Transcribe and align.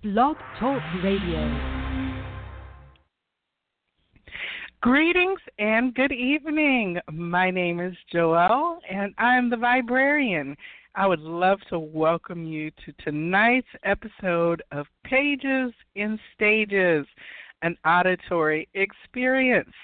Blog 0.00 0.36
Talk 0.60 0.80
Radio. 1.02 1.88
Greetings 4.80 5.40
and 5.58 5.92
good 5.92 6.12
evening. 6.12 6.98
My 7.10 7.50
name 7.50 7.80
is 7.80 7.96
Joelle 8.14 8.78
and 8.88 9.12
I'm 9.18 9.50
the 9.50 9.56
Viberarian. 9.56 10.54
I 10.94 11.08
would 11.08 11.18
love 11.18 11.58
to 11.70 11.80
welcome 11.80 12.44
you 12.44 12.70
to 12.86 12.92
tonight's 13.04 13.66
episode 13.82 14.62
of 14.70 14.86
Pages 15.02 15.72
in 15.96 16.16
Stages, 16.32 17.04
an 17.62 17.76
auditory 17.84 18.68
experience. 18.74 19.74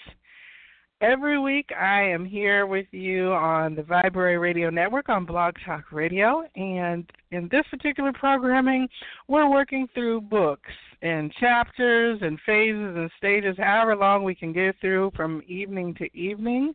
Every 1.00 1.38
week, 1.40 1.70
I 1.78 2.02
am 2.02 2.24
here 2.24 2.66
with 2.66 2.86
you 2.92 3.32
on 3.32 3.74
the 3.74 3.82
Viberary 3.82 4.38
Radio 4.38 4.70
Network 4.70 5.08
on 5.08 5.26
Blog 5.26 5.54
Talk 5.66 5.90
Radio, 5.90 6.44
and 6.54 7.10
in 7.32 7.48
this 7.50 7.64
particular 7.68 8.12
programming, 8.12 8.88
we're 9.26 9.50
working 9.50 9.88
through 9.92 10.22
books 10.22 10.70
and 11.04 11.30
chapters 11.34 12.18
and 12.22 12.40
phases 12.46 12.96
and 12.96 13.10
stages, 13.18 13.56
however 13.58 13.94
long 13.94 14.24
we 14.24 14.34
can 14.34 14.54
get 14.54 14.74
through 14.80 15.12
from 15.14 15.42
evening 15.46 15.94
to 15.94 16.08
evening. 16.16 16.72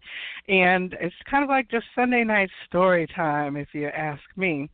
And 0.48 0.96
it's 1.02 1.16
kind 1.30 1.44
of 1.44 1.50
like 1.50 1.70
just 1.70 1.86
Sunday 1.96 2.24
night 2.24 2.52
story 2.68 3.08
time, 3.16 3.58
if 3.58 3.70
you 3.74 3.88
ask 3.88 4.22
me. 4.36 4.70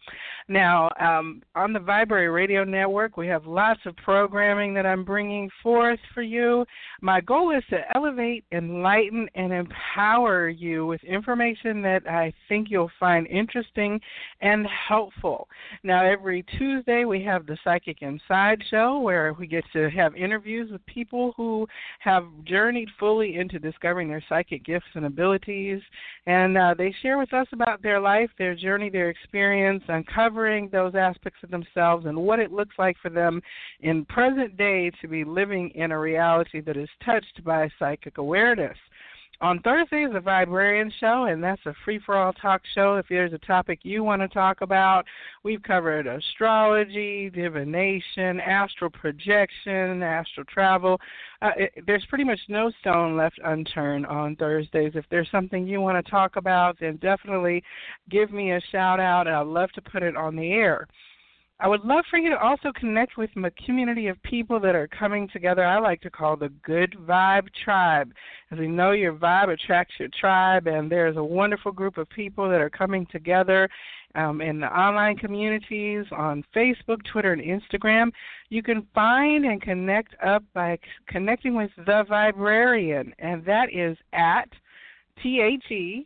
Now, 0.49 0.90
um, 0.99 1.41
on 1.55 1.72
the 1.72 1.80
Viberary 1.80 2.30
Radio 2.30 2.66
Network, 2.66 3.16
we 3.16 3.27
have 3.27 3.46
lots 3.46 3.80
of 3.86 3.96
programming 3.96 4.73
that 4.73 4.86
I'm 4.86 5.05
bringing 5.05 5.49
forth 5.63 5.99
for 6.13 6.22
you. 6.22 6.66
My 7.02 7.22
goal 7.22 7.55
is 7.55 7.63
to 7.70 7.80
elevate, 7.96 8.44
enlighten, 8.52 9.27
and 9.35 9.54
empower 9.54 10.49
you 10.49 10.85
with 10.85 11.04
information 11.04 11.82
that 11.84 12.08
I 12.10 12.34
think 12.49 12.68
you'll 12.70 12.91
find 12.99 13.26
interesting 13.27 14.02
and 14.41 14.68
helpful. 14.68 15.48
Now, 15.84 16.05
every 16.05 16.44
Tuesday, 16.58 17.05
we 17.05 17.24
have 17.24 17.46
the 17.46 17.58
Psychic 17.63 18.02
Inside 18.02 18.62
show 18.70 18.99
where 18.99 19.34
we 19.34 19.45
get 19.45 19.63
to 19.73 19.90
have 19.90 20.16
interviews 20.16 20.72
with 20.72 20.85
people 20.85 21.34
who 21.38 21.67
have 21.99 22.26
journeyed 22.43 22.90
fully 22.99 23.38
into 23.38 23.60
discovering 23.60 24.10
their 24.10 24.24
psychic 24.27 24.65
gifts 24.65 24.85
and 24.96 25.05
abilities. 25.05 25.82
And 26.26 26.57
uh, 26.57 26.76
they 26.77 26.93
share 27.01 27.18
with 27.18 27.34
us 27.34 27.48
about 27.51 27.82
their 27.82 27.99
life, 27.99 28.29
their 28.38 28.55
journey, 28.55 28.90
their 28.90 29.10
experience, 29.10 29.84
uncovering 29.88 30.70
those 30.71 30.96
aspects 30.96 31.40
of 31.43 31.51
themselves 31.51 32.05
and 32.05 32.18
what 32.18 32.40
it 32.40 32.51
looks 32.51 32.76
like 32.77 32.98
for 33.01 33.10
them 33.10 33.41
in 33.82 34.05
present 34.05 34.57
day 34.57 34.91
to 35.01 35.07
be 35.07 35.23
living 35.23 35.70
in 35.76 35.91
a 35.91 35.99
reality 35.99 36.62
that 36.62 36.77
is 36.77 36.90
touched 37.04 37.43
by 37.43 37.70
psychic 37.79 38.18
awareness. 38.18 38.77
On 39.41 39.60
Thursday 39.60 40.04
is 40.04 40.16
a 40.16 40.20
Viberarian 40.20 40.90
show, 41.00 41.26
and 41.26 41.44
that's 41.44 41.66
a 41.66 41.74
free 41.84 42.00
for 42.05 42.16
all 42.16 42.32
talk 42.34 42.62
show. 42.74 42.96
If 42.96 43.08
there's 43.10 43.34
a 43.34 43.38
topic 43.40 43.80
you 43.84 44.02
want 44.02 44.22
to 44.22 44.30
talk 44.30 44.62
about, 44.62 45.05
we've 45.44 45.62
covered 45.62 46.08
astrology, 46.08 47.30
divination, 47.30 48.40
astral 48.40 48.90
projection, 48.90 50.02
astral 50.02 50.46
travel. 50.46 51.02
Uh, 51.41 51.52
it, 51.58 51.84
there's 51.86 52.06
pretty 52.06 52.24
much 52.24 52.40
no 52.48 52.72
stone 52.80 53.18
left 53.18 53.38
unturned 53.44 54.06
on 54.06 54.38
Thursdays. 54.38 54.94
If 54.96 55.06
there's 55.12 55.30
something 55.32 55.68
you 55.68 55.82
want 55.82 56.04
to 56.04 56.10
talk 56.10 56.38
about, 56.38 56.78
then 56.80 56.96
definitely 56.98 57.62
give 58.10 58.32
me 58.32 58.54
a 58.54 58.62
shout 58.72 59.02
out, 59.02 59.28
I'd 59.28 59.48
love 59.48 59.72
to 59.74 59.82
put 59.82 60.02
it 60.02 60.16
on 60.16 60.38
the 60.38 60.54
air. 60.54 60.88
I 61.57 61.70
would 61.70 61.85
love 61.85 62.03
for 62.09 62.20
you 62.20 62.29
to 62.31 62.37
also 62.37 62.73
connect 62.73 63.15
with 63.15 63.29
a 63.37 63.51
community 63.65 64.07
of 64.07 64.22
people 64.23 64.59
that 64.59 64.75
are 64.75 64.89
coming 64.89 65.29
together. 65.29 65.63
I 65.63 65.79
like 65.79 66.01
to 66.01 66.09
call 66.09 66.35
the 66.35 66.50
Good 66.63 66.97
Vibe 67.07 67.47
Tribe. 67.63 68.11
As 68.51 68.59
we 68.59 68.67
know, 68.67 68.91
your 68.91 69.13
vibe 69.13 69.53
attracts 69.53 69.94
your 69.97 70.09
tribe, 70.19 70.67
and 70.67 70.91
there's 70.91 71.16
a 71.16 71.23
wonderful 71.23 71.72
group 71.72 71.97
of 71.97 72.09
people 72.09 72.50
that 72.50 72.59
are 72.59 72.69
coming 72.69 73.07
together 73.09 73.69
um, 74.16 74.41
in 74.41 74.59
the 74.59 74.67
online 74.67 75.16
communities 75.16 76.06
on 76.11 76.44
Facebook, 76.53 77.01
Twitter, 77.09 77.31
and 77.31 77.41
Instagram. 77.41 78.11
You 78.50 78.61
can 78.61 78.85
find 78.94 79.45
and 79.45 79.61
connect 79.61 80.13
up 80.22 80.44
by 80.53 80.78
connecting 81.07 81.56
with 81.56 81.72
the 81.78 82.03
Viberarian, 82.09 83.13
and 83.19 83.45
that 83.45 83.73
is 83.73 83.97
at 84.11 84.50
T 85.23 85.39
H 85.39 85.72
E 85.72 86.05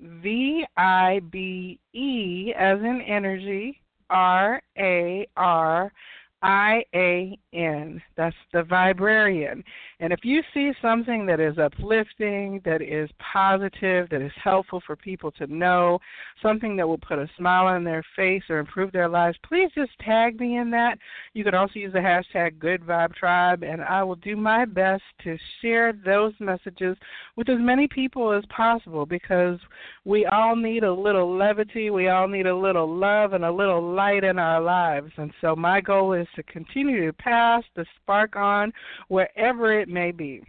V 0.00 0.64
I 0.76 1.20
B 1.30 1.78
E 1.92 2.52
as 2.58 2.80
in 2.80 3.00
energy 3.06 3.80
R 4.10 4.62
A 4.78 5.26
R 5.36 5.92
I 6.40 6.84
A 6.94 7.36
N. 7.52 8.00
That's 8.16 8.36
the 8.52 8.62
Viberarian. 8.62 9.64
And 9.98 10.12
if 10.12 10.20
you 10.22 10.42
see 10.54 10.70
something 10.80 11.26
that 11.26 11.40
is 11.40 11.58
uplifting, 11.58 12.60
that 12.64 12.80
is 12.80 13.10
positive, 13.32 14.08
that 14.10 14.22
is 14.22 14.30
helpful 14.42 14.80
for 14.86 14.94
people 14.94 15.32
to 15.32 15.48
know, 15.48 15.98
something 16.40 16.76
that 16.76 16.86
will 16.86 16.98
put 16.98 17.18
a 17.18 17.28
smile 17.36 17.66
on 17.66 17.82
their 17.82 18.04
face 18.14 18.44
or 18.48 18.58
improve 18.58 18.92
their 18.92 19.08
lives, 19.08 19.36
please 19.44 19.70
just 19.74 19.90
tag 19.98 20.38
me 20.38 20.58
in 20.58 20.70
that. 20.70 20.98
You 21.32 21.42
can 21.42 21.54
also 21.54 21.80
use 21.80 21.92
the 21.92 21.98
hashtag 21.98 22.60
Good 22.60 22.82
Vibe 22.82 23.14
Tribe, 23.14 23.64
and 23.64 23.82
I 23.82 24.04
will 24.04 24.14
do 24.16 24.36
my 24.36 24.64
best 24.64 25.02
to 25.24 25.36
share 25.60 25.92
those 25.92 26.32
messages 26.38 26.96
with 27.34 27.48
as 27.48 27.58
many 27.58 27.88
people 27.88 28.30
as 28.32 28.44
possible 28.54 29.06
because 29.06 29.58
we 30.04 30.24
all 30.26 30.54
need 30.54 30.84
a 30.84 30.92
little 30.92 31.36
levity, 31.36 31.90
we 31.90 32.08
all 32.08 32.28
need 32.28 32.46
a 32.46 32.56
little 32.56 32.88
love 32.88 33.32
and 33.32 33.44
a 33.44 33.50
little 33.50 33.82
light 33.82 34.22
in 34.22 34.38
our 34.38 34.60
lives. 34.60 35.10
And 35.16 35.32
so 35.40 35.56
my 35.56 35.80
goal 35.80 36.12
is 36.12 36.27
to 36.36 36.42
continue 36.44 37.06
to 37.06 37.12
pass 37.12 37.62
the 37.74 37.84
spark 37.96 38.36
on 38.36 38.72
wherever 39.08 39.78
it 39.78 39.88
may 39.88 40.10
be. 40.10 40.42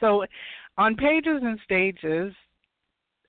So, 0.00 0.24
on 0.76 0.94
Pages 0.94 1.40
and 1.42 1.58
Stages, 1.64 2.32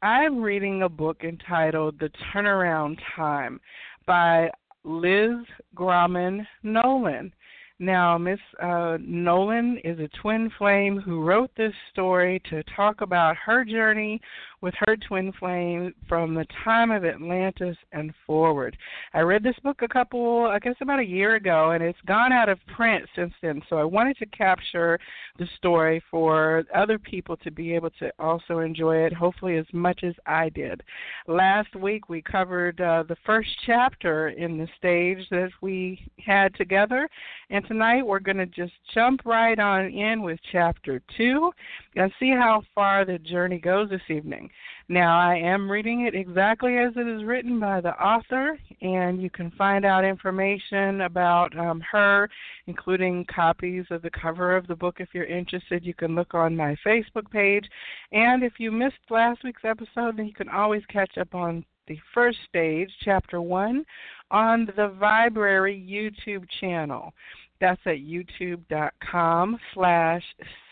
I'm 0.02 0.42
reading 0.42 0.84
a 0.84 0.90
book 0.90 1.24
entitled 1.24 2.00
The 2.00 2.12
Turnaround 2.34 2.98
Time 3.16 3.60
by 4.06 4.50
Liz 4.84 5.36
Grauman 5.76 6.46
Nolan. 6.64 7.34
Now, 7.80 8.18
Miss 8.18 8.40
uh, 8.62 8.98
Nolan 9.02 9.78
is 9.84 10.00
a 10.00 10.10
twin 10.22 10.52
flame 10.58 11.00
who 11.00 11.24
wrote 11.24 11.52
this 11.56 11.74
story 11.92 12.42
to 12.50 12.62
talk 12.76 13.02
about 13.02 13.38
her 13.38 13.64
journey 13.64 14.22
with 14.62 14.74
her 14.86 14.98
twin 15.08 15.32
flame 15.40 15.94
from 16.08 16.34
the 16.34 16.46
time 16.64 16.92
of 16.92 17.06
Atlantis 17.06 17.78
and 17.92 18.14
forward. 18.26 18.78
I 19.14 19.22
read 19.22 19.44
this 19.44 19.56
book 19.64 19.82
a 19.82 19.88
couple, 19.88 20.46
I 20.46 20.60
guess 20.60 20.76
about 20.82 21.00
a 21.00 21.06
year 21.06 21.36
ago, 21.36 21.72
and 21.72 21.84
it's 21.84 22.00
gone 22.06 22.34
out 22.34 22.50
of 22.50 22.60
print 22.76 23.06
since 23.16 23.34
then. 23.42 23.62
So 23.70 23.78
I 23.78 23.84
wanted 23.84 24.18
to 24.18 24.26
capture 24.28 25.00
the 25.38 25.48
story 25.58 26.04
for 26.12 26.64
other 26.76 27.00
people 27.00 27.38
to 27.38 27.52
be 27.52 27.74
able 27.74 27.90
to 28.00 28.12
also 28.20 28.60
enjoy 28.60 28.98
it, 28.98 29.14
hopefully 29.14 29.58
as 29.58 29.66
much 29.72 30.04
as 30.04 30.14
I 30.26 30.50
did. 30.50 30.84
Last 31.28 31.76
week 31.76 32.10
we 32.10 32.22
covered 32.22 32.82
uh, 32.82 33.04
the 33.08 33.18
first 33.26 33.50
chapter 33.66 34.30
in 34.30 34.58
the 34.58 34.68
stage 34.78 35.26
that 35.30 35.52
we 35.62 36.06
had 36.26 36.54
together, 36.56 37.08
and 37.50 37.66
tonight 37.68 38.06
we're 38.06 38.20
going 38.20 38.38
to 38.38 38.46
just 38.46 38.74
jump 38.94 39.22
right 39.26 39.58
on 39.58 39.86
in 39.86 40.22
with 40.22 40.40
chapter 40.52 41.02
two 41.18 41.52
and 41.96 42.12
see 42.20 42.32
how 42.32 42.62
far 42.76 43.06
the 43.06 43.18
journey 43.20 43.60
goes 43.60 43.90
this 43.90 44.02
evening. 44.10 44.49
Now, 44.88 45.20
I 45.20 45.36
am 45.36 45.70
reading 45.70 46.08
it 46.08 46.16
exactly 46.16 46.78
as 46.78 46.94
it 46.96 47.08
is 47.08 47.24
written 47.24 47.60
by 47.60 47.80
the 47.80 47.94
author, 48.02 48.58
and 48.82 49.22
you 49.22 49.30
can 49.30 49.52
find 49.52 49.86
out 49.86 50.04
information 50.04 51.02
about 51.02 51.56
um, 51.58 51.82
her, 51.92 52.28
including 52.68 53.26
copies 53.26 53.86
of 53.92 54.02
the 54.02 54.10
cover 54.10 54.56
of 54.56 54.66
the 54.68 54.76
book 54.76 54.96
if 55.00 55.10
you're 55.14 55.26
interested. 55.26 55.86
You 55.86 55.94
can 55.94 56.16
look 56.16 56.34
on 56.34 56.56
my 56.56 56.76
Facebook 56.86 57.30
page. 57.30 57.66
And 58.12 58.44
if 58.44 58.54
you 58.58 58.72
missed 58.72 58.96
last 59.10 59.44
week's 59.44 59.64
episode, 59.64 60.18
then 60.18 60.26
you 60.26 60.34
can 60.34 60.50
always 60.50 60.84
catch 60.92 61.18
up 61.18 61.36
on 61.36 61.64
the 61.88 62.00
first 62.14 62.38
stage, 62.48 62.90
chapter 63.04 63.42
one, 63.42 63.86
on 64.32 64.68
the 64.76 64.94
Viberary 65.00 65.78
YouTube 65.88 66.46
channel. 66.60 67.14
That's 67.60 67.82
at 67.86 67.98
youtube.com 67.98 69.60
slash 69.74 70.24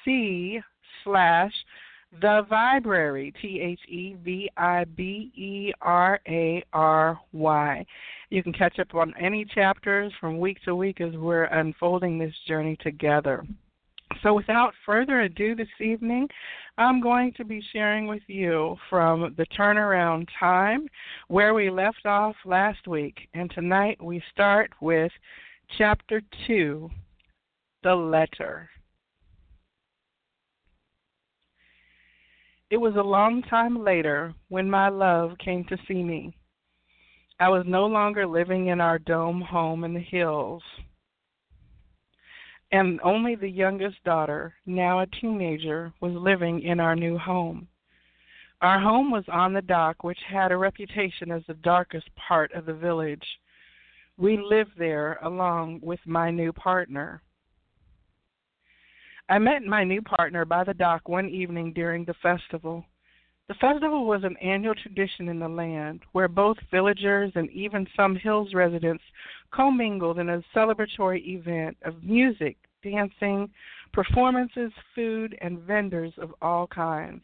C 0.04 0.62
slash 1.04 1.52
the 2.22 2.46
Viberary, 2.50 3.34
T 3.42 3.60
H 3.62 3.80
E 3.90 4.16
V 4.24 4.50
I 4.58 4.86
B 4.86 5.32
E 5.36 5.74
R 5.82 6.20
A 6.28 6.64
R 6.74 7.20
Y. 7.34 7.86
You 8.30 8.44
can 8.44 8.54
catch 8.54 8.80
up 8.80 8.94
on 8.96 9.14
any 9.20 9.46
chapters 9.46 10.12
from 10.20 10.40
week 10.40 10.58
to 10.66 10.76
week 10.76 11.02
as 11.02 11.14
we're 11.16 11.46
unfolding 11.46 12.18
this 12.18 12.34
journey 12.48 12.78
together. 12.82 13.46
So, 14.24 14.34
without 14.34 14.74
further 14.86 15.22
ado, 15.22 15.54
this 15.54 15.68
evening, 15.80 16.28
I'm 16.78 17.02
going 17.02 17.34
to 17.34 17.46
be 17.46 17.62
sharing 17.74 18.08
with 18.08 18.24
you 18.28 18.78
from 18.90 19.36
the 19.38 19.46
turnaround 19.58 20.28
time 20.40 20.88
where 21.28 21.54
we 21.54 21.70
left 21.70 22.06
off 22.06 22.36
last 22.46 22.88
week. 22.88 23.28
And 23.34 23.52
tonight 23.52 24.02
we 24.02 24.24
start 24.32 24.72
with 24.82 25.12
chapter 25.78 26.22
2 26.48 26.90
The 27.84 27.96
Letter. 27.96 28.70
It 32.70 32.78
was 32.78 32.96
a 32.98 33.02
long 33.02 33.44
time 33.44 33.82
later 33.82 34.34
when 34.50 34.70
my 34.70 34.90
love 34.90 35.38
came 35.38 35.64
to 35.66 35.78
see 35.88 36.04
me. 36.04 36.36
I 37.40 37.48
was 37.48 37.64
no 37.66 37.86
longer 37.86 38.28
living 38.28 38.68
in 38.68 38.82
our 38.82 39.00
dome 39.00 39.42
home 39.42 39.84
in 39.86 39.94
the 39.94 40.02
hills, 40.02 40.64
and 42.72 43.00
only 43.04 43.36
the 43.36 43.50
youngest 43.50 44.04
daughter, 44.04 44.54
now 44.66 45.00
a 45.00 45.08
teenager, 45.08 45.94
was 46.02 46.12
living 46.14 46.62
in 46.64 46.82
our 46.82 46.96
new 46.96 47.18
home. 47.18 47.68
Our 48.62 48.80
home 48.80 49.12
was 49.12 49.24
on 49.30 49.54
the 49.54 49.62
dock, 49.62 50.04
which 50.04 50.20
had 50.28 50.52
a 50.52 50.58
reputation 50.58 51.32
as 51.32 51.44
the 51.48 51.54
darkest 51.54 52.10
part 52.16 52.52
of 52.52 52.66
the 52.66 52.74
village. 52.74 53.26
We 54.18 54.38
lived 54.38 54.72
there 54.78 55.20
along 55.22 55.80
with 55.84 56.00
my 56.06 56.32
new 56.32 56.52
partner. 56.52 57.22
I 59.30 59.40
met 59.40 59.64
my 59.64 59.84
new 59.84 60.02
partner 60.02 60.46
by 60.46 60.64
the 60.64 60.74
dock 60.74 61.10
one 61.10 61.28
evening 61.28 61.74
during 61.74 62.06
the 62.06 62.14
festival. 62.24 62.86
The 63.50 63.56
festival 63.56 64.06
was 64.06 64.24
an 64.24 64.38
annual 64.38 64.74
tradition 64.74 65.28
in 65.28 65.38
the 65.40 65.50
land 65.50 66.04
where 66.14 66.30
both 66.30 66.56
villagers 66.72 67.34
and 67.36 67.50
even 67.52 67.86
some 67.94 68.16
hills 68.16 68.54
residents 68.54 69.04
commingled 69.52 70.20
in 70.20 70.30
a 70.30 70.42
celebratory 70.56 71.26
event 71.28 71.76
of 71.84 72.02
music, 72.06 72.56
dancing, 72.82 73.50
performances, 73.92 74.72
food, 74.96 75.38
and 75.42 75.60
vendors 75.60 76.14
of 76.18 76.34
all 76.42 76.66
kinds. 76.66 77.24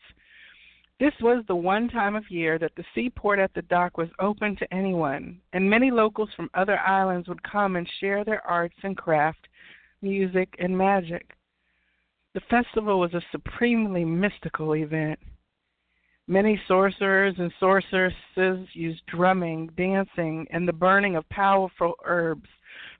This 0.99 1.13
was 1.21 1.45
the 1.47 1.55
one 1.55 1.87
time 1.87 2.17
of 2.17 2.29
year 2.29 2.59
that 2.59 2.75
the 2.75 2.83
seaport 2.93 3.39
at 3.39 3.53
the 3.53 3.61
dock 3.63 3.97
was 3.97 4.09
open 4.19 4.57
to 4.57 4.73
anyone, 4.73 5.39
and 5.53 5.69
many 5.69 5.89
locals 5.89 6.29
from 6.35 6.49
other 6.53 6.79
islands 6.79 7.29
would 7.29 7.43
come 7.43 7.77
and 7.77 7.89
share 8.01 8.25
their 8.25 8.45
arts 8.45 8.75
and 8.83 8.97
craft, 8.97 9.47
music, 10.01 10.53
and 10.59 10.77
magic. 10.77 11.33
The 12.33 12.41
festival 12.49 12.99
was 12.99 13.13
a 13.13 13.21
supremely 13.31 14.03
mystical 14.03 14.75
event. 14.75 15.19
Many 16.27 16.59
sorcerers 16.67 17.35
and 17.37 17.53
sorceresses 17.59 18.67
used 18.73 19.05
drumming, 19.05 19.67
dancing, 19.75 20.47
and 20.49 20.67
the 20.67 20.73
burning 20.73 21.15
of 21.15 21.27
powerful 21.29 21.95
herbs 22.05 22.49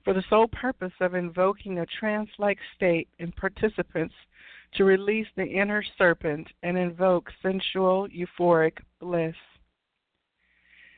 for 0.04 0.12
the 0.12 0.22
sole 0.28 0.46
purpose 0.48 0.92
of 1.00 1.14
invoking 1.14 1.78
a 1.78 1.86
trance 1.86 2.30
like 2.38 2.58
state 2.76 3.08
in 3.18 3.32
participants 3.32 4.14
to 4.74 4.84
release 4.84 5.26
the 5.36 5.46
inner 5.46 5.82
serpent 5.96 6.46
and 6.62 6.76
invoke 6.76 7.32
sensual, 7.42 8.08
euphoric 8.08 8.78
bliss. 9.00 9.36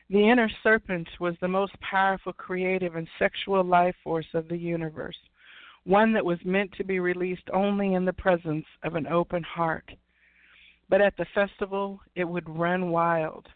The 0.09 0.29
inner 0.29 0.49
serpent 0.61 1.07
was 1.19 1.35
the 1.39 1.47
most 1.47 1.79
powerful 1.79 2.33
creative 2.33 2.95
and 2.95 3.07
sexual 3.17 3.63
life 3.63 3.95
force 4.03 4.27
of 4.33 4.47
the 4.47 4.57
universe, 4.57 5.17
one 5.87 6.11
that 6.11 6.25
was 6.25 6.37
meant 6.43 6.69
to 6.73 6.83
be 6.83 6.99
released 6.99 7.49
only 7.53 7.93
in 7.93 8.03
the 8.03 8.11
presence 8.11 8.65
of 8.83 8.95
an 8.95 9.07
open 9.07 9.41
heart. 9.41 9.89
But 10.89 11.01
at 11.01 11.15
the 11.15 11.25
festival, 11.33 12.01
it 12.13 12.25
would 12.25 12.47
run 12.49 12.91
wild. 12.91 13.47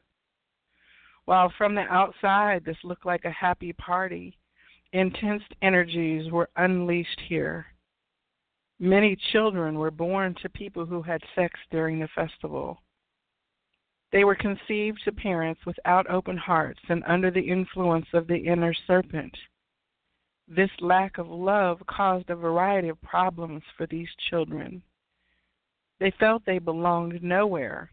While 1.26 1.52
from 1.58 1.76
the 1.76 1.82
outside 1.82 2.64
this 2.64 2.78
looked 2.86 3.06
like 3.06 3.26
a 3.26 3.32
happy 3.32 3.74
party, 3.74 4.38
intense 4.94 5.44
energies 5.62 6.32
were 6.32 6.50
unleashed 6.56 7.20
here. 7.28 7.66
Many 8.80 9.18
children 9.34 9.78
were 9.78 9.92
born 9.92 10.34
to 10.42 10.50
people 10.50 10.86
who 10.86 11.02
had 11.02 11.22
sex 11.36 11.60
during 11.70 12.00
the 12.00 12.08
festival. 12.16 12.82
They 14.14 14.24
were 14.24 14.36
conceived 14.36 15.02
to 15.04 15.12
parents 15.12 15.62
without 15.66 16.10
open 16.10 16.38
hearts 16.38 16.80
and 16.88 17.04
under 17.06 17.30
the 17.30 17.42
influence 17.42 18.08
of 18.14 18.28
the 18.28 18.38
inner 18.38 18.74
serpent. 18.88 19.38
This 20.48 20.72
lack 20.80 21.18
of 21.18 21.28
love 21.30 21.82
caused 21.88 22.30
a 22.30 22.36
variety 22.36 22.90
of 22.90 23.02
problems 23.02 23.64
for 23.78 23.86
these 23.88 24.10
children. 24.30 24.82
They 26.00 26.12
felt 26.20 26.44
they 26.46 26.60
belonged 26.60 27.22
nowhere. 27.24 27.92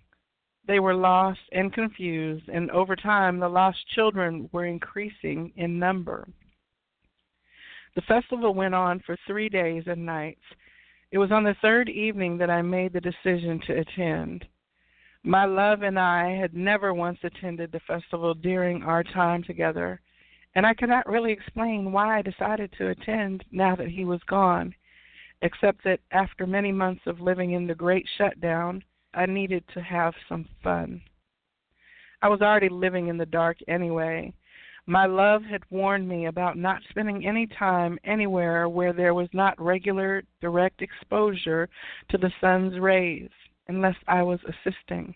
They 0.67 0.81
were 0.81 0.95
lost 0.95 1.41
and 1.53 1.73
confused, 1.73 2.49
and 2.49 2.71
over 2.71 2.97
time, 2.97 3.39
the 3.39 3.49
lost 3.49 3.79
children 3.95 4.49
were 4.53 4.67
increasing 4.67 5.53
in 5.57 5.79
number. 5.79 6.29
The 7.95 8.03
festival 8.03 8.55
went 8.55 8.75
on 8.75 9.01
for 9.01 9.17
three 9.27 9.49
days 9.49 9.85
and 9.87 10.05
nights. 10.05 10.43
It 11.11 11.19
was 11.19 11.33
on 11.33 11.43
the 11.43 11.57
third 11.63 11.89
evening 11.89 12.39
that 12.39 12.51
I 12.51 12.63
made 12.63 12.93
the 12.93 13.01
decision 13.01 13.61
to 13.67 13.79
attend. 13.81 14.45
My 15.23 15.47
love 15.47 15.83
and 15.83 15.99
I 15.99 16.37
had 16.37 16.55
never 16.55 16.95
once 16.95 17.19
attended 17.25 17.73
the 17.73 17.81
festival 17.81 18.35
during 18.35 18.83
our 18.83 19.03
time 19.03 19.43
together, 19.43 20.01
and 20.55 20.67
I 20.67 20.75
could 20.75 20.89
not 20.89 21.09
really 21.09 21.33
explain 21.33 21.93
why 21.93 22.19
I 22.19 22.23
decided 22.23 22.73
to 22.79 22.89
attend 22.89 23.45
now 23.51 23.77
that 23.77 23.89
he 23.89 24.05
was 24.05 24.21
gone 24.29 24.75
except 25.43 25.85
that 25.85 26.01
after 26.11 26.47
many 26.47 26.73
months 26.73 27.03
of 27.07 27.21
living 27.21 27.53
in 27.53 27.67
the 27.67 27.75
great 27.75 28.07
shutdown, 28.17 28.83
I 29.15 29.27
needed 29.27 29.65
to 29.75 29.81
have 29.81 30.15
some 30.29 30.47
fun. 30.63 31.01
I 32.23 32.29
was 32.29 32.41
already 32.41 32.69
living 32.69 33.09
in 33.09 33.17
the 33.17 33.27
dark 33.27 33.59
anyway. 33.69 34.33
My 34.87 35.07
love 35.07 35.43
had 35.45 35.63
warned 35.71 36.09
me 36.09 36.27
about 36.27 36.57
not 36.57 36.83
spending 36.89 37.27
any 37.27 37.47
time 37.47 37.99
anywhere 38.05 38.69
where 38.69 38.93
there 38.93 39.15
was 39.15 39.29
not 39.33 39.61
regular, 39.61 40.23
direct 40.41 40.83
exposure 40.83 41.69
to 42.09 42.19
the 42.19 42.33
sun's 42.41 42.79
rays, 42.81 43.31
unless 43.69 43.97
I 44.09 44.23
was 44.23 44.41
assisting. 44.45 45.15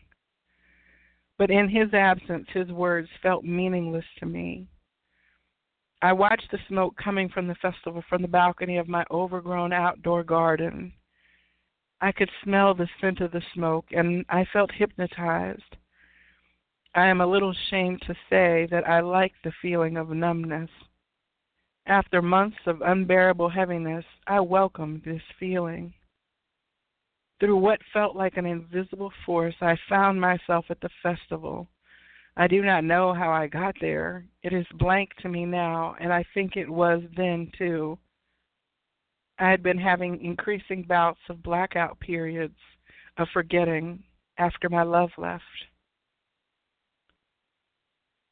But 1.39 1.51
in 1.51 1.69
his 1.69 1.93
absence, 1.95 2.47
his 2.53 2.71
words 2.71 3.09
felt 3.23 3.45
meaningless 3.45 4.05
to 4.19 4.27
me. 4.27 4.69
I 6.03 6.13
watched 6.13 6.51
the 6.51 6.59
smoke 6.67 6.97
coming 6.97 7.29
from 7.29 7.47
the 7.47 7.55
festival 7.55 8.03
from 8.09 8.23
the 8.23 8.29
balcony 8.29 8.77
of 8.77 8.89
my 8.89 9.05
overgrown 9.09 9.73
outdoor 9.73 10.25
garden. 10.25 10.93
I 12.01 12.11
could 12.11 12.31
smell 12.43 12.75
the 12.75 12.89
scent 13.01 13.21
of 13.21 13.31
the 13.31 13.43
smoke, 13.55 13.87
and 13.93 14.25
I 14.29 14.45
felt 14.53 14.73
hypnotized. 14.73 15.77
I 16.97 17.07
am 17.07 17.21
a 17.21 17.27
little 17.27 17.51
ashamed 17.53 18.03
to 18.03 18.15
say 18.29 18.67
that 18.73 18.89
I 18.89 18.99
liked 18.99 19.45
the 19.45 19.53
feeling 19.63 19.97
of 19.97 20.11
numbness. 20.11 20.71
After 21.87 22.21
months 22.21 22.59
of 22.67 22.83
unbearable 22.83 23.49
heaviness, 23.49 24.05
I 24.27 24.41
welcomed 24.41 25.03
this 25.05 25.23
feeling. 25.39 25.95
Through 27.39 27.59
what 27.59 27.81
felt 27.93 28.17
like 28.17 28.37
an 28.37 28.47
invisible 28.47 29.13
force, 29.25 29.55
I 29.61 29.77
found 29.89 30.21
myself 30.21 30.65
at 30.69 30.81
the 30.81 30.91
festival 31.01 31.69
I 32.37 32.47
do 32.47 32.63
not 32.63 32.85
know 32.85 33.13
how 33.13 33.31
I 33.31 33.47
got 33.47 33.75
there. 33.81 34.25
It 34.43 34.53
is 34.53 34.67
blank 34.79 35.11
to 35.21 35.29
me 35.29 35.45
now, 35.45 35.97
and 36.01 36.13
I 36.13 36.25
think 36.33 36.57
it 36.57 36.69
was 36.69 37.03
then 37.17 37.51
too. 37.59 37.99
I 39.39 39.51
had 39.51 39.63
been 39.63 39.79
having 39.79 40.23
increasing 40.25 40.83
bouts 40.83 41.21
of 41.29 41.43
blackout 41.43 41.99
periods 42.01 42.57
of 43.19 43.29
forgetting 43.33 44.03
after 44.39 44.69
my 44.69 44.83
love 44.83 45.11
left. 45.19 45.45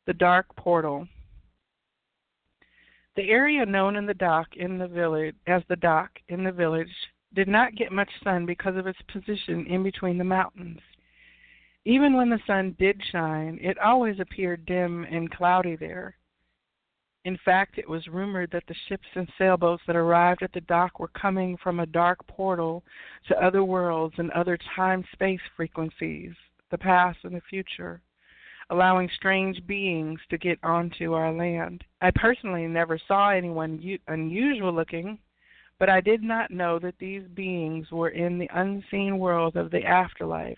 The 0.07 0.15
Dark 0.15 0.47
Portal. 0.57 1.07
The 3.17 3.29
area 3.29 3.67
known 3.67 3.97
in 3.97 4.07
the 4.07 4.15
dock 4.15 4.49
in 4.57 4.79
the 4.79 4.89
village 4.89 5.35
as 5.47 5.63
the 5.69 5.77
dock 5.77 6.11
in 6.29 6.43
the 6.43 6.53
village 6.53 6.89
did 7.35 7.49
not 7.49 7.75
get 7.75 7.93
much 7.93 8.11
sun 8.25 8.47
because 8.47 8.77
of 8.77 8.87
its 8.87 8.99
position 9.13 9.67
in 9.67 9.83
between 9.83 10.17
the 10.17 10.25
mountains. 10.25 10.81
Even 11.91 12.15
when 12.15 12.31
the 12.31 12.39
sun 12.47 12.77
did 12.79 13.03
shine, 13.11 13.59
it 13.61 13.77
always 13.81 14.21
appeared 14.21 14.65
dim 14.65 15.03
and 15.11 15.29
cloudy 15.29 15.75
there. 15.75 16.15
In 17.25 17.37
fact, 17.45 17.79
it 17.79 17.89
was 17.89 18.07
rumored 18.07 18.53
that 18.53 18.63
the 18.69 18.77
ships 18.87 19.09
and 19.17 19.29
sailboats 19.37 19.83
that 19.89 19.97
arrived 19.97 20.45
at 20.45 20.53
the 20.53 20.61
dock 20.61 21.01
were 21.01 21.09
coming 21.09 21.57
from 21.57 21.81
a 21.81 21.87
dark 21.87 22.25
portal 22.29 22.85
to 23.27 23.45
other 23.45 23.65
worlds 23.65 24.15
and 24.19 24.31
other 24.31 24.57
time 24.77 25.05
space 25.13 25.41
frequencies, 25.57 26.31
the 26.71 26.79
past 26.79 27.19
and 27.25 27.35
the 27.35 27.41
future, 27.51 28.01
allowing 28.71 29.11
strange 29.17 29.61
beings 29.67 30.21
to 30.31 30.39
get 30.39 30.61
onto 30.63 31.15
our 31.15 31.33
land. 31.33 31.83
I 32.01 32.13
personally 32.15 32.69
never 32.69 33.01
saw 33.09 33.31
anyone 33.31 33.99
unusual 34.07 34.73
looking, 34.73 35.19
but 35.81 35.89
I 35.89 36.01
did 36.01 36.23
not 36.23 36.53
know 36.53 36.79
that 36.79 36.99
these 37.01 37.25
beings 37.35 37.91
were 37.91 38.11
in 38.11 38.39
the 38.39 38.51
unseen 38.55 39.19
world 39.19 39.57
of 39.57 39.73
the 39.73 39.85
afterlife 39.85 40.57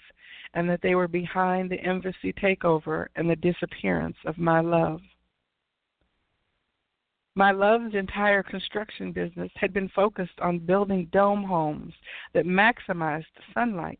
and 0.54 0.68
that 0.68 0.80
they 0.82 0.94
were 0.94 1.08
behind 1.08 1.70
the 1.70 1.80
embassy 1.80 2.32
takeover 2.32 3.06
and 3.16 3.28
the 3.28 3.36
disappearance 3.36 4.16
of 4.26 4.38
my 4.38 4.60
love. 4.60 5.00
My 7.34 7.50
love's 7.50 7.94
entire 7.94 8.42
construction 8.42 9.10
business 9.12 9.50
had 9.56 9.72
been 9.72 9.88
focused 9.88 10.38
on 10.40 10.58
building 10.58 11.08
dome 11.12 11.42
homes 11.42 11.94
that 12.34 12.44
maximized 12.44 13.24
sunlight. 13.54 13.98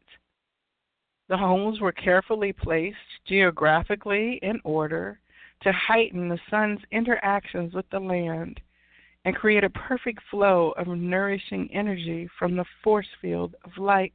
The 1.28 1.38
homes 1.38 1.80
were 1.80 1.92
carefully 1.92 2.52
placed 2.52 2.97
geographically 3.26 4.38
in 4.42 4.61
order 4.64 5.18
to 5.62 5.73
heighten 5.73 6.28
the 6.28 6.40
sun's 6.50 6.80
interactions 6.90 7.73
with 7.73 7.88
the 7.90 8.00
land 8.00 8.61
and 9.25 9.35
create 9.35 9.64
a 9.64 9.71
perfect 9.71 10.21
flow 10.30 10.73
of 10.76 10.88
nourishing 10.88 11.71
energy 11.73 12.28
from 12.38 12.56
the 12.56 12.64
force 12.82 13.06
field 13.23 13.54
of 13.64 13.71
light. 13.78 14.12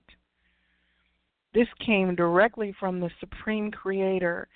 This 1.58 1.68
came 1.84 2.14
directly 2.14 2.72
from 2.80 3.00
the 3.00 3.10
Supreme 3.20 3.72
Creator 3.72 4.48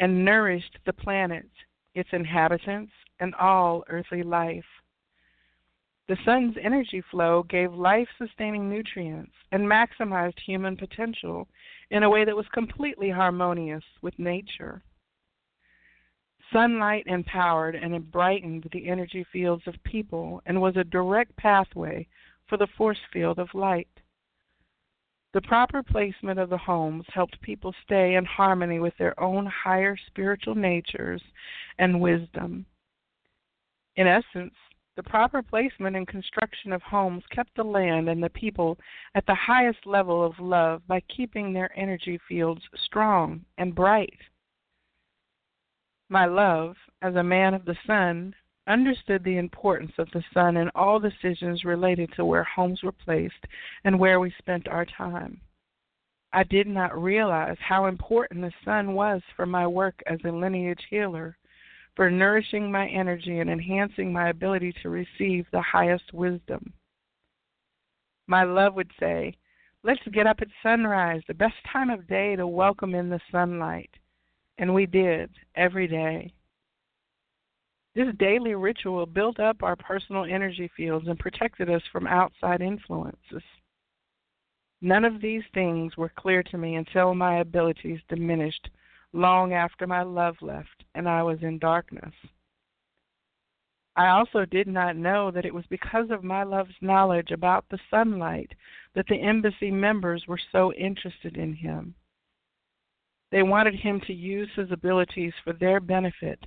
and 0.00 0.24
nourished 0.24 0.76
the 0.86 0.92
planet, 0.92 1.48
its 1.94 2.08
inhabitants, 2.10 2.90
and 3.20 3.32
all 3.36 3.84
earthly 3.88 4.24
life. 4.24 4.64
The 6.08 6.16
sun's 6.24 6.56
energy 6.60 7.00
flow 7.12 7.44
gave 7.44 7.72
life 7.72 8.08
sustaining 8.18 8.68
nutrients 8.68 9.30
and 9.52 9.70
maximized 9.70 10.40
human 10.44 10.76
potential 10.76 11.46
in 11.92 12.02
a 12.02 12.10
way 12.10 12.24
that 12.24 12.34
was 12.34 12.48
completely 12.52 13.08
harmonious 13.08 13.84
with 14.02 14.18
nature. 14.18 14.82
Sunlight 16.52 17.04
empowered 17.06 17.76
and 17.76 18.10
brightened 18.10 18.68
the 18.72 18.88
energy 18.88 19.24
fields 19.32 19.62
of 19.68 19.80
people 19.84 20.42
and 20.44 20.60
was 20.60 20.76
a 20.76 20.82
direct 20.82 21.36
pathway 21.36 22.08
for 22.48 22.56
the 22.56 22.66
force 22.76 22.98
field 23.12 23.38
of 23.38 23.54
light. 23.54 23.86
The 25.34 25.42
proper 25.42 25.82
placement 25.82 26.38
of 26.38 26.48
the 26.48 26.58
homes 26.58 27.04
helped 27.12 27.40
people 27.42 27.74
stay 27.84 28.14
in 28.14 28.24
harmony 28.24 28.78
with 28.78 28.96
their 28.96 29.18
own 29.20 29.44
higher 29.46 29.96
spiritual 30.06 30.54
natures 30.54 31.22
and 31.78 32.00
wisdom. 32.00 32.64
In 33.96 34.06
essence, 34.06 34.54
the 34.96 35.02
proper 35.02 35.42
placement 35.42 35.96
and 35.96 36.08
construction 36.08 36.72
of 36.72 36.82
homes 36.82 37.22
kept 37.30 37.54
the 37.54 37.62
land 37.62 38.08
and 38.08 38.22
the 38.22 38.30
people 38.30 38.78
at 39.14 39.26
the 39.26 39.34
highest 39.34 39.86
level 39.86 40.24
of 40.24 40.38
love 40.40 40.82
by 40.88 41.00
keeping 41.14 41.52
their 41.52 41.70
energy 41.78 42.18
fields 42.26 42.62
strong 42.84 43.44
and 43.58 43.74
bright. 43.74 44.18
My 46.08 46.24
love, 46.24 46.74
as 47.02 47.14
a 47.14 47.22
man 47.22 47.54
of 47.54 47.64
the 47.64 47.76
sun, 47.86 48.34
understood 48.68 49.24
the 49.24 49.38
importance 49.38 49.92
of 49.98 50.08
the 50.12 50.22
sun 50.32 50.56
in 50.56 50.70
all 50.74 51.00
decisions 51.00 51.64
related 51.64 52.12
to 52.12 52.24
where 52.24 52.44
homes 52.44 52.82
were 52.82 52.92
placed 52.92 53.44
and 53.84 53.98
where 53.98 54.20
we 54.20 54.32
spent 54.38 54.68
our 54.68 54.84
time. 54.84 55.40
I 56.32 56.44
did 56.44 56.66
not 56.66 57.00
realize 57.00 57.56
how 57.60 57.86
important 57.86 58.42
the 58.42 58.52
sun 58.64 58.92
was 58.92 59.22
for 59.34 59.46
my 59.46 59.66
work 59.66 60.00
as 60.06 60.18
a 60.24 60.30
lineage 60.30 60.82
healer, 60.90 61.36
for 61.96 62.10
nourishing 62.10 62.70
my 62.70 62.86
energy 62.88 63.40
and 63.40 63.50
enhancing 63.50 64.12
my 64.12 64.28
ability 64.28 64.74
to 64.82 64.90
receive 64.90 65.46
the 65.50 65.62
highest 65.62 66.12
wisdom. 66.12 66.72
My 68.26 68.44
love 68.44 68.74
would 68.74 68.90
say, 69.00 69.34
Let's 69.84 70.00
get 70.12 70.26
up 70.26 70.38
at 70.42 70.48
sunrise, 70.62 71.22
the 71.28 71.34
best 71.34 71.54
time 71.72 71.88
of 71.88 72.08
day 72.08 72.36
to 72.36 72.46
welcome 72.46 72.94
in 72.94 73.08
the 73.08 73.20
sunlight. 73.30 73.90
And 74.58 74.74
we 74.74 74.86
did, 74.86 75.30
every 75.54 75.86
day. 75.86 76.32
This 77.98 78.14
daily 78.16 78.54
ritual 78.54 79.06
built 79.06 79.40
up 79.40 79.64
our 79.64 79.74
personal 79.74 80.22
energy 80.24 80.70
fields 80.76 81.08
and 81.08 81.18
protected 81.18 81.68
us 81.68 81.82
from 81.90 82.06
outside 82.06 82.60
influences. 82.60 83.42
None 84.80 85.04
of 85.04 85.20
these 85.20 85.42
things 85.52 85.96
were 85.96 86.12
clear 86.16 86.44
to 86.44 86.58
me 86.58 86.76
until 86.76 87.12
my 87.16 87.40
abilities 87.40 87.98
diminished 88.08 88.68
long 89.12 89.52
after 89.52 89.84
my 89.84 90.02
love 90.02 90.36
left 90.42 90.84
and 90.94 91.08
I 91.08 91.24
was 91.24 91.38
in 91.42 91.58
darkness. 91.58 92.14
I 93.96 94.10
also 94.10 94.44
did 94.44 94.68
not 94.68 94.94
know 94.94 95.32
that 95.32 95.44
it 95.44 95.52
was 95.52 95.66
because 95.68 96.08
of 96.12 96.22
my 96.22 96.44
love's 96.44 96.80
knowledge 96.80 97.32
about 97.32 97.64
the 97.68 97.80
sunlight 97.90 98.52
that 98.94 99.08
the 99.08 99.20
embassy 99.20 99.72
members 99.72 100.24
were 100.28 100.38
so 100.52 100.72
interested 100.74 101.36
in 101.36 101.52
him. 101.52 101.96
They 103.32 103.42
wanted 103.42 103.74
him 103.74 104.00
to 104.06 104.12
use 104.14 104.50
his 104.54 104.70
abilities 104.70 105.32
for 105.42 105.52
their 105.52 105.80
benefit 105.80 106.38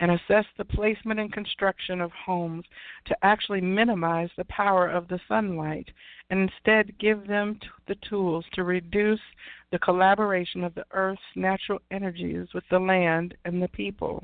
and 0.00 0.12
assess 0.12 0.44
the 0.56 0.64
placement 0.64 1.18
and 1.18 1.32
construction 1.32 2.00
of 2.00 2.12
homes 2.12 2.64
to 3.06 3.16
actually 3.22 3.60
minimize 3.60 4.30
the 4.36 4.44
power 4.44 4.88
of 4.88 5.08
the 5.08 5.18
sunlight 5.26 5.88
and 6.30 6.40
instead 6.48 6.98
give 6.98 7.26
them 7.26 7.58
the 7.88 7.96
tools 8.08 8.44
to 8.52 8.62
reduce 8.62 9.20
the 9.72 9.78
collaboration 9.78 10.62
of 10.62 10.74
the 10.74 10.84
earth's 10.92 11.20
natural 11.34 11.80
energies 11.90 12.46
with 12.54 12.64
the 12.70 12.78
land 12.78 13.34
and 13.44 13.60
the 13.60 13.68
people. 13.68 14.22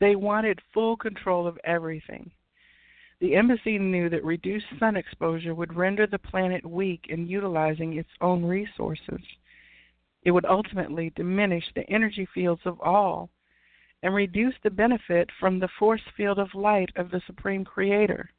They 0.00 0.16
wanted 0.16 0.60
full 0.72 0.96
control 0.96 1.46
of 1.46 1.58
everything. 1.64 2.30
The 3.20 3.36
embassy 3.36 3.78
knew 3.78 4.08
that 4.10 4.24
reduced 4.24 4.66
sun 4.80 4.96
exposure 4.96 5.54
would 5.54 5.76
render 5.76 6.06
the 6.06 6.18
planet 6.18 6.66
weak 6.66 7.06
in 7.08 7.28
utilizing 7.28 7.96
its 7.96 8.08
own 8.20 8.44
resources. 8.44 9.20
It 10.24 10.32
would 10.32 10.44
ultimately 10.44 11.12
diminish 11.14 11.64
the 11.74 11.88
energy 11.88 12.26
fields 12.34 12.62
of 12.64 12.80
all 12.80 13.30
and 14.02 14.14
reduce 14.14 14.54
the 14.62 14.70
benefit 14.70 15.30
from 15.38 15.58
the 15.58 15.68
force 15.78 16.02
field 16.16 16.38
of 16.38 16.54
light 16.54 16.90
of 16.96 17.10
the 17.10 17.22
Supreme 17.26 17.64
Creator. 17.64 18.30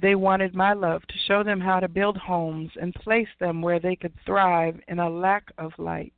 They 0.00 0.14
wanted 0.14 0.54
my 0.54 0.74
love 0.74 1.02
to 1.08 1.18
show 1.26 1.42
them 1.42 1.60
how 1.60 1.80
to 1.80 1.88
build 1.88 2.16
homes 2.16 2.70
and 2.80 2.94
place 2.94 3.28
them 3.40 3.60
where 3.60 3.80
they 3.80 3.96
could 3.96 4.14
thrive 4.24 4.80
in 4.86 5.00
a 5.00 5.10
lack 5.10 5.50
of 5.58 5.72
light. 5.76 6.14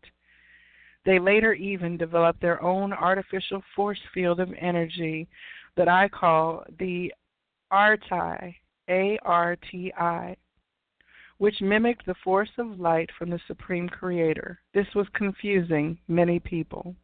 They 1.07 1.19
later 1.19 1.55
even 1.55 1.97
developed 1.97 2.43
their 2.43 2.62
own 2.62 2.93
artificial 2.93 3.62
force 3.75 4.00
field 4.12 4.39
of 4.39 4.53
energy 4.59 5.29
that 5.77 5.89
I 5.89 6.09
call 6.09 6.65
the 6.79 7.11
ARTI, 7.71 8.55
A 8.91 9.19
R 9.23 9.57
T 9.71 9.93
I, 9.97 10.37
which 11.39 11.62
mimicked 11.62 12.05
the 12.05 12.15
force 12.23 12.50
of 12.59 12.79
light 12.79 13.09
from 13.19 13.31
the 13.31 13.41
Supreme 13.47 13.89
Creator. 13.89 14.61
This 14.75 14.89
was 14.95 15.07
confusing 15.15 15.97
many 16.07 16.39
people 16.39 16.95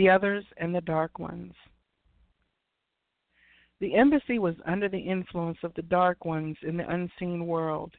the 0.00 0.08
others 0.08 0.46
and 0.56 0.74
the 0.74 0.80
dark 0.80 1.18
ones. 1.18 1.52
The 3.80 3.94
embassy 3.94 4.38
was 4.38 4.54
under 4.66 4.88
the 4.88 4.98
influence 4.98 5.58
of 5.62 5.74
the 5.74 5.82
dark 5.82 6.24
ones 6.24 6.56
in 6.62 6.78
the 6.78 6.88
unseen 6.88 7.46
world. 7.46 7.92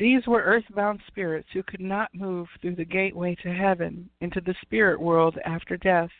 These 0.00 0.26
were 0.26 0.42
earthbound 0.42 0.98
spirits 1.06 1.46
who 1.52 1.62
could 1.62 1.80
not 1.80 2.12
move 2.12 2.48
through 2.60 2.74
the 2.74 2.84
gateway 2.84 3.36
to 3.40 3.54
heaven 3.54 4.10
into 4.20 4.40
the 4.40 4.56
spirit 4.62 5.00
world 5.00 5.38
after 5.44 5.76
death. 5.76 6.10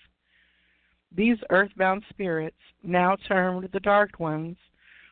These 1.11 1.38
earthbound 1.50 2.04
spirits, 2.09 2.62
now 2.85 3.16
termed 3.26 3.71
the 3.73 3.80
dark 3.80 4.21
ones, 4.21 4.56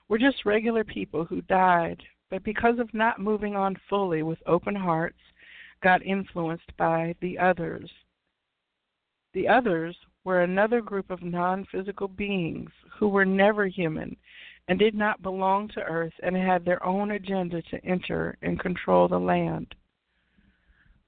were 0.09 0.19
just 0.19 0.47
regular 0.47 0.85
people 0.85 1.25
who 1.25 1.43
died, 1.43 2.01
but 2.31 2.45
because 2.45 2.79
of 2.79 2.95
not 2.95 3.19
moving 3.19 3.57
on 3.57 3.75
fully 3.89 4.23
with 4.23 4.39
open 4.47 4.77
hearts, 4.77 5.19
got 5.83 6.07
influenced 6.07 6.77
by 6.77 7.17
the 7.21 7.37
others. 7.37 7.91
The 9.33 9.47
others 9.47 9.97
were 10.25 10.43
another 10.43 10.81
group 10.81 11.11
of 11.11 11.23
non 11.23 11.65
physical 11.67 12.09
beings 12.09 12.71
who 12.99 13.09
were 13.09 13.25
never 13.25 13.67
human 13.67 14.17
and 14.67 14.79
did 14.79 14.95
not 14.95 15.23
belong 15.23 15.69
to 15.69 15.83
earth 15.83 16.13
and 16.23 16.37
had 16.37 16.65
their 16.65 16.85
own 16.85 17.13
agenda 17.13 17.63
to 17.63 17.85
enter 17.85 18.37
and 18.43 18.59
control 18.59 19.09
the 19.09 19.21
land. 19.21 19.75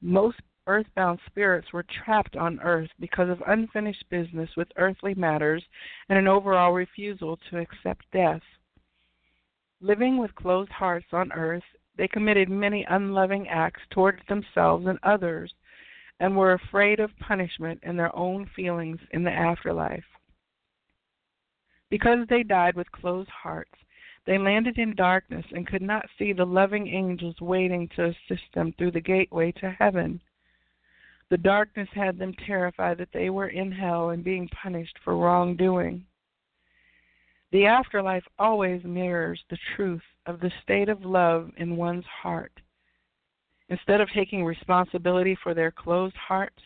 Most 0.00 0.40
earthbound 0.66 1.18
spirits 1.26 1.72
were 1.72 1.82
trapped 1.82 2.36
on 2.36 2.60
earth 2.60 2.90
because 3.00 3.28
of 3.28 3.42
unfinished 3.46 4.08
business 4.08 4.50
with 4.56 4.68
earthly 4.76 5.14
matters 5.14 5.64
and 6.08 6.18
an 6.18 6.28
overall 6.28 6.72
refusal 6.72 7.36
to 7.50 7.58
accept 7.58 8.10
death. 8.12 8.42
Living 9.80 10.18
with 10.18 10.34
closed 10.36 10.70
hearts 10.70 11.12
on 11.12 11.32
earth, 11.32 11.64
they 11.96 12.06
committed 12.06 12.48
many 12.48 12.84
unloving 12.88 13.48
acts 13.48 13.82
towards 13.90 14.24
themselves 14.28 14.86
and 14.86 14.98
others 15.02 15.52
and 16.22 16.36
were 16.36 16.52
afraid 16.52 17.00
of 17.00 17.10
punishment 17.18 17.80
and 17.82 17.98
their 17.98 18.14
own 18.14 18.48
feelings 18.54 19.00
in 19.10 19.24
the 19.24 19.30
afterlife. 19.30 20.04
Because 21.90 22.20
they 22.28 22.44
died 22.44 22.76
with 22.76 22.90
closed 22.92 23.28
hearts, 23.28 23.74
they 24.24 24.38
landed 24.38 24.78
in 24.78 24.94
darkness 24.94 25.44
and 25.50 25.66
could 25.66 25.82
not 25.82 26.06
see 26.16 26.32
the 26.32 26.46
loving 26.46 26.86
angels 26.86 27.34
waiting 27.40 27.88
to 27.96 28.04
assist 28.04 28.44
them 28.54 28.72
through 28.78 28.92
the 28.92 29.00
gateway 29.00 29.50
to 29.50 29.70
heaven. 29.72 30.20
The 31.28 31.38
darkness 31.38 31.88
had 31.92 32.20
them 32.20 32.34
terrified 32.46 32.98
that 32.98 33.12
they 33.12 33.28
were 33.28 33.48
in 33.48 33.72
hell 33.72 34.10
and 34.10 34.22
being 34.22 34.48
punished 34.62 34.96
for 35.02 35.16
wrongdoing. 35.16 36.04
The 37.50 37.66
afterlife 37.66 38.24
always 38.38 38.84
mirrors 38.84 39.42
the 39.50 39.58
truth 39.74 40.04
of 40.26 40.38
the 40.38 40.52
state 40.62 40.88
of 40.88 41.04
love 41.04 41.50
in 41.56 41.76
one's 41.76 42.06
heart. 42.06 42.52
Instead 43.68 44.00
of 44.00 44.08
taking 44.10 44.44
responsibility 44.44 45.36
for 45.42 45.54
their 45.54 45.70
closed 45.70 46.16
hearts, 46.16 46.60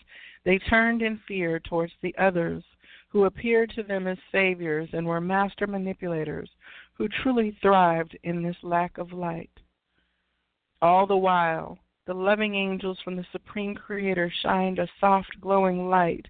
they 0.44 0.58
turned 0.58 1.02
in 1.02 1.20
fear 1.28 1.60
towards 1.60 1.92
the 2.02 2.14
others 2.18 2.62
who 3.08 3.24
appeared 3.24 3.70
to 3.70 3.82
them 3.82 4.06
as 4.06 4.18
saviors 4.32 4.88
and 4.92 5.06
were 5.06 5.20
master 5.20 5.66
manipulators 5.66 6.50
who 6.94 7.08
truly 7.08 7.56
thrived 7.62 8.16
in 8.24 8.42
this 8.42 8.56
lack 8.62 8.98
of 8.98 9.12
light. 9.12 9.50
All 10.82 11.06
the 11.06 11.16
while, 11.16 11.78
the 12.06 12.14
loving 12.14 12.54
angels 12.54 12.98
from 13.02 13.16
the 13.16 13.26
Supreme 13.32 13.74
Creator 13.74 14.32
shined 14.42 14.78
a 14.78 14.88
soft, 15.00 15.40
glowing 15.40 15.88
light 15.88 16.26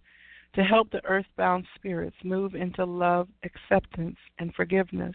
to 0.55 0.63
help 0.63 0.91
the 0.91 1.05
earthbound 1.05 1.67
spirits 1.75 2.17
move 2.25 2.55
into 2.55 2.85
love, 2.85 3.29
acceptance, 3.43 4.17
and 4.39 4.55
forgiveness. 4.55 5.15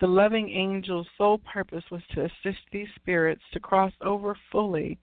The 0.00 0.06
loving 0.06 0.50
angel's 0.50 1.06
sole 1.18 1.38
purpose 1.38 1.84
was 1.90 2.02
to 2.12 2.24
assist 2.24 2.60
these 2.72 2.88
spirits 2.96 3.42
to 3.52 3.60
cross 3.60 3.92
over 4.00 4.34
fully 4.50 4.98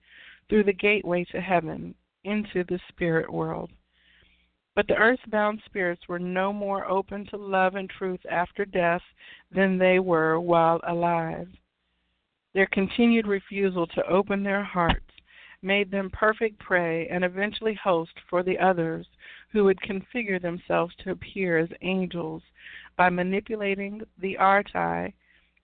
through 0.48 0.64
the 0.64 0.72
gateway 0.72 1.24
to 1.30 1.40
heaven 1.40 1.94
into 2.24 2.64
the 2.64 2.80
spirit 2.88 3.32
world. 3.32 3.70
But 4.74 4.88
the 4.88 4.96
earthbound 4.96 5.62
spirits 5.66 6.08
were 6.08 6.18
no 6.18 6.52
more 6.52 6.88
open 6.88 7.26
to 7.26 7.36
love 7.36 7.76
and 7.76 7.88
truth 7.88 8.20
after 8.28 8.64
death 8.64 9.02
than 9.52 9.78
they 9.78 10.00
were 10.00 10.40
while 10.40 10.80
alive. 10.86 11.48
Their 12.54 12.66
continued 12.66 13.28
refusal 13.28 13.86
to 13.88 14.06
open 14.06 14.42
their 14.42 14.64
hearts 14.64 15.12
made 15.62 15.90
them 15.90 16.10
perfect 16.10 16.58
prey 16.58 17.08
and 17.08 17.24
eventually 17.24 17.74
host 17.74 18.12
for 18.28 18.42
the 18.42 18.58
others 18.58 19.06
who 19.50 19.64
would 19.64 19.80
configure 19.80 20.40
themselves 20.40 20.94
to 20.96 21.10
appear 21.10 21.58
as 21.58 21.68
angels 21.82 22.42
by 22.98 23.08
manipulating 23.08 24.02
the 24.20 24.36
arti 24.36 25.14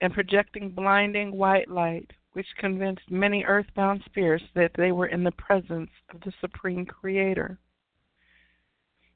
and 0.01 0.15
projecting 0.15 0.71
blinding 0.71 1.37
white 1.37 1.69
light, 1.69 2.11
which 2.33 2.47
convinced 2.59 3.11
many 3.11 3.45
earthbound 3.45 4.03
spirits 4.07 4.45
that 4.55 4.71
they 4.77 4.93
were 4.93 5.09
in 5.09 5.25
the 5.25 5.33
presence 5.33 5.91
of 6.15 6.21
the 6.21 6.33
Supreme 6.41 6.87
Creator. 6.87 7.59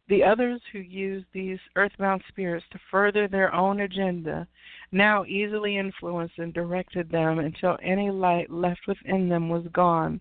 The 0.09 0.25
others 0.25 0.61
who 0.73 0.79
used 0.79 1.27
these 1.33 1.59
earthbound 1.77 2.23
spirits 2.29 2.67
to 2.73 2.81
further 2.91 3.29
their 3.29 3.55
own 3.55 3.81
agenda 3.81 4.49
now 4.91 5.25
easily 5.25 5.77
influenced 5.77 6.39
and 6.39 6.53
directed 6.53 7.11
them 7.11 7.39
until 7.39 7.79
any 7.83 8.11
light 8.11 8.51
left 8.51 8.81
within 8.89 9.29
them 9.29 9.49
was 9.49 9.67
gone, 9.73 10.21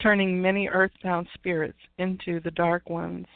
turning 0.00 0.40
many 0.40 0.68
earthbound 0.68 1.28
spirits 1.34 1.78
into 1.98 2.40
the 2.40 2.52
dark 2.52 2.88
ones. 2.88 3.26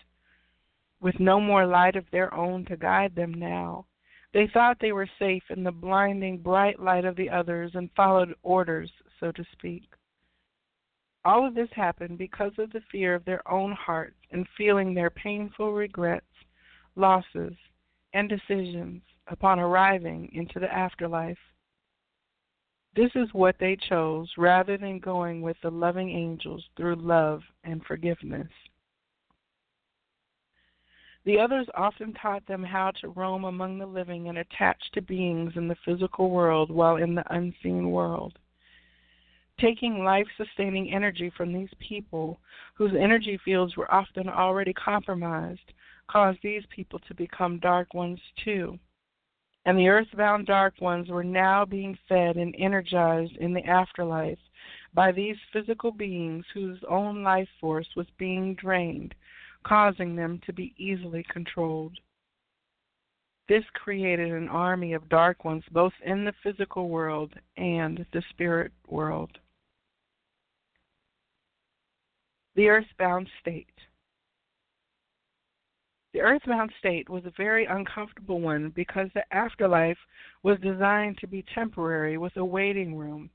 with 1.00 1.18
no 1.18 1.40
more 1.40 1.66
light 1.66 1.96
of 1.96 2.04
their 2.10 2.32
own 2.34 2.64
to 2.66 2.76
guide 2.76 3.14
them 3.14 3.32
now. 3.32 3.86
They 4.32 4.46
thought 4.52 4.78
they 4.80 4.92
were 4.92 5.08
safe 5.18 5.42
in 5.50 5.64
the 5.64 5.72
blinding 5.72 6.38
bright 6.38 6.78
light 6.78 7.04
of 7.04 7.16
the 7.16 7.30
others 7.30 7.72
and 7.74 7.90
followed 7.96 8.34
orders, 8.42 8.90
so 9.18 9.32
to 9.32 9.44
speak. 9.52 9.84
All 11.24 11.46
of 11.46 11.54
this 11.54 11.68
happened 11.72 12.16
because 12.16 12.52
of 12.58 12.70
the 12.70 12.80
fear 12.92 13.14
of 13.14 13.24
their 13.24 13.46
own 13.50 13.72
hearts 13.72 14.16
and 14.30 14.46
feeling 14.56 14.94
their 14.94 15.10
painful 15.10 15.72
regrets, 15.72 16.26
losses, 16.96 17.54
and 18.14 18.28
decisions 18.28 19.02
upon 19.26 19.58
arriving 19.58 20.30
into 20.32 20.58
the 20.58 20.72
afterlife. 20.72 21.38
This 22.94 23.10
is 23.14 23.32
what 23.32 23.56
they 23.58 23.76
chose 23.76 24.32
rather 24.36 24.76
than 24.78 24.98
going 24.98 25.42
with 25.42 25.56
the 25.62 25.70
loving 25.70 26.10
angels 26.10 26.64
through 26.76 26.96
love 26.96 27.42
and 27.64 27.84
forgiveness. 27.84 28.48
The 31.24 31.38
others 31.38 31.68
often 31.74 32.14
taught 32.14 32.46
them 32.46 32.62
how 32.62 32.92
to 32.92 33.08
roam 33.08 33.44
among 33.44 33.78
the 33.78 33.86
living 33.86 34.28
and 34.28 34.38
attach 34.38 34.90
to 34.92 35.02
beings 35.02 35.52
in 35.54 35.68
the 35.68 35.76
physical 35.84 36.30
world 36.30 36.70
while 36.70 36.96
in 36.96 37.14
the 37.14 37.34
unseen 37.34 37.90
world. 37.90 38.38
Taking 39.58 40.02
life 40.02 40.26
sustaining 40.38 40.90
energy 40.90 41.28
from 41.36 41.52
these 41.52 41.72
people, 41.78 42.40
whose 42.74 42.94
energy 42.98 43.36
fields 43.44 43.76
were 43.76 43.92
often 43.92 44.30
already 44.30 44.72
compromised, 44.72 45.74
caused 46.08 46.38
these 46.42 46.64
people 46.70 46.98
to 47.00 47.14
become 47.14 47.58
dark 47.58 47.92
ones 47.92 48.20
too. 48.42 48.78
And 49.66 49.78
the 49.78 49.88
earthbound 49.88 50.46
dark 50.46 50.80
ones 50.80 51.10
were 51.10 51.22
now 51.22 51.66
being 51.66 51.98
fed 52.08 52.36
and 52.36 52.54
energized 52.58 53.36
in 53.36 53.52
the 53.52 53.64
afterlife 53.66 54.38
by 54.94 55.12
these 55.12 55.36
physical 55.52 55.92
beings 55.92 56.46
whose 56.54 56.82
own 56.88 57.22
life 57.22 57.48
force 57.60 57.88
was 57.94 58.06
being 58.16 58.54
drained 58.54 59.14
causing 59.64 60.16
them 60.16 60.40
to 60.46 60.52
be 60.52 60.74
easily 60.76 61.24
controlled. 61.30 61.96
This 63.48 63.64
created 63.74 64.32
an 64.32 64.48
army 64.48 64.92
of 64.92 65.08
dark 65.08 65.44
ones 65.44 65.64
both 65.72 65.92
in 66.04 66.24
the 66.24 66.34
physical 66.42 66.88
world 66.88 67.34
and 67.56 68.06
the 68.12 68.22
spirit 68.30 68.72
world. 68.88 69.30
The 72.54 72.68
earthbound 72.68 73.28
state. 73.40 73.66
The 76.12 76.20
earthbound 76.20 76.72
state 76.78 77.08
was 77.08 77.24
a 77.24 77.32
very 77.36 77.66
uncomfortable 77.66 78.40
one 78.40 78.70
because 78.70 79.08
the 79.14 79.24
afterlife 79.32 79.98
was 80.42 80.58
designed 80.58 81.18
to 81.18 81.28
be 81.28 81.44
temporary 81.54 82.18
with 82.18 82.36
a 82.36 82.44
waiting 82.44 82.96
room 82.96 83.30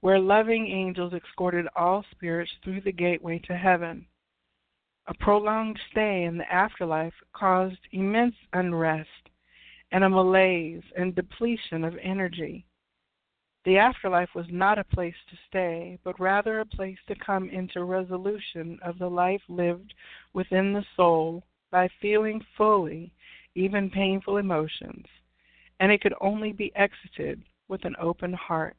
where 0.00 0.18
loving 0.18 0.66
angels 0.68 1.12
escorted 1.12 1.66
all 1.76 2.04
spirits 2.10 2.50
through 2.62 2.80
the 2.82 2.92
gateway 2.92 3.38
to 3.40 3.56
heaven. 3.56 4.06
A 5.10 5.14
prolonged 5.14 5.80
stay 5.90 6.22
in 6.22 6.38
the 6.38 6.52
afterlife 6.52 7.20
caused 7.32 7.80
immense 7.90 8.36
unrest 8.52 9.28
and 9.90 10.04
a 10.04 10.08
malaise 10.08 10.84
and 10.96 11.16
depletion 11.16 11.82
of 11.82 11.98
energy. 12.00 12.64
The 13.64 13.76
afterlife 13.76 14.36
was 14.36 14.46
not 14.50 14.78
a 14.78 14.84
place 14.84 15.16
to 15.28 15.36
stay, 15.48 15.98
but 16.04 16.20
rather 16.20 16.60
a 16.60 16.64
place 16.64 17.00
to 17.08 17.16
come 17.16 17.50
into 17.50 17.82
resolution 17.82 18.78
of 18.82 19.00
the 19.00 19.10
life 19.10 19.42
lived 19.48 19.92
within 20.32 20.72
the 20.72 20.86
soul 20.94 21.42
by 21.72 21.88
feeling 22.00 22.40
fully 22.56 23.12
even 23.56 23.90
painful 23.90 24.36
emotions, 24.36 25.06
and 25.80 25.90
it 25.90 26.02
could 26.02 26.14
only 26.20 26.52
be 26.52 26.72
exited 26.76 27.42
with 27.66 27.84
an 27.84 27.96
open 27.98 28.32
heart. 28.32 28.76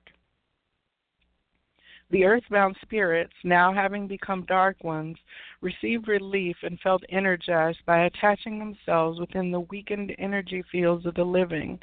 The 2.11 2.25
earthbound 2.25 2.75
spirits, 2.81 3.33
now 3.45 3.71
having 3.73 4.05
become 4.05 4.43
dark 4.43 4.83
ones, 4.83 5.17
received 5.61 6.09
relief 6.09 6.57
and 6.61 6.77
felt 6.81 7.03
energized 7.07 7.79
by 7.85 8.03
attaching 8.03 8.59
themselves 8.59 9.17
within 9.17 9.49
the 9.49 9.61
weakened 9.61 10.13
energy 10.19 10.61
fields 10.69 11.05
of 11.05 11.13
the 11.15 11.23
living, 11.23 11.79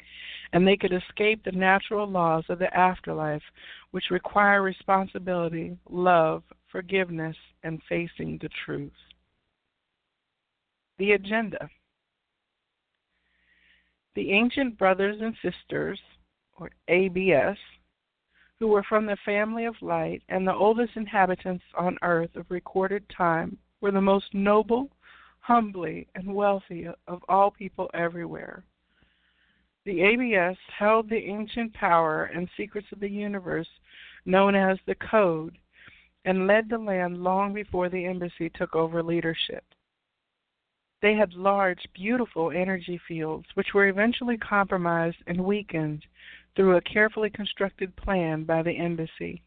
and 0.53 0.67
they 0.67 0.77
could 0.77 0.93
escape 0.93 1.43
the 1.43 1.51
natural 1.51 2.05
laws 2.07 2.43
of 2.49 2.59
the 2.59 2.71
afterlife, 2.77 3.41
which 3.89 4.11
require 4.11 4.61
responsibility, 4.61 5.75
love, 5.89 6.43
forgiveness, 6.71 7.35
and 7.63 7.81
facing 7.89 8.37
the 8.39 8.49
truth. 8.65 8.93
The 10.99 11.13
agenda. 11.13 11.69
The 14.13 14.31
ancient 14.31 14.77
brothers 14.77 15.21
and 15.21 15.33
sisters, 15.41 15.99
or 16.59 16.69
ABS, 16.87 17.57
who 18.59 18.67
were 18.67 18.83
from 18.83 19.05
the 19.05 19.17
family 19.23 19.65
of 19.65 19.81
light 19.81 20.21
and 20.29 20.45
the 20.45 20.53
oldest 20.53 20.95
inhabitants 20.95 21.63
on 21.77 21.97
earth 22.01 22.35
of 22.35 22.45
recorded 22.49 23.03
time, 23.09 23.57
were 23.81 23.91
the 23.91 24.01
most 24.01 24.33
noble, 24.33 24.89
humbly, 25.39 26.07
and 26.15 26.33
wealthy 26.33 26.87
of 27.07 27.23
all 27.29 27.49
people 27.49 27.89
everywhere. 27.93 28.63
The 29.85 30.01
ABS 30.01 30.57
held 30.77 31.09
the 31.09 31.15
ancient 31.15 31.73
power 31.73 32.25
and 32.25 32.49
secrets 32.57 32.87
of 32.91 32.99
the 32.99 33.09
universe 33.09 33.69
known 34.25 34.55
as 34.55 34.77
the 34.85 34.95
Code 34.95 35.57
and 36.25 36.45
led 36.45 36.69
the 36.69 36.77
land 36.77 37.23
long 37.23 37.53
before 37.53 37.87
the 37.87 38.05
embassy 38.05 38.49
took 38.49 38.75
over 38.75 39.01
leadership. 39.01 39.63
They 41.01 41.15
had 41.15 41.33
large, 41.33 41.87
beautiful 41.93 42.51
energy 42.51 42.99
fields, 43.07 43.47
which 43.53 43.73
were 43.73 43.87
eventually 43.87 44.37
compromised 44.37 45.17
and 45.27 45.45
weakened 45.45 46.03
through 46.55 46.77
a 46.77 46.81
carefully 46.81 47.29
constructed 47.29 47.95
plan 47.95 48.43
by 48.43 48.61
the 48.61 48.71
embassy. 48.71 49.41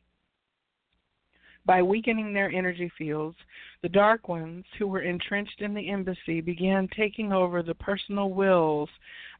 By 1.64 1.82
weakening 1.82 2.32
their 2.32 2.50
energy 2.50 2.90
fields, 2.98 3.36
the 3.82 3.88
Dark 3.88 4.28
Ones, 4.28 4.64
who 4.78 4.88
were 4.88 5.02
entrenched 5.02 5.60
in 5.60 5.74
the 5.74 5.90
embassy, 5.90 6.40
began 6.40 6.88
taking 6.88 7.32
over 7.32 7.62
the 7.62 7.74
personal 7.74 8.30
wills, 8.30 8.88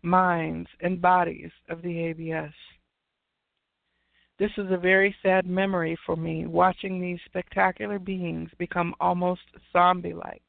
minds, 0.02 0.68
and 0.80 1.02
bodies 1.02 1.50
of 1.68 1.82
the 1.82 1.98
ABS. 1.98 2.52
This 4.38 4.52
is 4.56 4.70
a 4.70 4.76
very 4.76 5.14
sad 5.22 5.46
memory 5.46 5.96
for 6.06 6.16
me, 6.16 6.46
watching 6.46 7.00
these 7.00 7.20
spectacular 7.26 7.98
beings 7.98 8.50
become 8.58 8.94
almost 9.00 9.42
zombie 9.72 10.14
like. 10.14 10.42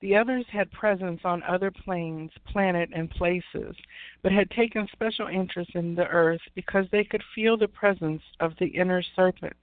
The 0.00 0.14
others 0.14 0.46
had 0.48 0.70
presence 0.70 1.24
on 1.24 1.42
other 1.42 1.72
planes, 1.72 2.30
planet, 2.46 2.90
and 2.94 3.10
places, 3.10 3.76
but 4.22 4.30
had 4.30 4.48
taken 4.50 4.86
special 4.92 5.26
interest 5.26 5.74
in 5.74 5.96
the 5.96 6.06
earth 6.06 6.40
because 6.54 6.88
they 6.90 7.02
could 7.02 7.24
feel 7.34 7.56
the 7.56 7.66
presence 7.66 8.22
of 8.38 8.56
the 8.56 8.68
inner 8.68 9.02
serpent. 9.02 9.56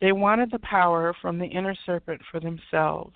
They 0.00 0.10
wanted 0.10 0.50
the 0.50 0.58
power 0.58 1.12
from 1.12 1.38
the 1.38 1.46
inner 1.46 1.76
serpent 1.86 2.20
for 2.24 2.40
themselves. 2.40 3.14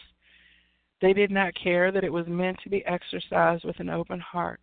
They 1.01 1.13
did 1.13 1.33
not 1.33 1.55
care 1.57 1.91
that 1.91 2.05
it 2.05 2.13
was 2.13 2.29
meant 2.29 2.61
to 2.61 2.69
be 2.69 2.87
exercised 2.87 3.65
with 3.65 3.81
an 3.81 3.91
open 3.91 4.21
heart. 4.21 4.61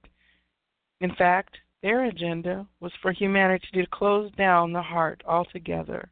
In 1.02 1.14
fact, 1.16 1.58
their 1.82 2.06
agenda 2.06 2.68
was 2.80 2.94
for 3.02 3.12
humanity 3.12 3.68
to 3.74 3.86
close 3.88 4.32
down 4.32 4.72
the 4.72 4.82
heart 4.82 5.22
altogether. 5.26 6.10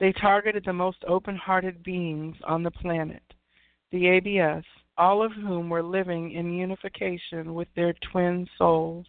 They 0.00 0.12
targeted 0.12 0.66
the 0.66 0.74
most 0.74 1.02
open 1.06 1.36
hearted 1.36 1.82
beings 1.82 2.36
on 2.44 2.62
the 2.62 2.70
planet 2.70 3.22
the 3.90 4.08
ABS, 4.08 4.64
all 4.96 5.22
of 5.22 5.32
whom 5.32 5.70
were 5.70 5.82
living 5.82 6.32
in 6.32 6.52
unification 6.52 7.54
with 7.54 7.68
their 7.74 7.94
twin 8.12 8.46
souls. 8.58 9.06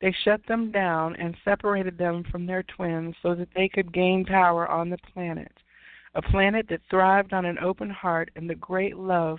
They 0.00 0.14
shut 0.24 0.40
them 0.46 0.70
down 0.70 1.16
and 1.16 1.36
separated 1.44 1.98
them 1.98 2.24
from 2.30 2.46
their 2.46 2.62
twins 2.62 3.16
so 3.22 3.34
that 3.34 3.48
they 3.54 3.68
could 3.68 3.92
gain 3.92 4.24
power 4.24 4.68
on 4.68 4.90
the 4.90 4.98
planet, 5.12 5.52
a 6.14 6.22
planet 6.22 6.66
that 6.68 6.82
thrived 6.88 7.32
on 7.32 7.44
an 7.44 7.58
open 7.58 7.90
heart 7.90 8.30
and 8.36 8.48
the 8.48 8.54
great 8.54 8.96
love 8.96 9.38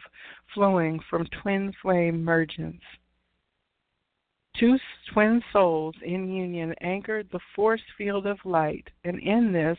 flowing 0.53 0.99
from 1.09 1.27
twin 1.41 1.73
flame 1.81 2.23
mergence. 2.23 2.81
Two 4.59 4.77
twin 5.13 5.41
souls 5.53 5.95
in 6.03 6.27
union 6.27 6.73
anchored 6.81 7.29
the 7.31 7.39
force 7.55 7.81
field 7.97 8.25
of 8.25 8.43
light, 8.43 8.89
and 9.05 9.19
in 9.19 9.53
this, 9.53 9.77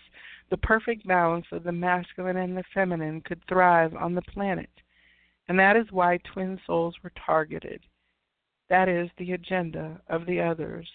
the 0.50 0.56
perfect 0.58 1.06
balance 1.06 1.46
of 1.52 1.62
the 1.62 1.72
masculine 1.72 2.36
and 2.36 2.56
the 2.56 2.64
feminine 2.74 3.20
could 3.22 3.40
thrive 3.48 3.94
on 3.94 4.14
the 4.14 4.22
planet. 4.22 4.70
And 5.48 5.58
that 5.58 5.76
is 5.76 5.86
why 5.90 6.18
twin 6.18 6.60
souls 6.66 6.94
were 7.02 7.12
targeted. 7.24 7.80
That 8.68 8.88
is 8.88 9.08
the 9.18 9.32
agenda 9.32 10.00
of 10.08 10.26
the 10.26 10.40
others. 10.40 10.88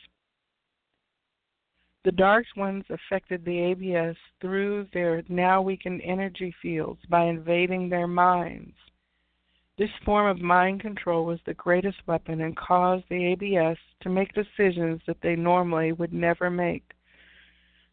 The 2.06 2.12
dark 2.12 2.46
ones 2.56 2.86
affected 2.90 3.44
the 3.44 3.60
ABS 3.60 4.16
through 4.40 4.88
their 4.94 5.24
now 5.28 5.62
weakened 5.62 6.02
energy 6.04 6.54
fields 6.62 7.02
by 7.10 7.26
invading 7.26 7.90
their 7.90 8.08
minds. 8.08 8.76
This 9.78 9.90
form 10.06 10.28
of 10.28 10.40
mind 10.40 10.82
control 10.82 11.26
was 11.26 11.40
the 11.46 11.56
greatest 11.56 11.98
weapon 12.08 12.42
and 12.42 12.56
caused 12.56 13.06
the 13.10 13.26
ABS 13.26 13.78
to 14.02 14.10
make 14.10 14.32
decisions 14.34 15.02
that 15.08 15.20
they 15.22 15.36
normally 15.36 15.92
would 15.92 16.14
never 16.14 16.50
make. 16.50 16.95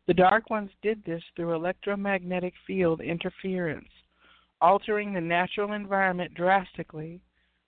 The 0.06 0.14
dark 0.14 0.50
ones 0.50 0.70
did 0.82 1.04
this 1.04 1.22
through 1.36 1.54
electromagnetic 1.54 2.54
field 2.66 3.00
interference, 3.00 3.88
altering 4.60 5.12
the 5.12 5.20
natural 5.20 5.72
environment 5.72 6.34
drastically, 6.34 7.20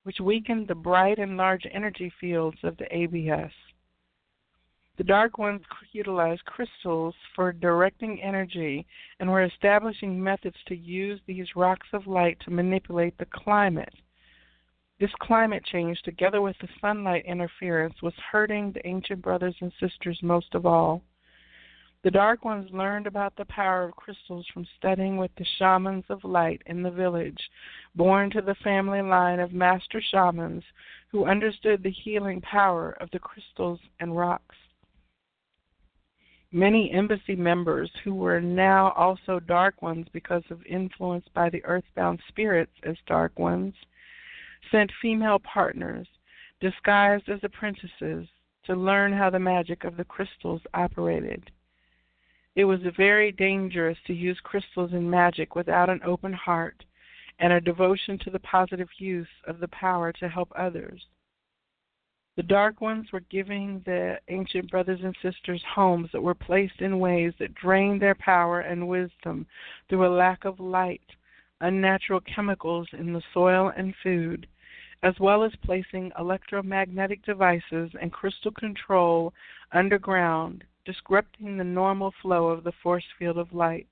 which 0.02 0.20
weakened 0.20 0.66
the 0.66 0.74
bright 0.74 1.18
and 1.18 1.36
large 1.36 1.66
energy 1.72 2.10
fields 2.20 2.58
of 2.64 2.76
the 2.76 2.94
ABS. 2.94 3.52
The 4.96 5.04
Dark 5.04 5.38
Ones 5.38 5.62
utilized 5.92 6.44
crystals 6.44 7.16
for 7.34 7.52
directing 7.52 8.22
energy 8.22 8.86
and 9.18 9.28
were 9.28 9.42
establishing 9.42 10.22
methods 10.22 10.56
to 10.66 10.76
use 10.76 11.20
these 11.26 11.56
rocks 11.56 11.88
of 11.92 12.06
light 12.06 12.38
to 12.40 12.52
manipulate 12.52 13.18
the 13.18 13.26
climate. 13.26 13.92
This 15.00 15.10
climate 15.20 15.64
change, 15.64 16.00
together 16.02 16.40
with 16.40 16.56
the 16.60 16.68
sunlight 16.80 17.24
interference, 17.26 18.00
was 18.02 18.14
hurting 18.30 18.70
the 18.70 18.86
ancient 18.86 19.20
brothers 19.20 19.56
and 19.60 19.72
sisters 19.80 20.22
most 20.22 20.54
of 20.54 20.64
all. 20.64 21.02
The 22.04 22.10
Dark 22.10 22.44
Ones 22.44 22.70
learned 22.70 23.06
about 23.06 23.34
the 23.34 23.46
power 23.46 23.84
of 23.84 23.96
crystals 23.96 24.46
from 24.52 24.66
studying 24.76 25.16
with 25.16 25.30
the 25.38 25.46
shamans 25.56 26.04
of 26.10 26.22
light 26.22 26.60
in 26.66 26.82
the 26.82 26.90
village, 26.90 27.50
born 27.94 28.28
to 28.32 28.42
the 28.42 28.56
family 28.56 29.00
line 29.00 29.40
of 29.40 29.54
master 29.54 30.02
shamans 30.10 30.62
who 31.08 31.24
understood 31.24 31.82
the 31.82 31.90
healing 31.90 32.42
power 32.42 32.90
of 33.00 33.10
the 33.10 33.18
crystals 33.18 33.80
and 34.00 34.14
rocks. 34.14 34.54
Many 36.52 36.92
embassy 36.92 37.36
members 37.36 37.90
who 38.04 38.14
were 38.14 38.38
now 38.38 38.90
also 38.90 39.40
Dark 39.40 39.80
Ones 39.80 40.06
because 40.12 40.44
of 40.50 40.62
influence 40.66 41.24
by 41.32 41.48
the 41.48 41.64
earthbound 41.64 42.20
spirits 42.28 42.74
as 42.82 42.96
Dark 43.06 43.38
Ones 43.38 43.74
sent 44.70 44.92
female 45.00 45.38
partners 45.38 46.06
disguised 46.60 47.30
as 47.30 47.40
apprentices 47.42 48.28
to 48.66 48.74
learn 48.74 49.10
how 49.10 49.30
the 49.30 49.38
magic 49.38 49.84
of 49.84 49.96
the 49.96 50.04
crystals 50.04 50.60
operated. 50.74 51.50
It 52.56 52.64
was 52.64 52.80
very 52.96 53.32
dangerous 53.32 53.98
to 54.06 54.14
use 54.14 54.38
crystals 54.40 54.92
in 54.92 55.10
magic 55.10 55.56
without 55.56 55.90
an 55.90 56.00
open 56.04 56.32
heart 56.32 56.84
and 57.40 57.52
a 57.52 57.60
devotion 57.60 58.16
to 58.18 58.30
the 58.30 58.38
positive 58.40 58.88
use 58.98 59.28
of 59.46 59.58
the 59.58 59.68
power 59.68 60.12
to 60.12 60.28
help 60.28 60.52
others. 60.54 61.04
The 62.36 62.44
dark 62.44 62.80
ones 62.80 63.12
were 63.12 63.20
giving 63.20 63.80
the 63.80 64.20
ancient 64.28 64.70
brothers 64.70 65.00
and 65.02 65.16
sisters 65.22 65.62
homes 65.64 66.10
that 66.12 66.22
were 66.22 66.34
placed 66.34 66.80
in 66.80 66.98
ways 66.98 67.32
that 67.38 67.54
drained 67.54 68.02
their 68.02 68.14
power 68.16 68.60
and 68.60 68.88
wisdom 68.88 69.46
through 69.88 70.06
a 70.06 70.16
lack 70.16 70.44
of 70.44 70.58
light, 70.58 71.14
unnatural 71.60 72.20
chemicals 72.20 72.88
in 72.92 73.12
the 73.12 73.22
soil 73.32 73.72
and 73.76 73.94
food, 74.02 74.46
as 75.02 75.18
well 75.20 75.44
as 75.44 75.54
placing 75.56 76.12
electromagnetic 76.18 77.22
devices 77.22 77.90
and 78.00 78.12
crystal 78.12 78.52
control 78.52 79.32
underground, 79.72 80.64
disrupting 80.84 81.56
the 81.56 81.64
normal 81.64 82.12
flow 82.22 82.48
of 82.48 82.64
the 82.64 82.72
force 82.82 83.04
field 83.18 83.38
of 83.38 83.52
light. 83.52 83.88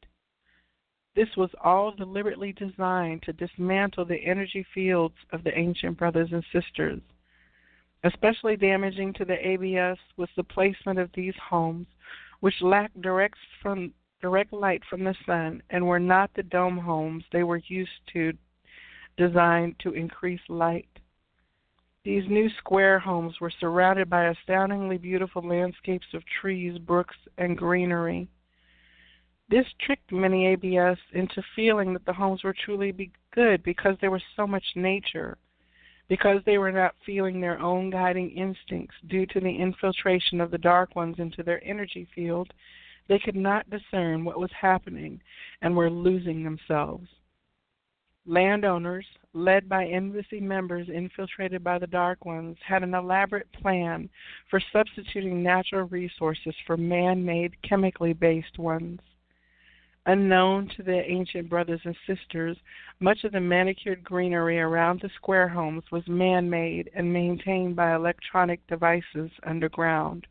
This 1.15 1.29
was 1.37 1.51
all 1.63 1.93
deliberately 1.93 2.53
designed 2.53 3.23
to 3.23 3.33
dismantle 3.33 4.07
the 4.07 4.25
energy 4.25 4.65
fields 4.75 5.17
of 5.33 5.45
the 5.45 5.57
ancient 5.59 5.99
brothers 5.99 6.31
and 6.33 6.45
sisters 6.53 7.01
Especially 8.05 8.57
damaging 8.57 9.13
to 9.15 9.25
the 9.25 9.47
ABS 9.47 9.99
was 10.17 10.29
the 10.37 10.43
placement 10.43 10.99
of 10.99 11.11
these 11.15 11.35
homes, 11.37 11.87
which 12.41 12.61
lacked 12.61 13.01
direct, 13.01 13.37
from, 13.63 13.93
direct 14.21 14.53
light 14.53 14.83
from 14.91 15.05
the 15.05 15.15
sun 15.25 15.63
and 15.71 15.87
were 15.87 16.01
not 16.01 16.31
the 16.35 16.43
dome 16.43 16.79
homes 16.79 17.25
they 17.31 17.45
were 17.45 17.61
used 17.69 17.91
to, 18.13 18.33
designed 19.17 19.77
to 19.79 19.93
increase 19.93 20.41
light. 20.49 20.89
These 22.05 22.29
new 22.29 22.51
square 22.59 22.99
homes 22.99 23.41
were 23.41 23.53
surrounded 23.61 24.11
by 24.11 24.25
astoundingly 24.25 24.99
beautiful 24.99 25.43
landscapes 25.43 26.07
of 26.15 26.25
trees, 26.41 26.77
brooks, 26.79 27.17
and 27.39 27.57
greenery. 27.57 28.29
This 29.49 29.67
tricked 29.81 30.11
many 30.11 30.47
ABS 30.47 30.99
into 31.13 31.43
feeling 31.55 31.93
that 31.93 32.05
the 32.05 32.13
homes 32.13 32.43
were 32.43 32.55
truly 32.55 32.91
be 32.91 33.13
good 33.33 33.63
because 33.63 33.97
there 34.01 34.11
was 34.11 34.23
so 34.35 34.47
much 34.47 34.65
nature 34.75 35.39
because 36.09 36.43
they 36.45 36.59
were 36.59 36.73
not 36.73 36.95
feeling 37.07 37.41
their 37.41 37.61
own 37.61 37.89
guiding 37.89 38.31
instincts 38.33 38.97
due 39.07 39.25
to 39.27 39.41
the 39.41 39.57
infiltration 39.57 40.41
of 40.41 40.51
the 40.51 40.59
dark 40.59 40.97
ones 40.97 41.17
into 41.19 41.43
their 41.43 41.63
energy 41.65 42.07
field, 42.15 42.53
they 43.09 43.19
could 43.19 43.37
not 43.37 43.71
discern 43.71 44.25
what 44.25 44.41
was 44.41 44.51
happening 44.53 45.21
and 45.63 45.77
were 45.77 45.89
losing 45.89 46.43
themselves. 46.43 47.09
Landowners, 48.25 49.07
led 49.33 49.69
by 49.69 49.87
embassy 49.87 50.41
members 50.41 50.89
infiltrated 50.89 51.65
by 51.65 51.79
the 51.79 51.89
Dark 51.89 52.25
Ones, 52.25 52.57
had 52.65 52.85
an 52.85 52.95
elaborate 52.95 53.51
plan 53.53 54.09
for 54.49 54.61
substituting 54.73 55.43
natural 55.43 55.89
resources 55.89 56.55
for 56.65 56.77
man 56.77 57.25
made, 57.25 57.61
chemically 57.63 58.13
based 58.13 58.59
ones. 58.61 59.01
Unknown 60.07 60.69
to 60.77 60.85
the 60.85 61.03
ancient 61.11 61.49
brothers 61.49 61.81
and 61.85 61.97
sisters, 62.07 62.57
much 63.01 63.25
of 63.25 63.33
the 63.33 63.41
manicured 63.41 64.05
greenery 64.05 64.61
around 64.61 65.01
the 65.01 65.11
square 65.17 65.49
homes 65.49 65.85
was 65.91 66.07
man 66.07 66.49
made 66.49 66.91
and 66.95 67.13
maintained 67.13 67.75
by 67.75 67.95
electronic 67.95 68.65
devices 68.69 69.31
underground. 69.43 70.27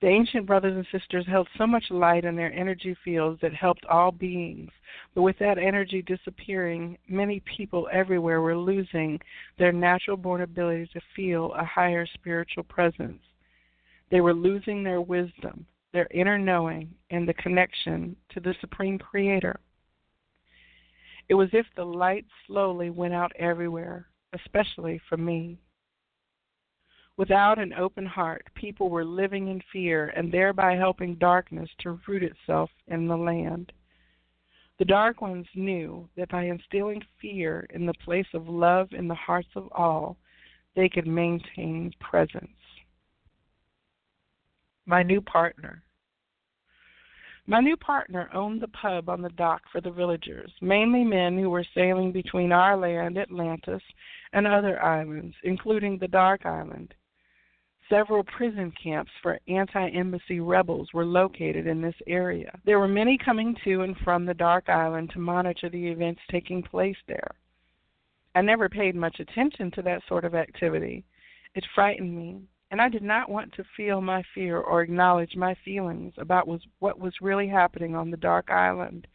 The 0.00 0.06
ancient 0.06 0.46
brothers 0.46 0.76
and 0.76 0.86
sisters 0.92 1.26
held 1.26 1.48
so 1.56 1.66
much 1.66 1.90
light 1.90 2.24
in 2.24 2.36
their 2.36 2.52
energy 2.52 2.96
fields 3.04 3.40
that 3.40 3.52
helped 3.52 3.84
all 3.86 4.12
beings, 4.12 4.70
but 5.12 5.22
with 5.22 5.36
that 5.38 5.58
energy 5.58 6.02
disappearing, 6.02 6.96
many 7.08 7.40
people 7.40 7.88
everywhere 7.92 8.40
were 8.40 8.56
losing 8.56 9.20
their 9.58 9.72
natural 9.72 10.16
born 10.16 10.42
ability 10.42 10.88
to 10.92 11.00
feel 11.16 11.52
a 11.54 11.64
higher 11.64 12.06
spiritual 12.06 12.62
presence. 12.62 13.20
They 14.10 14.20
were 14.20 14.34
losing 14.34 14.84
their 14.84 15.00
wisdom, 15.00 15.66
their 15.92 16.06
inner 16.12 16.38
knowing, 16.38 16.94
and 17.10 17.28
the 17.28 17.34
connection 17.34 18.14
to 18.30 18.40
the 18.40 18.54
Supreme 18.60 18.98
Creator. 18.98 19.58
It 21.28 21.34
was 21.34 21.48
as 21.48 21.60
if 21.60 21.66
the 21.74 21.84
light 21.84 22.24
slowly 22.46 22.90
went 22.90 23.14
out 23.14 23.32
everywhere, 23.36 24.06
especially 24.32 25.00
for 25.08 25.16
me. 25.16 25.58
Without 27.18 27.58
an 27.58 27.74
open 27.74 28.06
heart, 28.06 28.46
people 28.54 28.88
were 28.88 29.04
living 29.04 29.48
in 29.48 29.60
fear 29.72 30.12
and 30.16 30.32
thereby 30.32 30.76
helping 30.76 31.16
darkness 31.16 31.68
to 31.80 32.00
root 32.06 32.22
itself 32.22 32.70
in 32.86 33.06
the 33.06 33.16
land. 33.16 33.72
The 34.78 34.86
Dark 34.86 35.20
Ones 35.20 35.48
knew 35.54 36.08
that 36.16 36.30
by 36.30 36.44
instilling 36.44 37.02
fear 37.20 37.66
in 37.74 37.84
the 37.84 37.94
place 38.04 38.28
of 38.32 38.48
love 38.48 38.88
in 38.92 39.08
the 39.08 39.14
hearts 39.14 39.48
of 39.56 39.68
all, 39.72 40.16
they 40.76 40.88
could 40.88 41.06
maintain 41.06 41.92
presence 42.00 42.48
my 44.88 45.02
new 45.02 45.20
partner. 45.20 45.82
My 47.46 47.60
new 47.60 47.76
partner 47.76 48.30
owned 48.32 48.60
the 48.60 48.68
pub 48.68 49.08
on 49.08 49.22
the 49.22 49.28
dock 49.30 49.62
for 49.70 49.80
the 49.80 49.90
villagers, 49.90 50.50
mainly 50.60 51.04
men 51.04 51.38
who 51.38 51.50
were 51.50 51.64
sailing 51.74 52.10
between 52.10 52.52
our 52.52 52.76
land, 52.76 53.18
Atlantis, 53.18 53.82
and 54.32 54.46
other 54.46 54.82
islands, 54.82 55.34
including 55.44 55.98
the 55.98 56.08
Dark 56.08 56.46
Island. 56.46 56.94
Several 57.88 58.22
prison 58.22 58.70
camps 58.82 59.10
for 59.22 59.38
anti 59.48 59.88
embassy 59.88 60.40
rebels 60.40 60.92
were 60.92 61.06
located 61.06 61.66
in 61.66 61.80
this 61.80 61.94
area. 62.06 62.58
There 62.66 62.78
were 62.78 62.88
many 62.88 63.16
coming 63.16 63.56
to 63.64 63.80
and 63.80 63.96
from 64.04 64.26
the 64.26 64.34
Dark 64.34 64.68
Island 64.68 65.10
to 65.10 65.18
monitor 65.18 65.70
the 65.70 65.88
events 65.88 66.20
taking 66.30 66.62
place 66.62 66.98
there. 67.06 67.30
I 68.34 68.42
never 68.42 68.68
paid 68.68 68.94
much 68.94 69.20
attention 69.20 69.70
to 69.72 69.82
that 69.82 70.02
sort 70.06 70.26
of 70.26 70.34
activity. 70.34 71.04
It 71.54 71.64
frightened 71.74 72.14
me, 72.14 72.42
and 72.70 72.80
I 72.80 72.90
did 72.90 73.02
not 73.02 73.30
want 73.30 73.54
to 73.54 73.64
feel 73.74 74.02
my 74.02 74.22
fear 74.34 74.58
or 74.58 74.82
acknowledge 74.82 75.34
my 75.34 75.54
feelings 75.64 76.12
about 76.18 76.46
what 76.80 77.00
was 77.00 77.14
really 77.22 77.48
happening 77.48 77.94
on 77.94 78.10
the 78.10 78.18
dark 78.18 78.50
island 78.50 79.06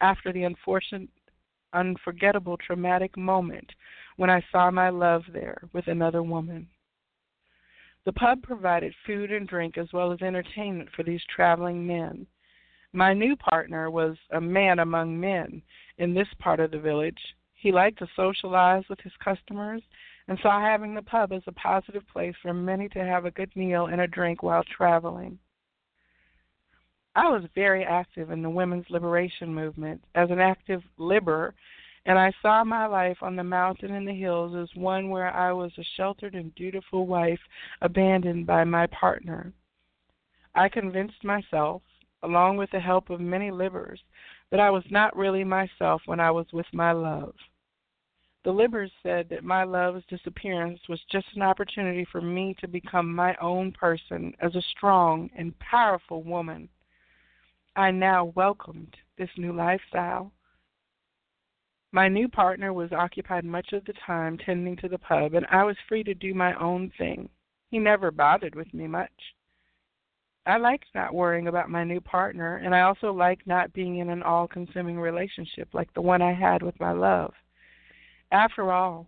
after 0.00 0.32
the 0.32 0.44
unfortunate, 0.44 1.10
unforgettable, 1.74 2.56
traumatic 2.56 3.18
moment 3.18 3.70
when 4.16 4.30
I 4.30 4.42
saw 4.50 4.70
my 4.70 4.88
love 4.88 5.24
there 5.32 5.58
with 5.74 5.88
another 5.88 6.22
woman. 6.22 6.68
The 8.04 8.12
pub 8.12 8.42
provided 8.42 8.94
food 9.06 9.32
and 9.32 9.48
drink 9.48 9.78
as 9.78 9.92
well 9.92 10.12
as 10.12 10.20
entertainment 10.20 10.90
for 10.94 11.02
these 11.02 11.22
traveling 11.34 11.86
men. 11.86 12.26
My 12.92 13.14
new 13.14 13.34
partner 13.34 13.90
was 13.90 14.16
a 14.30 14.40
man 14.40 14.78
among 14.78 15.18
men 15.18 15.62
in 15.98 16.14
this 16.14 16.28
part 16.38 16.60
of 16.60 16.70
the 16.70 16.78
village. 16.78 17.18
He 17.54 17.72
liked 17.72 17.98
to 18.00 18.08
socialize 18.14 18.84
with 18.88 19.00
his 19.00 19.12
customers 19.24 19.82
and 20.28 20.38
saw 20.42 20.60
having 20.60 20.94
the 20.94 21.02
pub 21.02 21.32
as 21.32 21.42
a 21.46 21.52
positive 21.52 22.06
place 22.12 22.34
for 22.42 22.52
many 22.52 22.88
to 22.90 23.04
have 23.04 23.24
a 23.24 23.30
good 23.30 23.54
meal 23.56 23.86
and 23.86 24.00
a 24.00 24.06
drink 24.06 24.42
while 24.42 24.64
traveling. 24.64 25.38
I 27.16 27.28
was 27.28 27.44
very 27.54 27.84
active 27.84 28.30
in 28.30 28.42
the 28.42 28.50
women's 28.50 28.90
liberation 28.90 29.54
movement 29.54 30.02
as 30.14 30.30
an 30.30 30.40
active 30.40 30.82
liber, 30.98 31.54
and 32.06 32.18
I 32.18 32.32
saw 32.42 32.64
my 32.64 32.86
life 32.86 33.18
on 33.22 33.36
the 33.36 33.44
mountain 33.44 33.94
and 33.94 34.06
the 34.06 34.14
hills 34.14 34.54
as 34.54 34.68
one 34.76 35.10
where 35.10 35.32
I 35.32 35.52
was 35.52 35.72
a 35.78 35.84
sheltered 35.96 36.34
and 36.34 36.54
dutiful 36.54 37.06
wife 37.06 37.40
abandoned 37.80 38.46
by 38.46 38.64
my 38.64 38.86
partner. 38.88 39.52
I 40.54 40.68
convinced 40.68 41.24
myself, 41.24 41.82
along 42.22 42.56
with 42.58 42.70
the 42.70 42.80
help 42.80 43.10
of 43.10 43.20
many 43.20 43.50
libers, 43.50 43.98
that 44.50 44.60
I 44.60 44.70
was 44.70 44.84
not 44.90 45.16
really 45.16 45.44
myself 45.44 46.02
when 46.06 46.20
I 46.20 46.30
was 46.30 46.46
with 46.52 46.66
my 46.72 46.92
love. 46.92 47.34
The 48.44 48.52
Libers 48.52 48.92
said 49.02 49.30
that 49.30 49.42
my 49.42 49.64
love's 49.64 50.04
disappearance 50.06 50.78
was 50.86 51.00
just 51.10 51.26
an 51.34 51.40
opportunity 51.40 52.04
for 52.12 52.20
me 52.20 52.54
to 52.60 52.68
become 52.68 53.12
my 53.14 53.34
own 53.36 53.72
person 53.72 54.34
as 54.38 54.54
a 54.54 54.62
strong 54.76 55.30
and 55.34 55.58
powerful 55.60 56.22
woman. 56.22 56.68
I 57.74 57.90
now 57.90 58.26
welcomed 58.36 58.94
this 59.16 59.30
new 59.38 59.54
lifestyle. 59.54 60.30
My 61.94 62.08
new 62.08 62.26
partner 62.26 62.72
was 62.72 62.90
occupied 62.90 63.44
much 63.44 63.72
of 63.72 63.84
the 63.84 63.92
time 64.04 64.36
tending 64.36 64.74
to 64.78 64.88
the 64.88 64.98
pub, 64.98 65.34
and 65.34 65.46
I 65.48 65.62
was 65.62 65.76
free 65.88 66.02
to 66.02 66.12
do 66.12 66.34
my 66.34 66.52
own 66.54 66.90
thing. 66.98 67.28
He 67.70 67.78
never 67.78 68.10
bothered 68.10 68.56
with 68.56 68.74
me 68.74 68.88
much. 68.88 69.12
I 70.44 70.56
liked 70.56 70.86
not 70.92 71.14
worrying 71.14 71.46
about 71.46 71.70
my 71.70 71.84
new 71.84 72.00
partner, 72.00 72.56
and 72.56 72.74
I 72.74 72.80
also 72.80 73.12
liked 73.12 73.46
not 73.46 73.72
being 73.74 73.98
in 73.98 74.10
an 74.10 74.24
all 74.24 74.48
consuming 74.48 74.98
relationship 74.98 75.68
like 75.72 75.94
the 75.94 76.02
one 76.02 76.20
I 76.20 76.32
had 76.32 76.62
with 76.62 76.74
my 76.80 76.90
love. 76.90 77.32
After 78.32 78.72
all, 78.72 79.06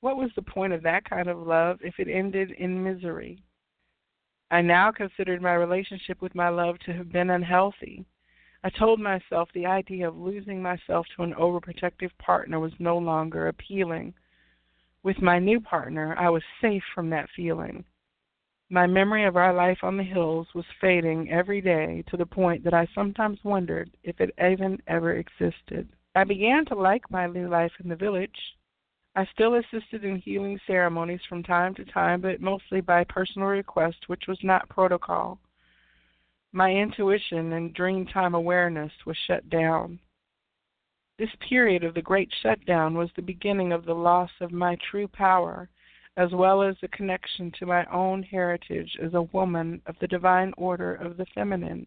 what 0.00 0.16
was 0.16 0.30
the 0.36 0.42
point 0.42 0.72
of 0.72 0.84
that 0.84 1.10
kind 1.10 1.26
of 1.26 1.44
love 1.44 1.80
if 1.82 1.98
it 1.98 2.06
ended 2.06 2.52
in 2.52 2.84
misery? 2.84 3.42
I 4.52 4.62
now 4.62 4.92
considered 4.92 5.42
my 5.42 5.54
relationship 5.54 6.22
with 6.22 6.36
my 6.36 6.50
love 6.50 6.78
to 6.86 6.92
have 6.92 7.10
been 7.10 7.30
unhealthy. 7.30 8.04
I 8.64 8.70
told 8.70 8.98
myself 8.98 9.48
the 9.52 9.66
idea 9.66 10.08
of 10.08 10.16
losing 10.16 10.60
myself 10.60 11.06
to 11.14 11.22
an 11.22 11.34
overprotective 11.34 12.10
partner 12.18 12.58
was 12.58 12.72
no 12.80 12.98
longer 12.98 13.46
appealing. 13.46 14.14
With 15.04 15.22
my 15.22 15.38
new 15.38 15.60
partner, 15.60 16.16
I 16.18 16.28
was 16.28 16.42
safe 16.60 16.82
from 16.92 17.08
that 17.10 17.30
feeling. 17.36 17.84
My 18.68 18.86
memory 18.86 19.24
of 19.24 19.36
our 19.36 19.54
life 19.54 19.78
on 19.82 19.96
the 19.96 20.02
hills 20.02 20.48
was 20.54 20.66
fading 20.80 21.30
every 21.30 21.60
day 21.60 22.02
to 22.08 22.16
the 22.16 22.26
point 22.26 22.64
that 22.64 22.74
I 22.74 22.86
sometimes 22.94 23.42
wondered 23.44 23.90
if 24.02 24.20
it 24.20 24.34
even 24.38 24.82
ever 24.88 25.14
existed. 25.14 25.88
I 26.16 26.24
began 26.24 26.64
to 26.66 26.74
like 26.74 27.10
my 27.10 27.26
new 27.26 27.48
life 27.48 27.72
in 27.82 27.88
the 27.88 27.96
village. 27.96 28.56
I 29.14 29.24
still 29.26 29.54
assisted 29.54 30.04
in 30.04 30.16
healing 30.16 30.58
ceremonies 30.66 31.24
from 31.28 31.44
time 31.44 31.74
to 31.76 31.84
time, 31.84 32.20
but 32.20 32.40
mostly 32.40 32.80
by 32.80 33.04
personal 33.04 33.48
request, 33.48 34.08
which 34.08 34.26
was 34.26 34.38
not 34.42 34.68
protocol. 34.68 35.38
My 36.52 36.70
intuition 36.70 37.52
and 37.52 37.74
dreamtime 37.74 38.34
awareness 38.34 38.92
was 39.04 39.16
shut 39.26 39.48
down. 39.50 39.98
This 41.18 41.30
period 41.48 41.84
of 41.84 41.94
the 41.94 42.02
great 42.02 42.32
shutdown 42.42 42.96
was 42.96 43.10
the 43.16 43.22
beginning 43.22 43.72
of 43.72 43.84
the 43.84 43.94
loss 43.94 44.30
of 44.40 44.52
my 44.52 44.76
true 44.90 45.08
power 45.08 45.68
as 46.18 46.32
well 46.32 46.62
as 46.62 46.74
the 46.80 46.88
connection 46.88 47.52
to 47.52 47.64
my 47.64 47.84
own 47.92 48.24
heritage 48.24 48.90
as 49.00 49.14
a 49.14 49.22
woman 49.22 49.80
of 49.86 49.94
the 50.00 50.08
divine 50.08 50.52
order 50.56 50.96
of 50.96 51.16
the 51.16 51.26
feminine. 51.32 51.86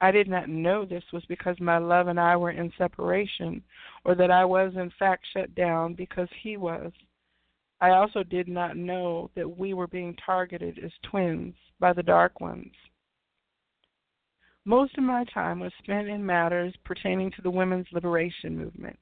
I 0.00 0.10
did 0.10 0.28
not 0.28 0.48
know 0.48 0.86
this 0.86 1.04
was 1.12 1.22
because 1.26 1.60
my 1.60 1.76
love 1.76 2.08
and 2.08 2.18
I 2.18 2.36
were 2.36 2.52
in 2.52 2.72
separation, 2.78 3.62
or 4.04 4.14
that 4.14 4.30
I 4.30 4.46
was 4.46 4.72
in 4.76 4.90
fact 4.98 5.26
shut 5.32 5.54
down 5.54 5.92
because 5.92 6.28
he 6.42 6.56
was. 6.56 6.90
I 7.82 7.90
also 7.90 8.22
did 8.22 8.48
not 8.48 8.78
know 8.78 9.30
that 9.36 9.58
we 9.58 9.74
were 9.74 9.86
being 9.86 10.16
targeted 10.24 10.78
as 10.82 10.90
twins 11.02 11.54
by 11.78 11.92
the 11.92 12.02
Dark 12.02 12.40
Ones. 12.40 12.72
Most 14.68 14.98
of 14.98 15.04
my 15.04 15.24
time 15.32 15.60
was 15.60 15.72
spent 15.78 16.08
in 16.08 16.26
matters 16.26 16.74
pertaining 16.84 17.30
to 17.30 17.42
the 17.42 17.50
women's 17.50 17.86
liberation 17.92 18.58
movement. 18.58 18.98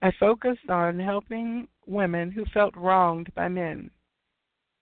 I 0.00 0.10
focused 0.18 0.70
on 0.70 0.98
helping 0.98 1.68
women 1.86 2.30
who 2.30 2.46
felt 2.54 2.74
wronged 2.74 3.28
by 3.34 3.48
men. 3.48 3.90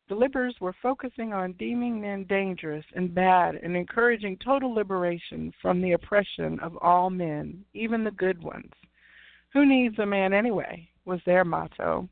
The 0.08 0.14
liberals 0.14 0.54
were 0.60 0.76
focusing 0.80 1.32
on 1.32 1.54
deeming 1.54 2.00
men 2.00 2.22
dangerous 2.28 2.84
and 2.94 3.12
bad 3.12 3.56
and 3.56 3.76
encouraging 3.76 4.36
total 4.36 4.72
liberation 4.72 5.52
from 5.60 5.82
the 5.82 5.92
oppression 5.92 6.60
of 6.60 6.76
all 6.76 7.10
men, 7.10 7.64
even 7.74 8.04
the 8.04 8.12
good 8.12 8.40
ones. 8.40 8.70
Who 9.54 9.66
needs 9.66 9.98
a 9.98 10.06
man 10.06 10.32
anyway? 10.32 10.88
was 11.04 11.20
their 11.26 11.44
motto. 11.44 12.08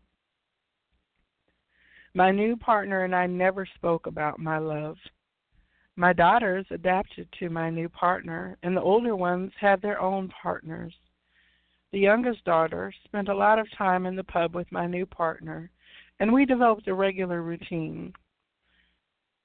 My 2.12 2.33
new 2.33 2.57
partner 2.57 3.04
and 3.04 3.14
I 3.14 3.26
never 3.28 3.66
spoke 3.76 4.07
about 4.09 4.40
my 4.40 4.59
love. 4.59 4.96
My 5.96 6.12
daughters 6.12 6.66
adapted 6.70 7.28
to 7.38 7.50
my 7.50 7.70
new 7.70 7.88
partner, 7.88 8.59
and 8.62 8.76
the 8.76 8.83
older 8.83 9.14
ones 9.14 9.52
had 9.61 9.80
their 9.80 10.00
own 10.00 10.28
partners. 10.28 10.92
The 11.92 12.00
youngest 12.00 12.44
daughter 12.44 12.92
spent 13.04 13.28
a 13.28 13.35
lot 13.35 13.61
of 13.61 13.70
time 13.70 14.04
in 14.04 14.16
the 14.16 14.24
pub 14.24 14.57
with 14.57 14.70
my 14.72 14.88
new 14.88 15.07
partner, 15.07 15.70
and 16.18 16.33
we 16.33 16.46
developed 16.46 16.88
a 16.88 16.94
regular 16.94 17.42
routine. 17.42 18.12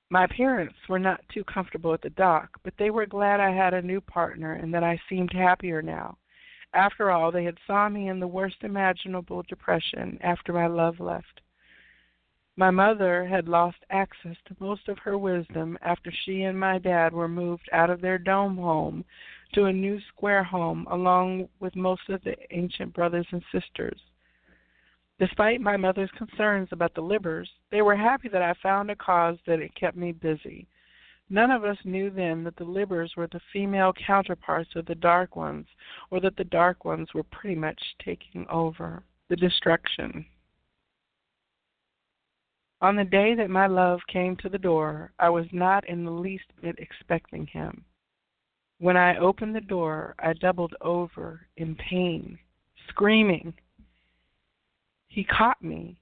My 0.09 0.25
parents 0.25 0.75
were 0.87 0.97
not 0.97 1.21
too 1.29 1.43
comfortable 1.43 1.93
at 1.93 2.01
the 2.01 2.09
dock, 2.09 2.59
but 2.63 2.73
they 2.77 2.89
were 2.89 3.05
glad 3.05 3.39
I 3.39 3.51
had 3.51 3.75
a 3.75 3.81
new 3.83 4.01
partner 4.01 4.53
and 4.53 4.73
that 4.73 4.83
I 4.83 4.99
seemed 5.07 5.31
happier 5.31 5.83
now. 5.83 6.17
After 6.73 7.11
all, 7.11 7.31
they 7.31 7.43
had 7.43 7.59
saw 7.67 7.89
me 7.89 8.09
in 8.09 8.19
the 8.19 8.27
worst 8.27 8.63
imaginable 8.63 9.43
depression 9.43 10.17
after 10.21 10.51
my 10.51 10.65
love 10.65 10.99
left. 10.99 11.41
My 12.59 12.71
mother 12.71 13.25
had 13.25 13.47
lost 13.47 13.77
access 13.89 14.35
to 14.45 14.55
most 14.59 14.89
of 14.89 14.99
her 14.99 15.17
wisdom 15.17 15.77
after 15.81 16.11
she 16.11 16.41
and 16.41 16.59
my 16.59 16.77
dad 16.77 17.13
were 17.13 17.29
moved 17.29 17.69
out 17.71 17.89
of 17.89 18.01
their 18.01 18.17
dome 18.17 18.57
home 18.57 19.05
to 19.53 19.67
a 19.67 19.71
new 19.71 19.97
square 20.09 20.43
home 20.43 20.85
along 20.91 21.47
with 21.61 21.73
most 21.77 22.01
of 22.09 22.21
the 22.25 22.35
ancient 22.51 22.93
brothers 22.93 23.25
and 23.31 23.41
sisters. 23.53 23.97
Despite 25.19 25.61
my 25.61 25.77
mother's 25.77 26.11
concerns 26.17 26.67
about 26.73 26.93
the 26.95 27.01
Libbers, 27.01 27.47
they 27.71 27.81
were 27.81 27.95
happy 27.95 28.27
that 28.27 28.41
I 28.41 28.53
found 28.61 28.91
a 28.91 28.95
cause 28.97 29.37
that 29.47 29.61
it 29.61 29.73
kept 29.75 29.95
me 29.95 30.11
busy. 30.11 30.67
None 31.29 31.51
of 31.51 31.63
us 31.63 31.77
knew 31.85 32.09
then 32.09 32.43
that 32.43 32.57
the 32.57 32.65
Libbers 32.65 33.15
were 33.15 33.27
the 33.27 33.39
female 33.53 33.93
counterparts 34.05 34.75
of 34.75 34.85
the 34.85 34.95
Dark 34.95 35.37
Ones, 35.37 35.67
or 36.11 36.19
that 36.19 36.35
the 36.35 36.43
Dark 36.43 36.83
Ones 36.83 37.07
were 37.13 37.23
pretty 37.23 37.55
much 37.55 37.81
taking 38.03 38.45
over 38.49 39.01
the 39.29 39.37
destruction. 39.37 40.25
On 42.81 42.95
the 42.95 43.03
day 43.03 43.35
that 43.35 43.49
my 43.49 43.67
love 43.67 43.99
came 44.07 44.37
to 44.37 44.47
the 44.47 44.57
door, 44.57 45.11
I 45.19 45.29
was 45.29 45.45
not 45.51 45.87
in 45.89 46.05
the 46.05 46.11
least 46.11 46.45
bit 46.61 46.79
expecting 46.79 47.45
him. 47.47 47.83
When 48.79 48.95
I 48.95 49.17
opened 49.17 49.53
the 49.53 49.61
door, 49.61 50.15
I 50.19 50.31
doubled 50.33 50.73
over 50.79 51.41
in 51.57 51.75
pain, 51.75 52.39
screaming. 52.87 53.53
He 55.09 55.25
caught 55.25 55.61
me, 55.61 55.99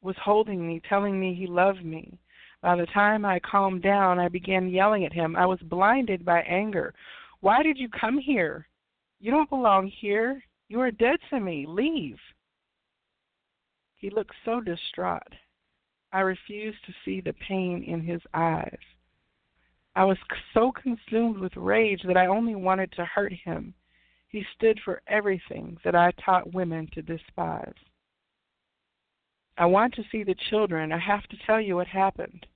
was 0.00 0.14
holding 0.22 0.64
me, 0.64 0.80
telling 0.88 1.18
me 1.18 1.34
he 1.34 1.48
loved 1.48 1.84
me. 1.84 2.18
By 2.60 2.76
the 2.76 2.86
time 2.86 3.24
I 3.24 3.40
calmed 3.40 3.82
down, 3.82 4.20
I 4.20 4.28
began 4.28 4.68
yelling 4.68 5.04
at 5.04 5.12
him. 5.12 5.34
I 5.34 5.46
was 5.46 5.58
blinded 5.62 6.24
by 6.24 6.42
anger. 6.42 6.94
Why 7.40 7.64
did 7.64 7.76
you 7.76 7.88
come 7.88 8.18
here? 8.18 8.68
You 9.18 9.32
don't 9.32 9.50
belong 9.50 9.88
here. 9.88 10.44
You 10.68 10.80
are 10.80 10.92
dead 10.92 11.18
to 11.30 11.40
me. 11.40 11.66
Leave. 11.68 12.18
He 13.96 14.10
looked 14.10 14.34
so 14.44 14.60
distraught. 14.60 15.32
I 16.12 16.20
refused 16.20 16.84
to 16.86 16.94
see 17.04 17.20
the 17.20 17.32
pain 17.32 17.82
in 17.84 18.02
his 18.02 18.20
eyes. 18.34 18.78
I 19.94 20.04
was 20.04 20.18
so 20.54 20.72
consumed 20.72 21.38
with 21.38 21.56
rage 21.56 22.02
that 22.06 22.16
I 22.16 22.26
only 22.26 22.54
wanted 22.54 22.92
to 22.92 23.04
hurt 23.04 23.32
him. 23.32 23.74
He 24.28 24.44
stood 24.56 24.80
for 24.84 25.02
everything 25.06 25.76
that 25.84 25.94
I 25.94 26.12
taught 26.24 26.54
women 26.54 26.88
to 26.94 27.02
despise. 27.02 27.74
I 29.58 29.66
want 29.66 29.94
to 29.94 30.04
see 30.10 30.22
the 30.22 30.34
children. 30.50 30.92
I 30.92 30.98
have 30.98 31.24
to 31.24 31.36
tell 31.46 31.60
you 31.60 31.76
what 31.76 31.86
happened. 31.86 32.46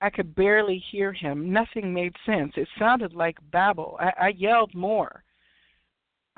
I 0.00 0.10
could 0.10 0.34
barely 0.34 0.78
hear 0.90 1.12
him. 1.12 1.50
Nothing 1.52 1.92
made 1.92 2.14
sense. 2.24 2.52
It 2.56 2.68
sounded 2.78 3.14
like 3.14 3.38
babble. 3.50 3.96
I, 3.98 4.12
I 4.18 4.28
yelled 4.28 4.74
more. 4.74 5.24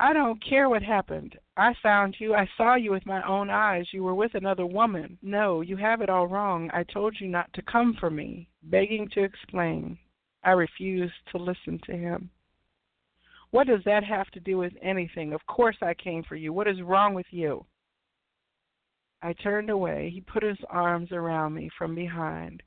I 0.03 0.15
don't 0.15 0.43
care 0.43 0.71
what 0.71 0.83
happened. 0.83 1.39
I 1.59 1.75
found 1.83 2.17
you. 2.19 2.35
I 2.35 2.49
saw 2.57 2.75
you 2.75 2.91
with 2.91 3.05
my 3.05 3.23
own 3.29 3.51
eyes. 3.51 3.85
You 3.93 4.03
were 4.03 4.15
with 4.15 4.35
another 4.35 4.65
woman. 4.65 5.19
No, 5.21 5.61
you 5.61 5.77
have 5.77 6.01
it 6.01 6.09
all 6.09 6.27
wrong. 6.27 6.71
I 6.73 6.85
told 6.85 7.17
you 7.21 7.29
not 7.29 7.53
to 7.53 7.63
come 7.63 7.95
for 8.01 8.09
me. 8.09 8.49
Begging 8.63 9.11
to 9.13 9.23
explain. 9.23 9.99
I 10.43 10.53
refused 10.53 11.13
to 11.33 11.39
listen 11.39 11.79
to 11.85 11.93
him. 11.93 12.31
What 13.51 13.67
does 13.67 13.83
that 13.85 14.03
have 14.03 14.31
to 14.31 14.41
do 14.41 14.57
with 14.57 14.73
anything? 14.81 15.35
Of 15.35 15.45
course 15.47 15.77
I 15.83 15.93
came 15.93 16.23
for 16.23 16.37
you. 16.37 16.51
What 16.51 16.67
is 16.67 16.81
wrong 16.81 17.13
with 17.13 17.27
you? 17.31 17.67
I 19.21 19.35
turned 19.35 19.69
away. 19.69 20.09
He 20.15 20.23
put 20.23 20.43
his 20.43 20.57
arms 20.71 21.13
around 21.13 21.53
me 21.53 21.69
from 21.77 21.95
behind. 21.95 22.63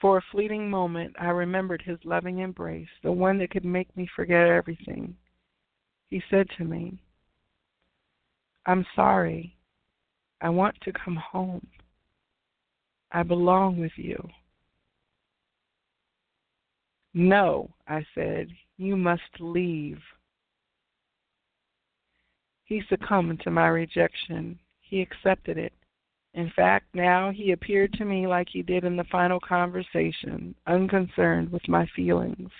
For 0.00 0.16
a 0.16 0.24
fleeting 0.32 0.70
moment, 0.70 1.14
I 1.20 1.26
remembered 1.26 1.82
his 1.82 1.98
loving 2.04 2.38
embrace, 2.38 2.88
the 3.02 3.12
one 3.12 3.36
that 3.38 3.50
could 3.50 3.66
make 3.66 3.94
me 3.98 4.08
forget 4.16 4.48
everything. 4.48 5.14
He 6.08 6.22
said 6.30 6.48
to 6.58 6.64
me, 6.64 6.98
I'm 8.66 8.84
sorry. 8.94 9.56
I 10.40 10.48
want 10.50 10.76
to 10.82 10.92
come 10.92 11.16
home. 11.16 11.66
I 13.12 13.22
belong 13.22 13.80
with 13.80 13.92
you. 13.96 14.28
No, 17.14 17.70
I 17.88 18.04
said, 18.14 18.48
you 18.76 18.96
must 18.96 19.22
leave. 19.40 19.98
He 22.64 22.82
succumbed 22.88 23.40
to 23.40 23.50
my 23.50 23.68
rejection. 23.68 24.58
He 24.80 25.00
accepted 25.00 25.56
it. 25.56 25.72
In 26.34 26.52
fact, 26.54 26.86
now 26.94 27.30
he 27.30 27.52
appeared 27.52 27.94
to 27.94 28.04
me 28.04 28.26
like 28.26 28.48
he 28.50 28.62
did 28.62 28.84
in 28.84 28.96
the 28.96 29.04
final 29.04 29.40
conversation, 29.40 30.54
unconcerned 30.66 31.50
with 31.50 31.66
my 31.68 31.86
feelings. 31.96 32.50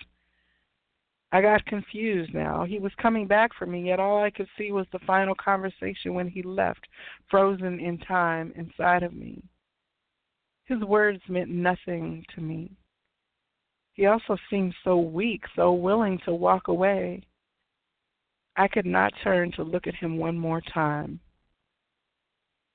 I 1.32 1.42
got 1.42 1.66
confused 1.66 2.32
now. 2.32 2.64
He 2.64 2.78
was 2.78 2.92
coming 3.02 3.26
back 3.26 3.50
for 3.58 3.66
me, 3.66 3.86
yet 3.86 4.00
all 4.00 4.22
I 4.22 4.30
could 4.30 4.48
see 4.56 4.70
was 4.72 4.86
the 4.92 5.00
final 5.00 5.34
conversation 5.34 6.14
when 6.14 6.28
he 6.28 6.42
left, 6.42 6.86
frozen 7.28 7.80
in 7.80 7.98
time 7.98 8.52
inside 8.56 9.02
of 9.02 9.12
me. 9.12 9.42
His 10.66 10.80
words 10.80 11.20
meant 11.28 11.50
nothing 11.50 12.24
to 12.34 12.40
me. 12.40 12.70
He 13.94 14.06
also 14.06 14.36
seemed 14.50 14.74
so 14.84 14.98
weak, 14.98 15.42
so 15.54 15.72
willing 15.72 16.18
to 16.24 16.34
walk 16.34 16.68
away. 16.68 17.22
I 18.56 18.68
could 18.68 18.86
not 18.86 19.12
turn 19.22 19.52
to 19.52 19.62
look 19.62 19.86
at 19.86 19.94
him 19.94 20.18
one 20.18 20.38
more 20.38 20.60
time. 20.60 21.20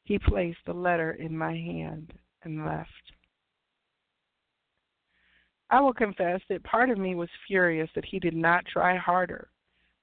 He 0.04 0.20
placed 0.20 0.60
the 0.66 0.74
letter 0.74 1.12
in 1.12 1.38
my 1.38 1.54
hand 1.54 2.14
and 2.44 2.66
left. 2.66 2.90
I 5.72 5.80
will 5.80 5.94
confess 5.94 6.42
that 6.50 6.64
part 6.64 6.90
of 6.90 6.98
me 6.98 7.16
was 7.16 7.30
furious 7.48 7.90
that 7.96 8.04
he 8.04 8.20
did 8.20 8.36
not 8.36 8.66
try 8.66 8.98
harder, 8.98 9.50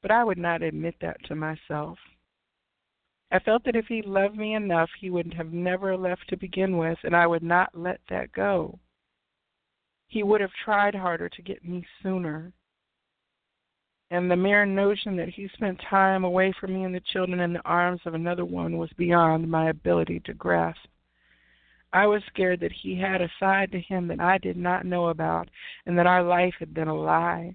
but 0.01 0.11
I 0.11 0.25
would 0.25 0.39
not 0.39 0.63
admit 0.63 0.95
that 1.03 1.23
to 1.27 1.35
myself. 1.35 1.99
I 3.31 3.39
felt 3.39 3.65
that 3.65 3.77
if 3.77 3.87
he 3.87 4.01
loved 4.01 4.35
me 4.35 4.55
enough, 4.55 4.89
he 4.99 5.11
would 5.11 5.35
have 5.35 5.53
never 5.53 5.95
left 5.95 6.27
to 6.29 6.39
begin 6.39 6.79
with, 6.79 6.99
and 7.05 7.15
I 7.15 7.27
would 7.27 7.43
not 7.43 7.77
let 7.77 8.01
that 8.09 8.33
go. 8.33 8.79
He 10.07 10.23
would 10.23 10.41
have 10.41 10.53
tried 10.65 10.95
harder 10.95 11.29
to 11.29 11.43
get 11.43 11.63
me 11.63 11.85
sooner. 12.03 12.51
And 14.11 14.31
the 14.31 14.37
mere 14.37 14.65
notion 14.65 15.17
that 15.17 15.29
he 15.29 15.49
spent 15.49 15.79
time 15.91 16.25
away 16.25 16.55
from 16.59 16.73
me 16.73 16.85
and 16.85 16.95
the 16.95 17.01
children 17.01 17.41
in 17.41 17.53
the 17.53 17.67
arms 17.67 18.01
of 18.07 18.15
another 18.15 18.47
woman 18.47 18.79
was 18.79 18.91
beyond 18.95 19.51
my 19.51 19.69
ability 19.69 20.21
to 20.21 20.33
grasp. 20.33 20.81
I 21.93 22.07
was 22.07 22.23
scared 22.27 22.61
that 22.61 22.73
he 22.73 22.97
had 22.97 23.23
a 23.23 23.31
side 23.41 23.73
to 23.73 23.81
him 23.81 24.09
that 24.09 24.21
I 24.21 24.39
did 24.39 24.57
not 24.57 24.85
know 24.85 25.09
about 25.09 25.49
and 25.87 25.99
that 25.99 26.07
our 26.07 26.23
life 26.23 26.55
had 26.59 26.75
been 26.75 26.89
a 26.89 26.95
lie. 26.95 27.55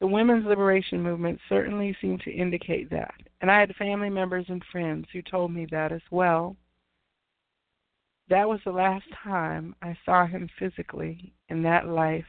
The 0.00 0.06
women's 0.06 0.46
liberation 0.46 1.02
movement 1.02 1.40
certainly 1.48 1.96
seemed 2.00 2.22
to 2.22 2.32
indicate 2.32 2.90
that, 2.90 3.14
and 3.40 3.50
I 3.50 3.60
had 3.60 3.76
family 3.76 4.08
members 4.08 4.46
and 4.48 4.64
friends 4.72 5.06
who 5.12 5.22
told 5.22 5.52
me 5.52 5.66
that 5.70 5.92
as 5.92 6.02
well. 6.10 6.56
That 8.28 8.48
was 8.48 8.60
the 8.64 8.72
last 8.72 9.04
time 9.22 9.74
I 9.82 9.96
saw 10.04 10.26
him 10.26 10.48
physically 10.58 11.32
in 11.48 11.62
that 11.64 11.86
life. 11.86 12.24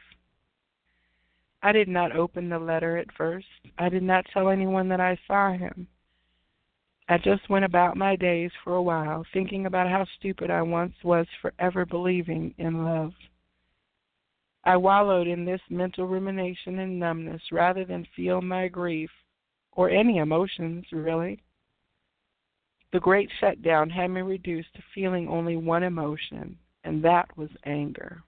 I 1.62 1.72
did 1.72 1.88
not 1.88 2.16
open 2.16 2.48
the 2.48 2.58
letter 2.58 2.96
at 2.96 3.12
first. 3.12 3.46
I 3.78 3.88
did 3.88 4.02
not 4.02 4.26
tell 4.32 4.48
anyone 4.48 4.88
that 4.88 5.00
I 5.00 5.16
saw 5.26 5.52
him. 5.52 5.86
I 7.12 7.18
just 7.18 7.46
went 7.50 7.66
about 7.66 7.98
my 7.98 8.16
days 8.16 8.50
for 8.64 8.74
a 8.76 8.82
while, 8.82 9.26
thinking 9.34 9.66
about 9.66 9.86
how 9.86 10.06
stupid 10.18 10.50
I 10.50 10.62
once 10.62 10.94
was 11.04 11.26
for 11.42 11.52
ever 11.58 11.84
believing 11.84 12.54
in 12.56 12.86
love. 12.86 13.12
I 14.64 14.78
wallowed 14.78 15.26
in 15.26 15.44
this 15.44 15.60
mental 15.68 16.06
rumination 16.06 16.78
and 16.78 16.98
numbness 16.98 17.42
rather 17.52 17.84
than 17.84 18.06
feel 18.16 18.40
my 18.40 18.66
grief 18.66 19.10
or 19.72 19.90
any 19.90 20.18
emotions, 20.18 20.86
really. 20.90 21.42
The 22.94 23.00
great 23.00 23.28
shutdown 23.40 23.90
had 23.90 24.08
me 24.08 24.22
reduced 24.22 24.72
to 24.76 24.82
feeling 24.94 25.28
only 25.28 25.56
one 25.56 25.82
emotion, 25.82 26.56
and 26.82 27.04
that 27.04 27.36
was 27.36 27.50
anger. 27.66 28.22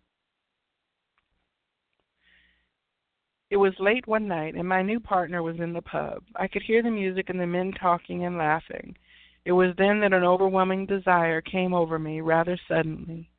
It 3.55 3.59
was 3.59 3.73
late 3.79 4.09
one 4.09 4.27
night, 4.27 4.57
and 4.57 4.69
my 4.69 4.83
new 4.83 4.99
partner 4.99 5.41
was 5.41 5.61
in 5.61 5.73
the 5.73 5.81
pub. 5.81 6.25
I 6.35 6.49
could 6.49 6.63
hear 6.63 6.83
the 6.83 6.91
music 6.91 7.31
and 7.31 7.39
the 7.39 7.47
men 7.47 7.71
talking 7.81 8.25
and 8.25 8.37
laughing. 8.37 8.97
It 9.45 9.53
was 9.53 9.73
then 9.79 10.01
that 10.01 10.13
an 10.13 10.25
overwhelming 10.25 10.87
desire 10.87 11.41
came 11.41 11.73
over 11.73 11.97
me 11.97 12.21
rather 12.21 12.59
suddenly. 12.67 13.31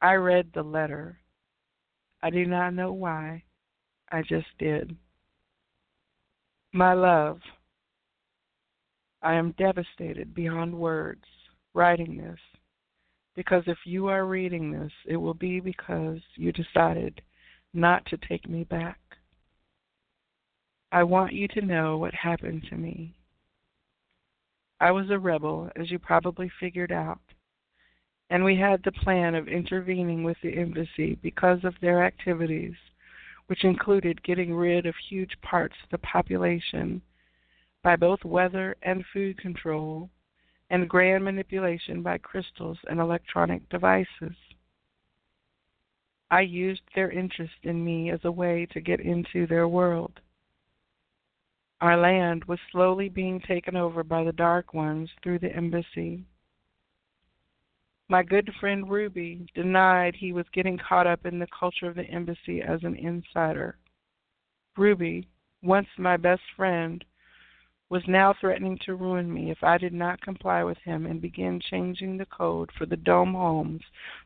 I 0.00 0.14
read 0.14 0.52
the 0.54 0.62
letter. 0.62 1.18
I 2.22 2.30
do 2.30 2.46
not 2.46 2.72
know 2.72 2.92
why. 2.92 3.42
I 4.12 4.22
just 4.22 4.46
did. 4.60 4.96
My 6.72 6.92
love, 6.92 7.40
I 9.22 9.34
am 9.34 9.56
devastated 9.58 10.36
beyond 10.36 10.72
words 10.72 11.24
writing 11.74 12.16
this 12.16 12.38
because 13.34 13.64
if 13.66 13.78
you 13.84 14.06
are 14.06 14.24
reading 14.24 14.70
this, 14.70 14.92
it 15.04 15.16
will 15.16 15.34
be 15.34 15.58
because 15.58 16.20
you 16.36 16.52
decided 16.52 17.20
not 17.74 18.06
to 18.06 18.16
take 18.18 18.48
me 18.48 18.62
back. 18.62 19.00
I 20.90 21.02
want 21.02 21.34
you 21.34 21.48
to 21.48 21.60
know 21.60 21.98
what 21.98 22.14
happened 22.14 22.64
to 22.70 22.76
me. 22.76 23.14
I 24.80 24.90
was 24.90 25.10
a 25.10 25.18
rebel, 25.18 25.70
as 25.76 25.90
you 25.90 25.98
probably 25.98 26.50
figured 26.60 26.92
out, 26.92 27.20
and 28.30 28.42
we 28.42 28.56
had 28.56 28.82
the 28.82 28.92
plan 28.92 29.34
of 29.34 29.48
intervening 29.48 30.22
with 30.22 30.36
the 30.42 30.56
embassy 30.56 31.16
because 31.22 31.64
of 31.64 31.74
their 31.80 32.02
activities, 32.04 32.74
which 33.48 33.64
included 33.64 34.22
getting 34.22 34.54
rid 34.54 34.86
of 34.86 34.94
huge 35.08 35.38
parts 35.42 35.74
of 35.82 35.90
the 35.90 35.98
population 35.98 37.02
by 37.82 37.96
both 37.96 38.24
weather 38.24 38.76
and 38.82 39.04
food 39.12 39.36
control, 39.38 40.08
and 40.70 40.88
grand 40.88 41.24
manipulation 41.24 42.02
by 42.02 42.16
crystals 42.16 42.78
and 42.88 42.98
electronic 42.98 43.68
devices. 43.68 44.36
I 46.30 46.42
used 46.42 46.82
their 46.94 47.10
interest 47.10 47.54
in 47.62 47.84
me 47.84 48.10
as 48.10 48.20
a 48.24 48.32
way 48.32 48.66
to 48.72 48.80
get 48.80 49.00
into 49.00 49.46
their 49.46 49.68
world. 49.68 50.20
Our 51.80 51.96
land 51.96 52.44
was 52.46 52.58
slowly 52.72 53.08
being 53.08 53.40
taken 53.40 53.76
over 53.76 54.02
by 54.02 54.24
the 54.24 54.32
Dark 54.32 54.74
Ones 54.74 55.10
through 55.22 55.38
the 55.38 55.54
embassy. 55.54 56.24
My 58.08 58.24
good 58.24 58.52
friend 58.58 58.90
Ruby 58.90 59.46
denied 59.54 60.16
he 60.16 60.32
was 60.32 60.48
getting 60.52 60.76
caught 60.76 61.06
up 61.06 61.24
in 61.24 61.38
the 61.38 61.46
culture 61.46 61.86
of 61.86 61.94
the 61.94 62.06
embassy 62.06 62.62
as 62.62 62.82
an 62.82 62.96
insider. 62.96 63.76
Ruby, 64.76 65.28
once 65.62 65.86
my 65.98 66.16
best 66.16 66.42
friend, 66.56 67.04
was 67.90 68.02
now 68.08 68.34
threatening 68.40 68.78
to 68.78 68.96
ruin 68.96 69.32
me 69.32 69.50
if 69.50 69.62
I 69.62 69.78
did 69.78 69.92
not 69.92 70.20
comply 70.20 70.64
with 70.64 70.78
him 70.78 71.06
and 71.06 71.20
begin 71.20 71.60
changing 71.60 72.16
the 72.16 72.26
code 72.26 72.70
for 72.76 72.86
the 72.86 72.96
dome 72.96 73.34
homes 73.34 73.82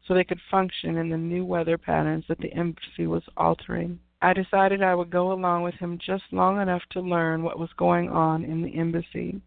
so 0.07 0.15
they 0.15 0.25
could 0.25 0.41
function 0.51 0.97
in 0.97 1.11
the 1.11 1.19
new 1.19 1.45
weather 1.45 1.77
patterns 1.77 2.25
that 2.29 2.39
the 2.39 2.53
embassy 2.55 3.07
was 3.07 3.29
altering. 3.37 4.01
I 4.25 4.33
decided 4.33 4.83
I 4.83 4.95
would 4.95 5.11
go 5.11 5.33
along 5.33 5.65
with 5.65 5.75
him 5.75 5.99
just 5.99 6.23
long 6.31 6.61
enough 6.61 6.83
to 6.91 7.01
learn 7.01 7.43
what 7.43 7.59
was 7.59 7.71
going 7.77 8.09
on 8.09 8.45
in 8.45 8.63
the 8.63 8.79
embassy. 8.79 9.41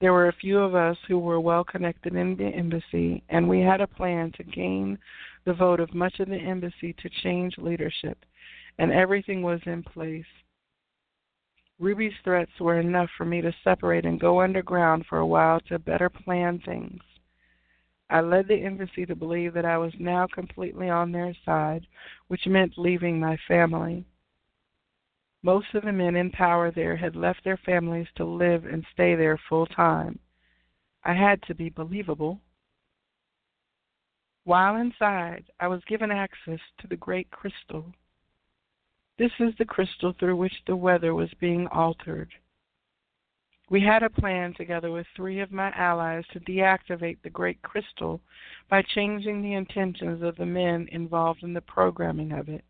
There 0.00 0.14
were 0.14 0.28
a 0.28 0.32
few 0.40 0.58
of 0.58 0.74
us 0.74 0.96
who 1.06 1.18
were 1.18 1.38
well 1.38 1.64
connected 1.64 2.14
in 2.14 2.34
the 2.36 2.46
embassy, 2.46 3.22
and 3.28 3.46
we 3.46 3.60
had 3.60 3.82
a 3.82 3.86
plan 3.86 4.32
to 4.32 4.42
gain 4.42 4.98
the 5.44 5.52
vote 5.52 5.80
of 5.80 5.92
much 5.92 6.18
of 6.18 6.28
the 6.28 6.36
embassy 6.36 6.94
to 6.94 7.10
change 7.22 7.58
leadership, 7.58 8.16
and 8.78 8.90
everything 8.90 9.42
was 9.42 9.60
in 9.66 9.82
place. 9.82 10.24
Ruby's 11.78 12.14
threats 12.24 12.58
were 12.58 12.80
enough 12.80 13.10
for 13.18 13.26
me 13.26 13.42
to 13.42 13.54
separate 13.62 14.06
and 14.06 14.18
go 14.18 14.40
underground 14.40 15.04
for 15.06 15.18
a 15.18 15.26
while 15.26 15.60
to 15.68 15.78
better 15.78 16.08
plan 16.08 16.58
things. 16.60 17.02
I 18.10 18.20
led 18.20 18.48
the 18.48 18.64
embassy 18.64 19.04
to 19.06 19.14
believe 19.14 19.52
that 19.54 19.66
I 19.66 19.76
was 19.76 19.92
now 19.98 20.26
completely 20.26 20.88
on 20.88 21.12
their 21.12 21.34
side, 21.44 21.86
which 22.28 22.46
meant 22.46 22.78
leaving 22.78 23.20
my 23.20 23.36
family. 23.46 24.06
Most 25.42 25.74
of 25.74 25.84
the 25.84 25.92
men 25.92 26.16
in 26.16 26.30
power 26.30 26.70
there 26.70 26.96
had 26.96 27.14
left 27.14 27.44
their 27.44 27.58
families 27.58 28.08
to 28.16 28.24
live 28.24 28.64
and 28.64 28.84
stay 28.92 29.14
there 29.14 29.38
full 29.48 29.66
time. 29.66 30.18
I 31.04 31.14
had 31.14 31.42
to 31.42 31.54
be 31.54 31.68
believable. 31.68 32.40
While 34.44 34.76
inside, 34.76 35.44
I 35.60 35.68
was 35.68 35.84
given 35.84 36.10
access 36.10 36.60
to 36.78 36.86
the 36.86 36.96
great 36.96 37.30
crystal. 37.30 37.92
This 39.18 39.32
is 39.38 39.54
the 39.58 39.64
crystal 39.64 40.14
through 40.18 40.36
which 40.36 40.64
the 40.66 40.76
weather 40.76 41.14
was 41.14 41.32
being 41.34 41.66
altered. 41.68 42.32
We 43.70 43.82
had 43.82 44.02
a 44.02 44.08
plan 44.08 44.54
together 44.54 44.90
with 44.90 45.06
three 45.14 45.40
of 45.40 45.52
my 45.52 45.70
allies 45.72 46.24
to 46.32 46.40
deactivate 46.40 47.18
the 47.22 47.30
Great 47.30 47.60
Crystal 47.60 48.20
by 48.70 48.82
changing 48.94 49.42
the 49.42 49.54
intentions 49.54 50.22
of 50.22 50.36
the 50.36 50.46
men 50.46 50.88
involved 50.90 51.42
in 51.42 51.52
the 51.52 51.60
programming 51.60 52.32
of 52.32 52.48
it. 52.48 52.64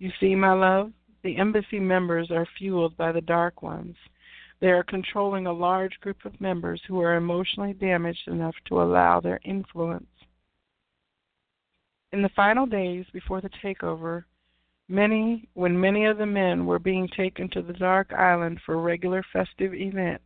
You 0.00 0.10
see, 0.18 0.34
my 0.34 0.52
love, 0.54 0.92
the 1.22 1.36
embassy 1.36 1.78
members 1.78 2.30
are 2.32 2.48
fueled 2.58 2.96
by 2.96 3.12
the 3.12 3.20
Dark 3.20 3.62
Ones. 3.62 3.96
They 4.60 4.70
are 4.70 4.82
controlling 4.82 5.46
a 5.46 5.52
large 5.52 5.98
group 6.00 6.24
of 6.24 6.40
members 6.40 6.82
who 6.88 7.00
are 7.00 7.14
emotionally 7.14 7.72
damaged 7.72 8.26
enough 8.26 8.54
to 8.66 8.82
allow 8.82 9.20
their 9.20 9.40
influence. 9.44 10.06
In 12.12 12.22
the 12.22 12.30
final 12.30 12.66
days 12.66 13.06
before 13.12 13.40
the 13.40 13.50
takeover, 13.62 14.24
Many, 14.90 15.48
when 15.54 15.80
many 15.80 16.06
of 16.06 16.18
the 16.18 16.26
men 16.26 16.66
were 16.66 16.80
being 16.80 17.06
taken 17.06 17.48
to 17.50 17.62
the 17.62 17.72
dark 17.72 18.12
island 18.12 18.60
for 18.66 18.74
a 18.74 18.78
regular 18.78 19.22
festive 19.32 19.72
event, 19.72 20.20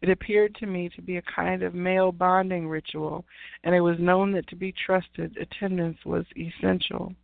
it 0.00 0.08
appeared 0.08 0.54
to 0.54 0.66
me 0.66 0.88
to 0.96 1.02
be 1.02 1.18
a 1.18 1.22
kind 1.22 1.62
of 1.62 1.74
male 1.74 2.10
bonding 2.10 2.70
ritual, 2.70 3.26
and 3.64 3.74
it 3.74 3.82
was 3.82 3.98
known 3.98 4.32
that 4.32 4.46
to 4.46 4.56
be 4.56 4.72
trusted, 4.72 5.36
attendance 5.36 5.98
was 6.06 6.24
essential. 6.38 7.14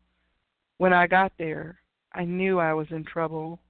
When 0.76 0.92
I 0.92 1.06
got 1.06 1.32
there, 1.38 1.80
I 2.12 2.26
knew 2.26 2.58
I 2.58 2.74
was 2.74 2.90
in 2.90 3.04
trouble. 3.04 3.60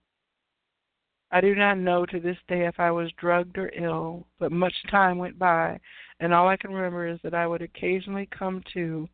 I 1.31 1.41
do 1.41 1.55
not 1.55 1.79
know 1.79 2.05
to 2.07 2.19
this 2.19 2.39
day 2.49 2.67
if 2.67 2.81
I 2.81 2.91
was 2.91 3.13
drugged 3.13 3.59
or 3.59 3.71
ill, 3.77 4.27
but 4.41 4.51
much 4.51 4.75
time 4.91 5.19
went 5.19 5.39
by, 5.39 5.79
and 6.19 6.35
all 6.35 6.49
I 6.49 6.57
can 6.57 6.73
remember 6.73 7.07
is 7.07 7.21
that 7.23 7.33
I 7.33 7.47
would 7.47 7.63
occasionally 7.63 8.27
come 8.37 8.61
to 8.73 9.09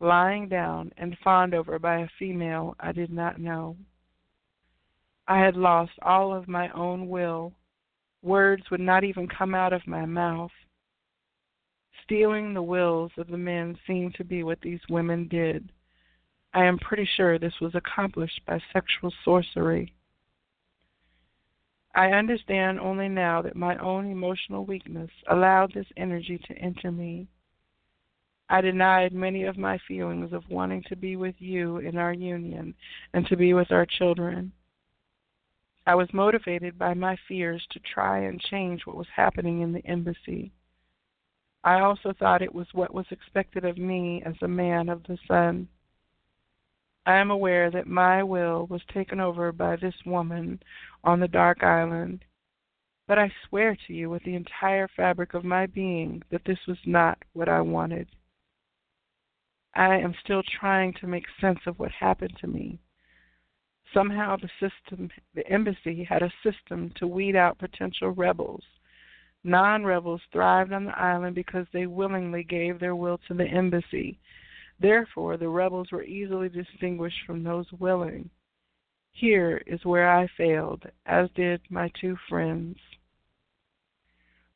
lying 0.00 0.48
down 0.48 0.90
and 0.96 1.16
fawned 1.22 1.54
over 1.54 1.78
by 1.78 2.00
a 2.00 2.08
female 2.18 2.74
I 2.80 2.92
did 2.92 3.12
not 3.12 3.38
know. 3.38 3.76
I 5.28 5.38
had 5.38 5.56
lost 5.56 5.92
all 6.02 6.34
of 6.34 6.48
my 6.48 6.70
own 6.70 7.08
will. 7.08 7.52
Words 8.22 8.64
would 8.70 8.80
not 8.80 9.04
even 9.04 9.28
come 9.28 9.54
out 9.54 9.72
of 9.72 9.86
my 9.86 10.04
mouth. 10.04 10.50
Stealing 12.02 12.52
the 12.52 12.62
wills 12.62 13.12
of 13.16 13.28
the 13.28 13.38
men 13.38 13.78
seemed 13.86 14.14
to 14.16 14.24
be 14.24 14.42
what 14.42 14.60
these 14.60 14.80
women 14.88 15.28
did. 15.28 15.70
I 16.52 16.64
am 16.64 16.78
pretty 16.78 17.08
sure 17.16 17.38
this 17.38 17.60
was 17.60 17.74
accomplished 17.76 18.40
by 18.46 18.58
sexual 18.72 19.12
sorcery. 19.24 19.94
I 21.94 22.10
understand 22.10 22.80
only 22.80 23.08
now 23.08 23.42
that 23.42 23.56
my 23.56 23.76
own 23.78 24.10
emotional 24.10 24.64
weakness 24.64 25.10
allowed 25.28 25.72
this 25.72 25.86
energy 25.96 26.38
to 26.48 26.58
enter 26.58 26.90
me. 26.90 27.28
I 28.52 28.60
denied 28.60 29.12
many 29.12 29.44
of 29.44 29.56
my 29.56 29.78
feelings 29.86 30.32
of 30.32 30.42
wanting 30.50 30.82
to 30.88 30.96
be 30.96 31.14
with 31.14 31.36
you 31.38 31.78
in 31.78 31.96
our 31.96 32.12
union 32.12 32.74
and 33.14 33.24
to 33.28 33.36
be 33.36 33.54
with 33.54 33.70
our 33.70 33.86
children. 33.86 34.50
I 35.86 35.94
was 35.94 36.12
motivated 36.12 36.76
by 36.76 36.94
my 36.94 37.16
fears 37.28 37.64
to 37.70 37.78
try 37.94 38.24
and 38.24 38.40
change 38.40 38.84
what 38.84 38.96
was 38.96 39.06
happening 39.14 39.60
in 39.60 39.72
the 39.72 39.86
embassy. 39.86 40.50
I 41.62 41.78
also 41.78 42.12
thought 42.12 42.42
it 42.42 42.52
was 42.52 42.66
what 42.72 42.92
was 42.92 43.06
expected 43.12 43.64
of 43.64 43.78
me 43.78 44.20
as 44.26 44.34
a 44.42 44.48
man 44.48 44.88
of 44.88 45.04
the 45.04 45.18
sun. 45.28 45.68
I 47.06 47.18
am 47.18 47.30
aware 47.30 47.70
that 47.70 47.86
my 47.86 48.24
will 48.24 48.66
was 48.66 48.82
taken 48.92 49.20
over 49.20 49.52
by 49.52 49.76
this 49.76 49.94
woman 50.04 50.60
on 51.04 51.20
the 51.20 51.28
dark 51.28 51.62
island, 51.62 52.24
but 53.06 53.16
I 53.16 53.30
swear 53.48 53.76
to 53.86 53.92
you 53.92 54.10
with 54.10 54.24
the 54.24 54.34
entire 54.34 54.88
fabric 54.96 55.34
of 55.34 55.44
my 55.44 55.66
being 55.66 56.24
that 56.30 56.44
this 56.44 56.58
was 56.66 56.78
not 56.84 57.16
what 57.32 57.48
I 57.48 57.60
wanted. 57.60 58.08
I 59.74 59.96
am 59.96 60.14
still 60.24 60.42
trying 60.42 60.94
to 60.94 61.06
make 61.06 61.26
sense 61.40 61.60
of 61.66 61.78
what 61.78 61.92
happened 61.92 62.36
to 62.40 62.46
me. 62.46 62.78
Somehow 63.94 64.36
the 64.36 64.50
system, 64.60 65.10
the 65.34 65.46
embassy 65.48 66.04
had 66.04 66.22
a 66.22 66.32
system 66.42 66.90
to 66.96 67.06
weed 67.06 67.36
out 67.36 67.58
potential 67.58 68.10
rebels. 68.10 68.64
Non 69.42 69.84
rebels 69.84 70.20
thrived 70.32 70.72
on 70.72 70.84
the 70.84 70.98
island 70.98 71.34
because 71.34 71.66
they 71.72 71.86
willingly 71.86 72.42
gave 72.44 72.78
their 72.78 72.94
will 72.94 73.18
to 73.26 73.34
the 73.34 73.46
embassy. 73.46 74.18
Therefore, 74.78 75.36
the 75.36 75.48
rebels 75.48 75.90
were 75.92 76.04
easily 76.04 76.48
distinguished 76.48 77.24
from 77.26 77.42
those 77.42 77.70
willing. 77.72 78.30
Here 79.12 79.62
is 79.66 79.84
where 79.84 80.10
I 80.10 80.26
failed, 80.36 80.84
as 81.06 81.30
did 81.34 81.60
my 81.68 81.90
two 82.00 82.16
friends. 82.28 82.78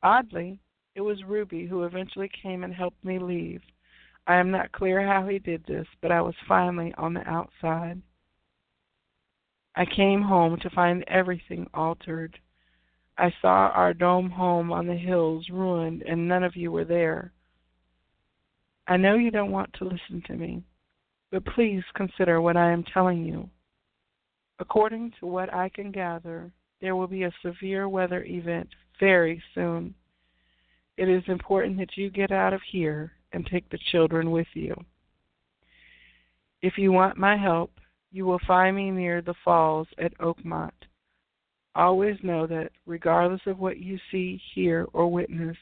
Oddly, 0.03 0.61
it 0.95 1.01
was 1.01 1.25
Ruby 1.25 1.67
who 1.67 1.85
eventually 1.85 2.29
came 2.29 2.63
and 2.63 2.73
helped 2.73 3.05
me 3.05 3.19
leave. 3.19 3.63
I 4.27 4.37
am 4.37 4.51
not 4.51 4.73
clear 4.73 5.07
how 5.07 5.27
he 5.27 5.39
did 5.39 5.65
this, 5.67 5.87
but 6.01 6.11
I 6.11 6.23
was 6.23 6.35
finally 6.49 6.95
on 6.97 7.13
the 7.13 7.29
outside. 7.29 8.01
I 9.77 9.85
came 9.85 10.23
home 10.23 10.59
to 10.61 10.71
find 10.71 11.05
everything 11.09 11.67
altered. 11.75 12.39
I 13.19 13.33
saw 13.43 13.69
our 13.69 13.93
dome 13.93 14.31
home 14.31 14.73
on 14.73 14.87
the 14.87 14.97
hills 14.97 15.47
ruined, 15.51 16.03
and 16.03 16.27
none 16.27 16.43
of 16.43 16.57
you 16.57 16.73
were 16.73 16.85
there. 16.85 17.33
I 18.87 18.97
know 18.97 19.15
you 19.15 19.31
don't 19.31 19.51
want 19.51 19.73
to 19.75 19.85
listen 19.85 20.23
to 20.27 20.35
me, 20.35 20.63
but 21.31 21.45
please 21.45 21.83
consider 21.95 22.41
what 22.41 22.57
I 22.57 22.71
am 22.71 22.85
telling 22.85 23.25
you. 23.25 23.49
According 24.59 25.13
to 25.21 25.27
what 25.27 25.53
I 25.53 25.69
can 25.69 25.91
gather, 25.91 26.51
there 26.81 26.97
will 26.97 27.07
be 27.07 27.25
a 27.25 27.33
severe 27.43 27.89
weather 27.89 28.25
event 28.25 28.69
very 29.01 29.43
soon. 29.55 29.95
It 30.97 31.09
is 31.09 31.25
important 31.27 31.77
that 31.79 31.97
you 31.97 32.11
get 32.11 32.31
out 32.31 32.53
of 32.53 32.61
here 32.71 33.13
and 33.35 33.45
take 33.47 33.69
the 33.69 33.79
children 33.91 34.31
with 34.31 34.47
you. 34.55 34.75
If 36.63 36.79
you 36.79 36.93
want 36.93 37.19
my 37.19 37.37
help, 37.37 37.73
you 38.11 38.25
will 38.25 38.41
find 38.47 38.77
me 38.77 38.91
near 38.91 39.21
the 39.21 39.35
falls 39.45 39.89
at 39.99 40.17
Oakmont. 40.19 40.71
Always 41.75 42.17
know 42.23 42.47
that, 42.47 42.71
regardless 42.87 43.41
of 43.47 43.59
what 43.59 43.79
you 43.79 43.99
see, 44.11 44.41
hear, 44.55 44.87
or 44.93 45.11
witness, 45.11 45.57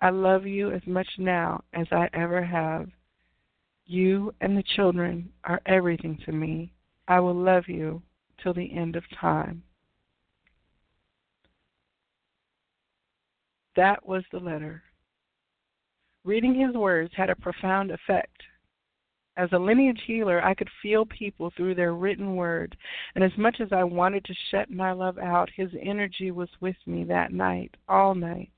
I 0.00 0.10
love 0.10 0.46
you 0.46 0.72
as 0.72 0.82
much 0.86 1.08
now 1.16 1.62
as 1.72 1.86
I 1.92 2.08
ever 2.12 2.44
have. 2.44 2.88
You 3.86 4.34
and 4.40 4.56
the 4.56 4.64
children 4.76 5.30
are 5.44 5.62
everything 5.66 6.18
to 6.26 6.32
me. 6.32 6.72
I 7.06 7.20
will 7.20 7.34
love 7.34 7.64
you 7.68 8.02
till 8.42 8.52
the 8.52 8.76
end 8.76 8.96
of 8.96 9.04
time. 9.18 9.62
That 13.76 14.04
was 14.04 14.24
the 14.32 14.40
letter. 14.40 14.82
Reading 16.28 16.54
his 16.54 16.74
words 16.74 17.10
had 17.16 17.30
a 17.30 17.36
profound 17.36 17.90
effect. 17.90 18.42
As 19.38 19.48
a 19.52 19.58
lineage 19.58 20.02
healer, 20.06 20.44
I 20.44 20.52
could 20.52 20.68
feel 20.82 21.06
people 21.06 21.50
through 21.56 21.74
their 21.74 21.94
written 21.94 22.36
word, 22.36 22.76
and 23.14 23.24
as 23.24 23.32
much 23.38 23.62
as 23.62 23.72
I 23.72 23.82
wanted 23.84 24.26
to 24.26 24.34
shut 24.50 24.70
my 24.70 24.92
love 24.92 25.16
out, 25.16 25.48
his 25.56 25.70
energy 25.80 26.30
was 26.30 26.50
with 26.60 26.76
me 26.84 27.02
that 27.04 27.32
night, 27.32 27.74
all 27.88 28.14
night. 28.14 28.50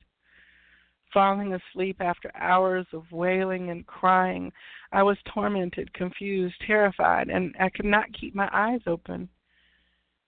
Falling 1.15 1.55
asleep 1.55 1.99
after 2.01 2.33
hours 2.35 2.89
of 2.93 3.05
wailing 3.13 3.71
and 3.71 3.87
crying, 3.87 4.53
I 4.91 5.05
was 5.05 5.19
tormented, 5.33 5.95
confused, 5.95 6.57
terrified, 6.67 7.29
and 7.29 7.55
I 7.61 7.69
could 7.69 7.85
not 7.85 8.13
keep 8.21 8.35
my 8.35 8.51
eyes 8.53 8.81
open. 8.89 9.29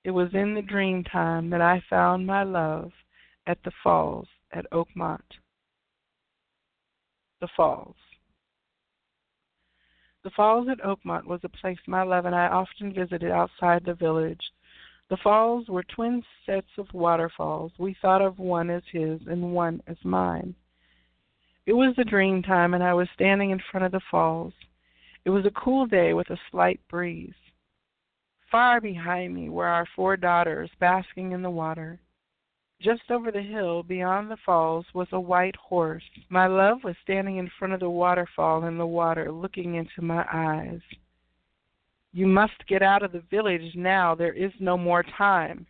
It 0.04 0.12
was 0.12 0.32
in 0.32 0.54
the 0.54 0.62
dream 0.62 1.02
time 1.02 1.50
that 1.50 1.60
I 1.60 1.82
found 1.90 2.24
my 2.24 2.44
love 2.44 2.92
at 3.48 3.58
the 3.64 3.72
falls 3.82 4.28
at 4.52 4.70
Oakmont. 4.70 5.18
The 7.42 7.48
Falls. 7.56 7.96
The 10.22 10.30
falls 10.30 10.68
at 10.68 10.78
Oakmont 10.78 11.24
was 11.24 11.40
a 11.42 11.48
place 11.48 11.78
my 11.88 12.04
love 12.04 12.24
and 12.24 12.36
I 12.36 12.46
often 12.46 12.94
visited 12.94 13.32
outside 13.32 13.84
the 13.84 13.94
village. 13.94 14.52
The 15.10 15.16
falls 15.16 15.66
were 15.66 15.82
twin 15.82 16.22
sets 16.46 16.68
of 16.78 16.86
waterfalls. 16.94 17.72
We 17.80 17.96
thought 18.00 18.22
of 18.22 18.38
one 18.38 18.70
as 18.70 18.84
his 18.92 19.20
and 19.26 19.52
one 19.52 19.82
as 19.88 19.96
mine. 20.04 20.54
It 21.66 21.72
was 21.72 21.96
the 21.96 22.04
dream 22.04 22.44
time, 22.44 22.74
and 22.74 22.84
I 22.84 22.94
was 22.94 23.08
standing 23.12 23.50
in 23.50 23.60
front 23.72 23.86
of 23.86 23.90
the 23.90 24.00
falls. 24.08 24.52
It 25.24 25.30
was 25.30 25.44
a 25.44 25.60
cool 25.60 25.86
day 25.86 26.14
with 26.14 26.30
a 26.30 26.38
slight 26.52 26.78
breeze. 26.88 27.34
Far 28.52 28.80
behind 28.80 29.34
me 29.34 29.48
were 29.48 29.66
our 29.66 29.88
four 29.96 30.16
daughters 30.16 30.70
basking 30.78 31.32
in 31.32 31.42
the 31.42 31.50
water. 31.50 31.98
Just 32.82 33.02
over 33.10 33.30
the 33.30 33.42
hill 33.42 33.84
beyond 33.84 34.28
the 34.28 34.36
falls 34.44 34.84
was 34.92 35.06
a 35.12 35.20
white 35.20 35.54
horse. 35.54 36.02
My 36.28 36.48
love 36.48 36.78
was 36.82 36.96
standing 37.04 37.36
in 37.36 37.48
front 37.56 37.72
of 37.72 37.80
the 37.80 37.88
waterfall 37.88 38.64
in 38.64 38.76
the 38.76 38.86
water, 38.86 39.30
looking 39.30 39.76
into 39.76 40.02
my 40.02 40.26
eyes. 40.32 40.80
You 42.12 42.26
must 42.26 42.66
get 42.68 42.82
out 42.82 43.04
of 43.04 43.12
the 43.12 43.22
village 43.30 43.76
now. 43.76 44.16
There 44.16 44.32
is 44.32 44.50
no 44.58 44.76
more 44.76 45.04
time. 45.16 45.64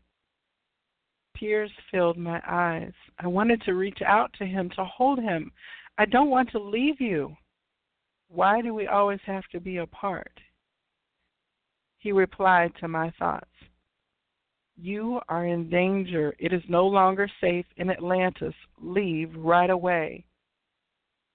Tears 1.38 1.70
filled 1.90 2.16
my 2.16 2.40
eyes. 2.48 2.92
I 3.18 3.26
wanted 3.26 3.60
to 3.62 3.74
reach 3.74 4.00
out 4.06 4.32
to 4.38 4.46
him, 4.46 4.70
to 4.70 4.84
hold 4.84 5.18
him. 5.18 5.52
I 5.98 6.06
don't 6.06 6.30
want 6.30 6.50
to 6.52 6.58
leave 6.58 6.98
you. 6.98 7.36
Why 8.28 8.62
do 8.62 8.72
we 8.72 8.86
always 8.86 9.20
have 9.26 9.44
to 9.52 9.60
be 9.60 9.76
apart? 9.78 10.32
He 11.98 12.10
replied 12.10 12.72
to 12.80 12.88
my 12.88 13.12
thoughts. 13.18 13.50
You 14.76 15.20
are 15.28 15.46
in 15.46 15.68
danger. 15.70 16.34
It 16.38 16.52
is 16.52 16.62
no 16.68 16.86
longer 16.86 17.28
safe 17.40 17.66
in 17.76 17.90
Atlantis. 17.90 18.54
Leave 18.80 19.34
right 19.36 19.70
away. 19.70 20.24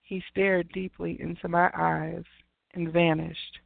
He 0.02 0.24
stared 0.32 0.72
deeply 0.72 1.20
into 1.22 1.48
my 1.48 1.70
eyes 1.76 2.24
and 2.74 2.92
vanished. 2.92 3.60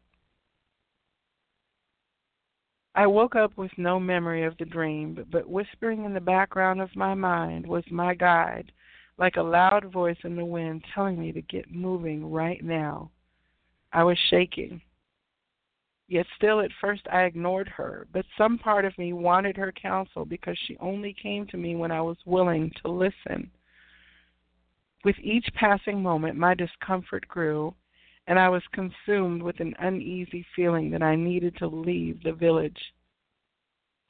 I 2.94 3.08
woke 3.08 3.36
up 3.36 3.56
with 3.58 3.72
no 3.78 4.00
memory 4.00 4.44
of 4.44 4.58
the 4.58 4.66
dream, 4.66 5.26
but 5.32 5.48
whispering 5.48 6.04
in 6.04 6.14
the 6.14 6.20
background 6.20 6.82
of 6.82 6.94
my 6.96 7.14
mind 7.14 7.66
was 7.66 7.86
my 7.90 8.14
guide, 8.14 8.72
like 9.18 9.38
a 9.38 9.42
loud 9.42 9.86
voice 9.86 10.18
in 10.24 10.36
the 10.36 10.44
wind 10.44 10.84
telling 10.94 11.18
me 11.18 11.32
to 11.32 11.42
get 11.42 11.72
moving 11.72 12.30
right 12.30 12.62
now. 12.62 13.10
I 13.94 14.04
was 14.04 14.18
shaking. 14.30 14.82
Yet 16.12 16.28
still 16.36 16.60
at 16.60 16.74
first 16.82 17.08
I 17.10 17.24
ignored 17.24 17.70
her, 17.70 18.06
but 18.12 18.26
some 18.38 18.58
part 18.58 18.84
of 18.84 18.98
me 18.98 19.14
wanted 19.14 19.56
her 19.56 19.72
counsel 19.72 20.26
because 20.26 20.58
she 20.58 20.76
only 20.80 21.14
came 21.14 21.48
to 21.48 21.56
me 21.56 21.78
when 21.78 21.90
I 21.90 22.02
was 22.02 22.18
willing 22.26 22.70
to 22.82 22.92
listen. 22.92 23.50
With 25.06 25.16
each 25.20 25.48
passing 25.54 26.04
moment, 26.04 26.38
my 26.38 26.54
discomfort 26.54 27.26
grew, 27.30 27.74
and 28.28 28.38
I 28.38 28.50
was 28.50 28.62
consumed 28.74 29.42
with 29.42 29.62
an 29.62 29.74
uneasy 29.80 30.46
feeling 30.54 30.90
that 30.90 31.02
I 31.02 31.16
needed 31.16 31.56
to 31.60 31.68
leave 31.68 32.22
the 32.24 32.34
village. 32.34 32.94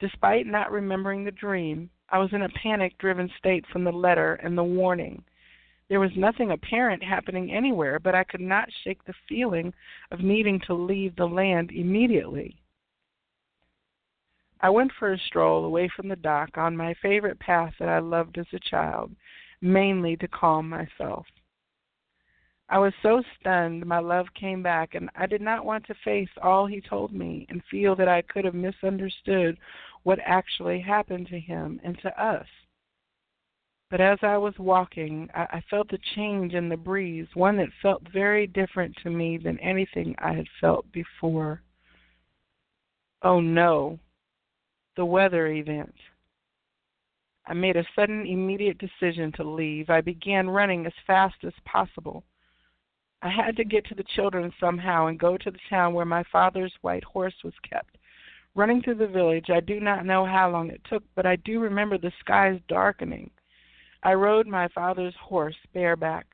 Despite 0.00 0.48
not 0.48 0.72
remembering 0.72 1.22
the 1.22 1.30
dream, 1.30 1.88
I 2.08 2.18
was 2.18 2.32
in 2.32 2.42
a 2.42 2.48
panic 2.48 2.98
driven 2.98 3.30
state 3.38 3.64
from 3.68 3.84
the 3.84 3.92
letter 3.92 4.34
and 4.42 4.58
the 4.58 4.64
warning. 4.64 5.22
There 5.88 6.00
was 6.00 6.16
nothing 6.16 6.50
apparent 6.50 7.02
happening 7.02 7.52
anywhere, 7.52 7.98
but 7.98 8.14
I 8.14 8.24
could 8.24 8.40
not 8.40 8.68
shake 8.82 9.04
the 9.04 9.14
feeling 9.28 9.74
of 10.10 10.20
needing 10.20 10.60
to 10.60 10.74
leave 10.74 11.16
the 11.16 11.28
land 11.28 11.70
immediately. 11.70 12.56
I 14.60 14.70
went 14.70 14.92
for 14.92 15.12
a 15.12 15.18
stroll 15.18 15.64
away 15.64 15.88
from 15.88 16.08
the 16.08 16.16
dock 16.16 16.56
on 16.56 16.76
my 16.76 16.94
favorite 16.94 17.40
path 17.40 17.74
that 17.78 17.88
I 17.88 17.98
loved 17.98 18.38
as 18.38 18.46
a 18.52 18.60
child, 18.60 19.10
mainly 19.60 20.16
to 20.18 20.28
calm 20.28 20.68
myself. 20.68 21.26
I 22.68 22.78
was 22.78 22.94
so 23.02 23.22
stunned 23.38 23.84
my 23.84 23.98
love 23.98 24.32
came 24.34 24.62
back, 24.62 24.94
and 24.94 25.10
I 25.16 25.26
did 25.26 25.42
not 25.42 25.64
want 25.64 25.84
to 25.86 25.94
face 26.04 26.30
all 26.40 26.64
he 26.64 26.80
told 26.80 27.12
me 27.12 27.44
and 27.50 27.62
feel 27.70 27.94
that 27.96 28.08
I 28.08 28.22
could 28.22 28.44
have 28.44 28.54
misunderstood 28.54 29.58
what 30.04 30.20
actually 30.24 30.80
happened 30.80 31.26
to 31.28 31.38
him 31.38 31.80
and 31.84 31.98
to 31.98 32.22
us. 32.22 32.46
But 33.92 34.00
as 34.00 34.18
I 34.22 34.38
was 34.38 34.58
walking, 34.58 35.28
I, 35.34 35.42
I 35.42 35.64
felt 35.68 35.92
a 35.92 35.98
change 36.16 36.54
in 36.54 36.70
the 36.70 36.78
breeze, 36.78 37.26
one 37.34 37.58
that 37.58 37.68
felt 37.82 38.00
very 38.10 38.46
different 38.46 38.96
to 39.02 39.10
me 39.10 39.36
than 39.36 39.60
anything 39.60 40.14
I 40.18 40.32
had 40.32 40.46
felt 40.62 40.90
before. 40.92 41.60
Oh 43.20 43.38
no, 43.38 43.98
the 44.96 45.04
weather 45.04 45.48
event. 45.48 45.94
I 47.46 47.52
made 47.52 47.76
a 47.76 47.84
sudden, 47.94 48.24
immediate 48.24 48.78
decision 48.78 49.30
to 49.32 49.44
leave. 49.44 49.90
I 49.90 50.00
began 50.00 50.48
running 50.48 50.86
as 50.86 50.94
fast 51.06 51.44
as 51.44 51.52
possible. 51.66 52.24
I 53.20 53.28
had 53.28 53.56
to 53.58 53.64
get 53.64 53.84
to 53.88 53.94
the 53.94 54.06
children 54.16 54.50
somehow 54.58 55.08
and 55.08 55.20
go 55.20 55.36
to 55.36 55.50
the 55.50 55.60
town 55.68 55.92
where 55.92 56.06
my 56.06 56.24
father's 56.32 56.72
white 56.80 57.04
horse 57.04 57.36
was 57.44 57.54
kept. 57.68 57.98
Running 58.54 58.80
through 58.80 58.94
the 58.94 59.06
village, 59.06 59.50
I 59.50 59.60
do 59.60 59.80
not 59.80 60.06
know 60.06 60.24
how 60.24 60.48
long 60.48 60.70
it 60.70 60.80
took, 60.88 61.02
but 61.14 61.26
I 61.26 61.36
do 61.36 61.60
remember 61.60 61.98
the 61.98 62.12
skies 62.20 62.58
darkening. 62.68 63.30
I 64.02 64.14
rode 64.14 64.46
my 64.46 64.68
father's 64.68 65.14
horse 65.20 65.56
bareback. 65.72 66.26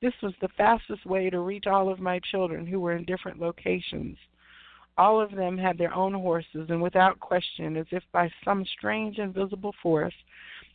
This 0.00 0.14
was 0.22 0.34
the 0.40 0.48
fastest 0.56 1.06
way 1.06 1.30
to 1.30 1.40
reach 1.40 1.66
all 1.66 1.90
of 1.90 2.00
my 2.00 2.20
children 2.30 2.66
who 2.66 2.80
were 2.80 2.96
in 2.96 3.04
different 3.04 3.40
locations. 3.40 4.16
All 4.96 5.20
of 5.20 5.30
them 5.30 5.56
had 5.56 5.78
their 5.78 5.94
own 5.94 6.12
horses, 6.12 6.66
and 6.70 6.82
without 6.82 7.20
question, 7.20 7.76
as 7.76 7.86
if 7.92 8.02
by 8.12 8.28
some 8.44 8.64
strange 8.76 9.18
invisible 9.18 9.74
force, 9.80 10.14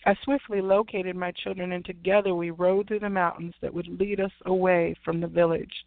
I 0.05 0.15
swiftly 0.23 0.61
located 0.61 1.15
my 1.15 1.31
children, 1.31 1.73
and 1.73 1.83
together 1.83 2.33
we 2.33 2.51
rode 2.51 2.87
through 2.87 2.99
the 2.99 3.09
mountains 3.09 3.53
that 3.61 3.73
would 3.73 3.87
lead 3.87 4.21
us 4.21 4.31
away 4.45 4.95
from 5.03 5.19
the 5.19 5.27
village. 5.27 5.85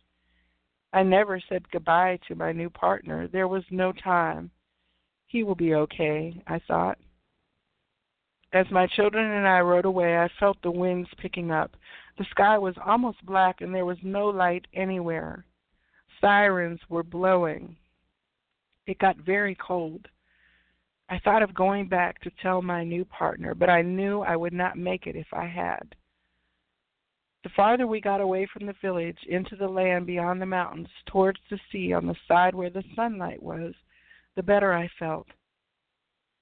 I 0.92 1.02
never 1.02 1.40
said 1.48 1.70
goodbye 1.70 2.18
to 2.28 2.34
my 2.34 2.52
new 2.52 2.70
partner. 2.70 3.26
There 3.26 3.48
was 3.48 3.64
no 3.70 3.92
time. 3.92 4.50
He 5.26 5.42
will 5.42 5.54
be 5.54 5.74
okay, 5.74 6.42
I 6.46 6.58
thought. 6.60 6.98
As 8.52 8.66
my 8.70 8.86
children 8.86 9.30
and 9.32 9.46
I 9.46 9.60
rode 9.60 9.84
away, 9.84 10.18
I 10.18 10.28
felt 10.38 10.60
the 10.62 10.70
winds 10.70 11.08
picking 11.18 11.50
up. 11.50 11.76
The 12.18 12.24
sky 12.30 12.56
was 12.56 12.74
almost 12.84 13.24
black, 13.26 13.60
and 13.60 13.74
there 13.74 13.84
was 13.84 13.98
no 14.02 14.26
light 14.26 14.66
anywhere. 14.72 15.44
Sirens 16.20 16.80
were 16.88 17.02
blowing. 17.02 17.76
It 18.86 18.98
got 18.98 19.16
very 19.16 19.54
cold. 19.56 20.08
I 21.08 21.18
thought 21.18 21.42
of 21.42 21.54
going 21.54 21.88
back 21.88 22.20
to 22.22 22.30
tell 22.42 22.62
my 22.62 22.82
new 22.82 23.04
partner, 23.04 23.54
but 23.54 23.68
I 23.68 23.82
knew 23.82 24.22
I 24.22 24.36
would 24.36 24.52
not 24.52 24.78
make 24.78 25.06
it 25.06 25.16
if 25.16 25.26
I 25.32 25.46
had. 25.46 25.94
The 27.44 27.50
farther 27.50 27.86
we 27.86 28.00
got 28.00 28.20
away 28.20 28.46
from 28.46 28.66
the 28.66 28.74
village 28.82 29.18
into 29.28 29.54
the 29.54 29.68
land 29.68 30.06
beyond 30.06 30.40
the 30.40 30.46
mountains, 30.46 30.88
towards 31.06 31.38
the 31.48 31.60
sea 31.70 31.92
on 31.92 32.06
the 32.06 32.16
side 32.26 32.54
where 32.54 32.70
the 32.70 32.82
sunlight 32.96 33.40
was, 33.40 33.74
the 34.34 34.42
better 34.42 34.72
I 34.72 34.88
felt. 34.98 35.28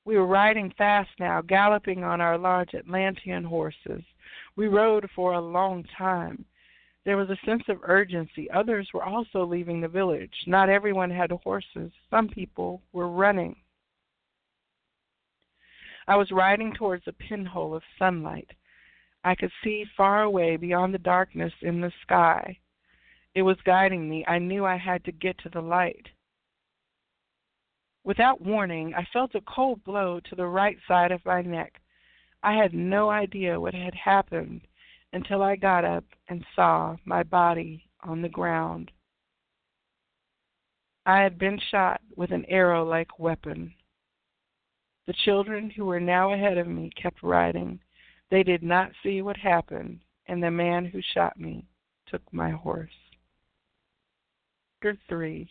We 0.05 0.17
were 0.17 0.27
riding 0.27 0.73
fast 0.77 1.11
now, 1.19 1.41
galloping 1.41 2.05
on 2.05 2.21
our 2.21 2.37
large 2.37 2.75
Atlantean 2.75 3.45
horses. 3.45 4.03
We 4.57 4.69
rode 4.69 5.09
for 5.15 5.33
a 5.33 5.41
long 5.41 5.85
time. 5.97 6.45
There 7.05 7.17
was 7.17 7.31
a 7.31 7.47
sense 7.47 7.63
of 7.69 7.79
urgency. 7.83 8.51
Others 8.51 8.89
were 8.93 9.05
also 9.05 9.45
leaving 9.45 9.81
the 9.81 9.89
village. 9.89 10.35
Not 10.47 10.69
everyone 10.69 11.11
had 11.11 11.31
horses. 11.31 11.93
Some 12.11 12.29
people 12.29 12.83
were 12.93 13.09
running. 13.09 13.57
I 16.07 16.17
was 16.17 16.31
riding 16.31 16.73
towards 16.75 17.07
a 17.07 17.13
pinhole 17.13 17.75
of 17.75 17.83
sunlight. 17.99 18.51
I 19.25 19.35
could 19.35 19.53
see 19.63 19.87
far 19.97 20.23
away 20.23 20.57
beyond 20.57 20.93
the 20.93 20.99
darkness 20.99 21.53
in 21.63 21.81
the 21.81 21.93
sky. 22.03 22.59
It 23.35 23.43
was 23.43 23.57
guiding 23.65 24.09
me. 24.09 24.25
I 24.29 24.39
knew 24.39 24.67
I 24.67 24.77
had 24.77 25.03
to 25.05 25.13
get 25.13 25.39
to 25.39 25.49
the 25.49 25.63
light. 25.63 26.07
Without 28.05 28.43
warning, 28.43 28.95
I 28.95 29.07
felt 29.13 29.35
a 29.35 29.41
cold 29.41 29.83
blow 29.83 30.21
to 30.21 30.35
the 30.35 30.47
right 30.47 30.77
side 30.87 31.11
of 31.11 31.25
my 31.25 31.41
neck. 31.41 31.81
I 32.43 32.53
had 32.53 32.75
no 32.75 33.09
idea 33.09 33.59
what 33.59 33.73
had 33.73 33.95
happened 33.95 34.61
until 35.15 35.43
I 35.43 35.57
got 35.57 35.87
up 35.87 36.05
and 36.29 36.45
saw 36.55 36.97
my 37.07 37.23
body 37.23 37.89
on 38.03 38.21
the 38.21 38.29
ground. 38.29 38.91
I 41.07 41.23
had 41.23 41.39
been 41.39 41.59
shot 41.71 42.03
with 42.17 42.31
an 42.31 42.45
arrow 42.47 42.85
like 42.85 43.19
weapon. 43.19 43.73
The 45.07 45.15
children 45.25 45.71
who 45.71 45.87
were 45.87 46.01
now 46.01 46.33
ahead 46.33 46.59
of 46.59 46.67
me 46.67 46.91
kept 47.01 47.23
riding. 47.23 47.81
They 48.31 48.43
did 48.43 48.63
not 48.63 48.93
see 49.03 49.23
what 49.23 49.37
happened, 49.37 50.01
and 50.27 50.43
the 50.43 50.51
man 50.51 50.85
who 50.85 51.01
shot 51.15 51.39
me 51.39 51.67
took 52.07 52.23
my 52.33 52.51
horse. 52.51 52.91
Chapter 54.83 54.99
3 55.09 55.49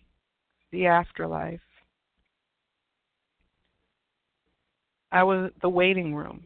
The 0.72 0.86
Afterlife. 0.86 1.62
I 5.14 5.22
was 5.22 5.52
the 5.62 5.70
waiting 5.70 6.16
room. 6.16 6.44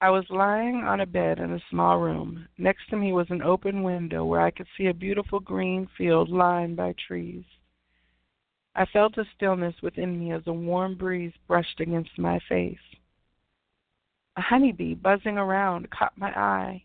I 0.00 0.10
was 0.10 0.24
lying 0.30 0.82
on 0.84 1.00
a 1.00 1.06
bed 1.06 1.38
in 1.38 1.52
a 1.52 1.62
small 1.70 1.98
room. 1.98 2.48
Next 2.58 2.88
to 2.90 2.96
me 2.96 3.12
was 3.12 3.28
an 3.30 3.40
open 3.40 3.84
window 3.84 4.24
where 4.24 4.40
I 4.40 4.50
could 4.50 4.66
see 4.76 4.88
a 4.88 4.94
beautiful 4.94 5.38
green 5.38 5.88
field 5.96 6.28
lined 6.28 6.76
by 6.76 6.94
trees. 7.06 7.44
I 8.74 8.84
felt 8.86 9.16
a 9.16 9.24
stillness 9.36 9.76
within 9.80 10.18
me 10.18 10.32
as 10.32 10.42
a 10.48 10.52
warm 10.52 10.96
breeze 10.96 11.32
brushed 11.46 11.78
against 11.78 12.18
my 12.18 12.40
face. 12.48 12.76
A 14.36 14.40
honeybee 14.40 14.94
buzzing 14.94 15.38
around 15.38 15.90
caught 15.90 16.18
my 16.18 16.30
eye. 16.30 16.82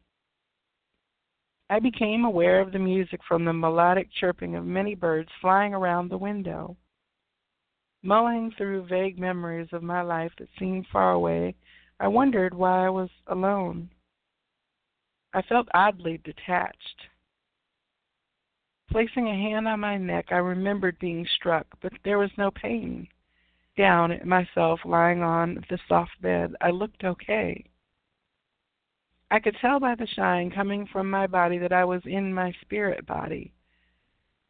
I 1.71 1.79
became 1.79 2.23
aware 2.23 2.59
of 2.59 2.71
the 2.71 2.79
music 2.79 3.19
from 3.27 3.45
the 3.45 3.53
melodic 3.53 4.09
chirping 4.19 4.55
of 4.55 4.65
many 4.65 4.93
birds 4.93 5.29
flying 5.41 5.73
around 5.73 6.09
the 6.09 6.17
window. 6.19 6.77
Mulling 8.05 8.51
through 8.57 8.85
vague 8.87 9.17
memories 9.17 9.69
of 9.71 9.81
my 9.81 10.01
life 10.01 10.33
that 10.37 10.49
seemed 10.59 10.85
far 10.91 11.13
away, 11.13 11.55
I 12.01 12.09
wondered 12.09 12.53
why 12.53 12.85
I 12.85 12.89
was 12.89 13.09
alone. 13.27 13.89
I 15.33 15.41
felt 15.41 15.69
oddly 15.73 16.17
detached. 16.17 17.07
Placing 18.91 19.29
a 19.29 19.33
hand 19.33 19.69
on 19.69 19.79
my 19.79 19.97
neck, 19.97 20.25
I 20.31 20.37
remembered 20.37 20.99
being 20.99 21.25
struck, 21.35 21.65
but 21.81 21.93
there 22.03 22.19
was 22.19 22.29
no 22.37 22.51
pain. 22.51 23.07
Down 23.77 24.11
at 24.11 24.27
myself, 24.27 24.81
lying 24.83 25.23
on 25.23 25.63
the 25.69 25.79
soft 25.87 26.21
bed, 26.21 26.53
I 26.59 26.71
looked 26.71 27.05
okay. 27.05 27.63
I 29.31 29.39
could 29.39 29.55
tell 29.61 29.79
by 29.79 29.95
the 29.95 30.05
shine 30.05 30.51
coming 30.51 30.85
from 30.85 31.09
my 31.09 31.25
body 31.25 31.57
that 31.57 31.73
I 31.73 31.85
was 31.85 32.01
in 32.05 32.33
my 32.33 32.53
spirit 32.61 33.05
body. 33.07 33.53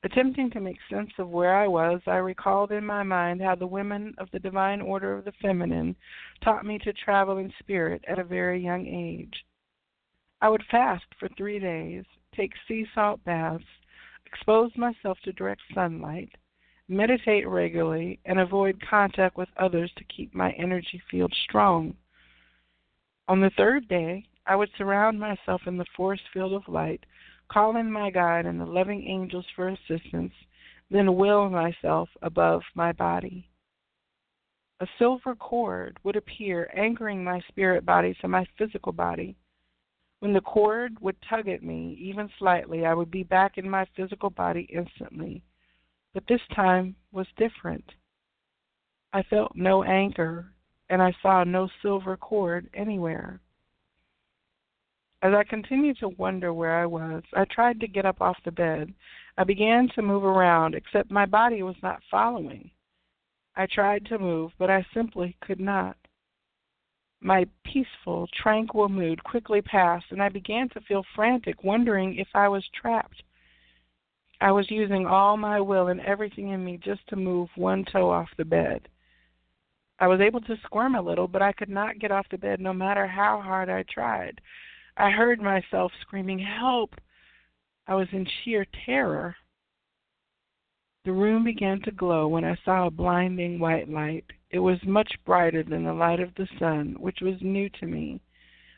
Attempting 0.06 0.52
to 0.52 0.60
make 0.60 0.80
sense 0.90 1.12
of 1.18 1.30
where 1.30 1.56
I 1.56 1.66
was, 1.66 2.02
I 2.08 2.18
recalled 2.18 2.74
in 2.74 2.86
my 2.86 3.04
mind 3.04 3.42
how 3.42 3.56
the 3.56 3.66
women 3.66 4.14
of 4.18 4.30
the 4.32 4.40
Divine 4.40 4.82
Order 4.82 5.18
of 5.18 5.24
the 5.24 5.32
Feminine 5.42 5.96
taught 6.44 6.66
me 6.66 6.78
to 6.80 6.92
travel 6.92 7.38
in 7.38 7.54
spirit 7.60 8.04
at 8.06 8.20
a 8.20 8.24
very 8.24 8.62
young 8.62 8.86
age. 8.86 9.46
I 10.42 10.50
would 10.50 10.64
fast 10.70 11.06
for 11.18 11.30
three 11.30 11.58
days, 11.58 12.04
take 12.36 12.52
sea 12.68 12.86
salt 12.94 13.24
baths, 13.24 13.64
expose 14.26 14.72
myself 14.76 15.18
to 15.24 15.32
direct 15.32 15.62
sunlight, 15.74 16.30
meditate 16.90 17.48
regularly, 17.48 18.20
and 18.26 18.40
avoid 18.40 18.84
contact 18.90 19.38
with 19.38 19.48
others 19.56 19.90
to 19.96 20.04
keep 20.04 20.36
my 20.36 20.52
energy 20.54 21.02
field 21.10 21.34
strong. 21.46 21.96
On 23.30 23.40
the 23.40 23.52
third 23.52 23.88
day, 23.88 24.26
I 24.46 24.58
would 24.58 24.70
surround 24.78 25.18
myself 25.18 25.62
in 25.66 25.78
the 25.78 25.86
force 25.96 26.20
field 26.34 26.52
of 26.52 26.68
light, 26.68 27.06
call 27.52 27.78
in 27.78 27.92
my 27.92 28.10
God 28.10 28.46
and 28.46 28.60
the 28.60 28.66
loving 28.66 29.08
angels 29.08 29.46
for 29.56 29.70
assistance, 29.70 30.34
then 30.90 31.16
will 31.16 31.50
myself 31.50 32.10
above 32.22 32.62
my 32.76 32.92
body. 32.92 33.50
A 34.80 34.88
silver 35.00 35.36
cord 35.36 35.98
would 36.04 36.16
appear, 36.16 36.70
anchoring 36.76 37.24
my 37.24 37.40
spirit 37.48 37.86
body 37.86 38.16
to 38.22 38.28
my 38.28 38.46
physical 38.58 38.92
body. 38.92 39.36
When 40.20 40.34
the 40.34 40.42
cord 40.42 41.00
would 41.02 41.16
tug 41.30 41.48
at 41.48 41.64
me, 41.64 41.98
even 42.00 42.30
slightly, 42.40 42.86
I 42.86 42.94
would 42.94 43.12
be 43.12 43.24
back 43.24 43.58
in 43.58 43.70
my 43.70 43.86
physical 43.96 44.30
body 44.30 44.68
instantly. 44.74 45.44
But 46.14 46.24
this 46.28 46.42
time 46.56 46.96
was 47.12 47.28
different. 47.38 47.84
I 49.14 49.24
felt 49.24 49.56
no 49.56 49.84
anchor, 49.84 50.54
and 50.90 51.02
I 51.02 51.14
saw 51.22 51.44
no 51.44 51.70
silver 51.82 52.18
cord 52.18 52.70
anywhere. 52.74 53.40
As 55.24 55.34
I 55.34 55.46
continued 55.46 55.98
to 56.00 56.10
wonder 56.10 56.54
where 56.54 56.76
I 56.76 56.86
was, 56.86 57.24
I 57.34 57.46
tried 57.46 57.80
to 57.80 57.88
get 57.88 58.06
up 58.06 58.20
off 58.20 58.38
the 58.44 58.52
bed. 58.52 58.94
I 59.38 59.46
began 59.46 59.88
to 59.96 60.02
move 60.02 60.26
around, 60.26 60.76
except 60.76 61.10
my 61.12 61.26
body 61.26 61.64
was 61.64 61.78
not 61.82 62.04
following. 62.12 62.70
I 63.56 63.68
tried 63.68 64.06
to 64.08 64.20
move, 64.20 64.52
but 64.60 64.70
I 64.70 64.86
simply 64.94 65.38
could 65.40 65.62
not. 65.62 65.96
My 67.22 67.48
peaceful, 67.64 68.28
tranquil 68.34 68.90
mood 68.90 69.24
quickly 69.24 69.62
passed, 69.62 70.08
and 70.12 70.22
I 70.22 70.28
began 70.28 70.68
to 70.70 70.82
feel 70.82 71.06
frantic, 71.16 71.64
wondering 71.64 72.16
if 72.18 72.28
I 72.34 72.50
was 72.50 72.68
trapped. 72.76 73.24
I 74.42 74.52
was 74.52 74.70
using 74.70 75.08
all 75.08 75.38
my 75.38 75.62
will 75.62 75.88
and 75.88 76.02
everything 76.02 76.50
in 76.50 76.66
me 76.66 76.76
just 76.84 77.08
to 77.08 77.16
move 77.16 77.48
one 77.56 77.86
toe 77.86 78.12
off 78.12 78.28
the 78.36 78.44
bed. 78.44 78.90
I 80.00 80.08
was 80.08 80.20
able 80.20 80.42
to 80.42 80.58
squirm 80.66 80.96
a 80.96 81.02
little, 81.02 81.30
but 81.30 81.42
I 81.42 81.54
could 81.54 81.70
not 81.70 82.00
get 82.00 82.12
off 82.12 82.28
the 82.30 82.38
bed 82.38 82.60
no 82.60 82.74
matter 82.74 83.08
how 83.08 83.40
hard 83.40 83.70
I 83.70 83.84
tried. 83.84 84.42
I 84.98 85.10
heard 85.10 85.42
myself 85.42 85.92
screaming, 86.02 86.38
Help! 86.38 86.94
I 87.88 87.96
was 87.96 88.08
in 88.12 88.26
sheer 88.26 88.66
terror. 88.86 89.36
The 91.04 91.12
room 91.12 91.44
began 91.44 91.82
to 91.82 91.92
glow 91.92 92.28
when 92.28 92.46
I 92.46 92.56
saw 92.64 92.86
a 92.86 92.92
blinding 92.92 93.60
white 93.60 93.90
light. 93.90 94.26
It 94.52 94.60
was 94.60 94.84
much 94.86 95.12
brighter 95.26 95.64
than 95.64 95.84
the 95.84 95.94
light 95.94 96.20
of 96.20 96.36
the 96.36 96.48
sun, 96.60 96.96
which 97.00 97.22
was 97.22 97.42
new 97.42 97.70
to 97.70 97.88
me, 97.88 98.22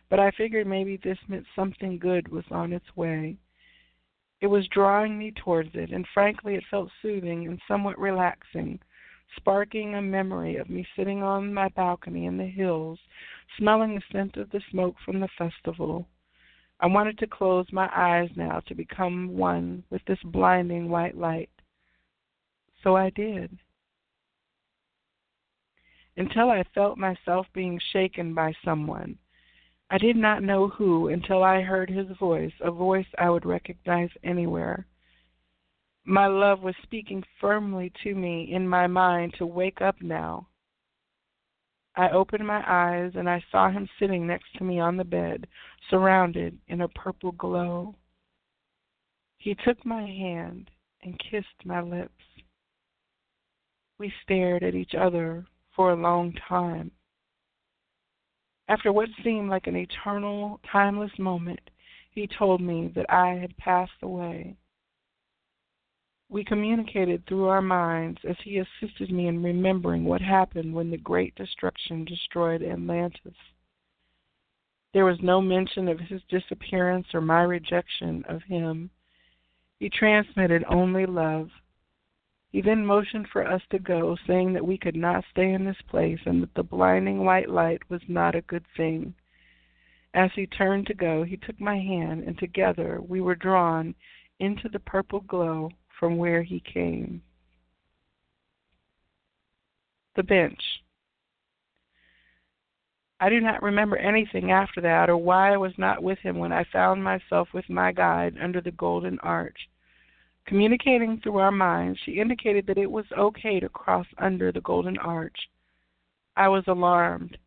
but 0.09 0.20
I 0.20 0.32
figured 0.32 0.68
maybe 0.68 0.95
this 0.95 1.20
meant 1.28 1.45
something 1.53 1.99
good 1.99 2.30
was 2.30 2.45
on 2.49 2.72
its 2.72 2.95
way. 2.95 3.38
It 4.39 4.47
was 4.47 4.68
drawing 4.70 5.20
me 5.20 5.32
towards 5.32 5.76
it, 5.76 5.91
and 5.91 6.07
frankly, 6.07 6.55
it 6.55 6.63
felt 6.72 6.91
soothing 7.01 7.45
and 7.45 7.61
somewhat 7.68 7.99
relaxing, 7.99 8.80
sparking 9.38 9.96
a 9.96 10.02
memory 10.02 10.58
of 10.58 10.70
me 10.70 10.86
sitting 10.96 11.24
on 11.24 11.54
my 11.54 11.70
balcony 11.70 12.26
in 12.26 12.38
the 12.38 12.46
hills, 12.46 13.00
smelling 13.58 13.96
the 13.96 14.02
scent 14.12 14.38
of 14.38 14.50
the 14.52 14.62
smoke 14.72 14.96
from 15.04 15.20
the 15.20 15.30
festival. 15.38 16.08
I 16.80 16.88
wanted 16.88 17.18
to 17.20 17.28
close 17.28 17.66
my 17.72 17.90
eyes 17.96 18.30
now 18.36 18.60
to 18.68 18.76
become 18.76 19.38
one 19.38 19.84
with 19.90 20.02
this 20.06 20.20
blinding 20.26 20.90
white 20.90 21.18
light. 21.18 21.50
So 22.84 22.96
I 22.96 23.10
did. 23.12 23.58
Until 26.18 26.50
I 26.50 26.64
felt 26.74 26.98
myself 26.98 27.48
being 27.54 27.80
shaken 27.92 28.34
by 28.34 28.54
someone. 28.64 29.18
I 29.90 29.98
did 29.98 30.16
not 30.16 30.44
know 30.44 30.70
who 30.70 31.10
until 31.10 31.44
I 31.44 31.62
heard 31.62 31.90
his 31.90 32.08
voice, 32.18 32.54
a 32.62 32.72
voice 32.72 33.06
I 33.18 33.30
would 33.30 33.46
recognize 33.46 34.10
anywhere. 34.24 34.88
My 36.06 36.28
love 36.28 36.62
was 36.62 36.76
speaking 36.84 37.24
firmly 37.41 37.91
to 38.03 38.14
me 38.14 38.53
in 38.53 38.68
my 38.68 38.86
mind 38.86 39.34
to 39.39 39.47
wake 39.47 39.82
up 39.82 39.99
now. 40.01 40.47
I 41.95 42.10
opened 42.10 42.45
my 42.45 42.64
eyes 42.68 43.14
and 43.16 43.28
I 43.28 43.43
saw 43.51 43.72
him 43.72 43.89
sitting 43.97 44.28
next 44.28 44.53
to 44.58 44.64
me 44.64 44.80
on 44.80 44.97
the 44.97 45.03
bed, 45.03 45.47
surrounded 45.89 46.60
in 46.68 46.82
a 46.82 46.89
purple 46.89 47.32
glow. 47.32 47.95
He 49.39 49.56
took 49.56 49.84
my 49.84 50.06
hand 50.06 50.70
and 51.01 51.20
kissed 51.20 51.66
my 51.66 51.82
lips. 51.82 52.12
We 53.97 54.14
stared 54.24 54.62
at 54.62 54.76
each 54.76 54.93
other 54.93 55.45
for 55.76 55.91
a 55.91 55.95
long 55.95 56.34
time. 56.47 56.91
After 58.68 58.91
what 58.91 59.10
seemed 59.24 59.49
like 59.49 59.68
an 59.68 59.76
eternal, 59.76 60.60
timeless 60.72 61.18
moment, 61.18 61.62
he 62.12 62.28
told 62.28 62.62
me 62.62 62.91
that 62.95 63.06
I 63.10 63.36
had 63.36 63.58
passed 63.58 64.01
away. 64.01 64.56
We 66.28 66.44
communicated 66.44 67.26
through 67.26 67.50
our 67.50 67.62
minds 67.62 68.20
as 68.28 68.36
he 68.44 68.58
assisted 68.58 69.12
me 69.12 69.28
in 69.28 69.44
remembering 69.44 70.06
what 70.06 70.22
happened 70.22 70.74
when 70.74 70.90
the 70.90 70.98
great 70.98 71.36
destruction 71.36 72.04
destroyed 72.04 72.64
Atlantis. 72.64 73.38
There 74.92 75.06
was 75.06 75.22
no 75.22 75.40
mention 75.40 75.88
of 75.88 76.00
his 76.00 76.24
disappearance 76.24 77.14
or 77.14 77.22
my 77.22 77.44
rejection 77.44 78.24
of 78.28 78.42
him. 78.44 78.90
He 79.78 79.90
transmitted 79.90 80.64
only 80.68 81.06
love. 81.06 81.52
He 82.50 82.62
then 82.62 82.86
motioned 82.86 83.28
for 83.28 83.46
us 83.46 83.62
to 83.70 83.78
go, 83.78 84.16
saying 84.26 84.54
that 84.54 84.66
we 84.66 84.80
could 84.80 84.96
not 84.96 85.26
stay 85.30 85.54
in 85.54 85.64
this 85.64 85.82
place 85.90 86.22
and 86.26 86.42
that 86.42 86.54
the 86.56 86.64
blinding 86.64 87.24
white 87.24 87.50
light 87.50 87.88
was 87.90 88.02
not 88.08 88.34
a 88.34 88.42
good 88.42 88.66
thing. 88.76 89.14
As 90.14 90.32
he 90.34 90.48
turned 90.48 90.88
to 90.88 90.94
go, 90.96 91.24
he 91.24 91.38
took 91.38 91.60
my 91.60 91.78
hand, 91.78 92.24
and 92.24 92.38
together 92.38 93.00
we 93.00 93.22
were 93.22 93.36
drawn 93.36 93.94
into 94.40 94.70
the 94.70 94.80
purple 94.80 95.20
glow 95.20 95.70
from 96.00 96.18
where 96.18 96.43
he 96.43 96.60
came. 96.60 97.22
The 100.16 100.24
bench. 100.24 100.62
I 103.20 103.30
do 103.30 103.39
not 103.39 103.64
remember 103.64 103.98
anything 103.98 104.52
after 104.52 104.82
that 104.82 105.10
or 105.10 105.18
why 105.18 105.54
I 105.54 105.58
was 105.58 105.74
not 105.78 106.04
with 106.04 106.20
him 106.20 106.38
when 106.38 106.52
I 106.52 106.66
found 106.72 107.04
myself 107.04 107.48
with 107.54 107.70
my 107.70 107.91
guide 107.91 108.36
under 108.41 108.62
the 108.62 108.72
golden 108.72 109.20
arch. 109.20 109.58
Communicating 110.46 111.20
through 111.20 111.38
our 111.38 111.52
minds, 111.52 112.00
she 112.04 112.20
indicated 112.20 112.68
that 112.68 112.78
it 112.78 112.91
was 112.91 113.06
okay 113.18 113.60
to 113.60 113.70
cross 113.70 114.06
under 114.18 114.52
the 114.52 114.62
golden 114.62 114.98
arch. 114.98 115.38
I 116.36 116.50
was 116.50 116.64
alarmed. 116.68 117.38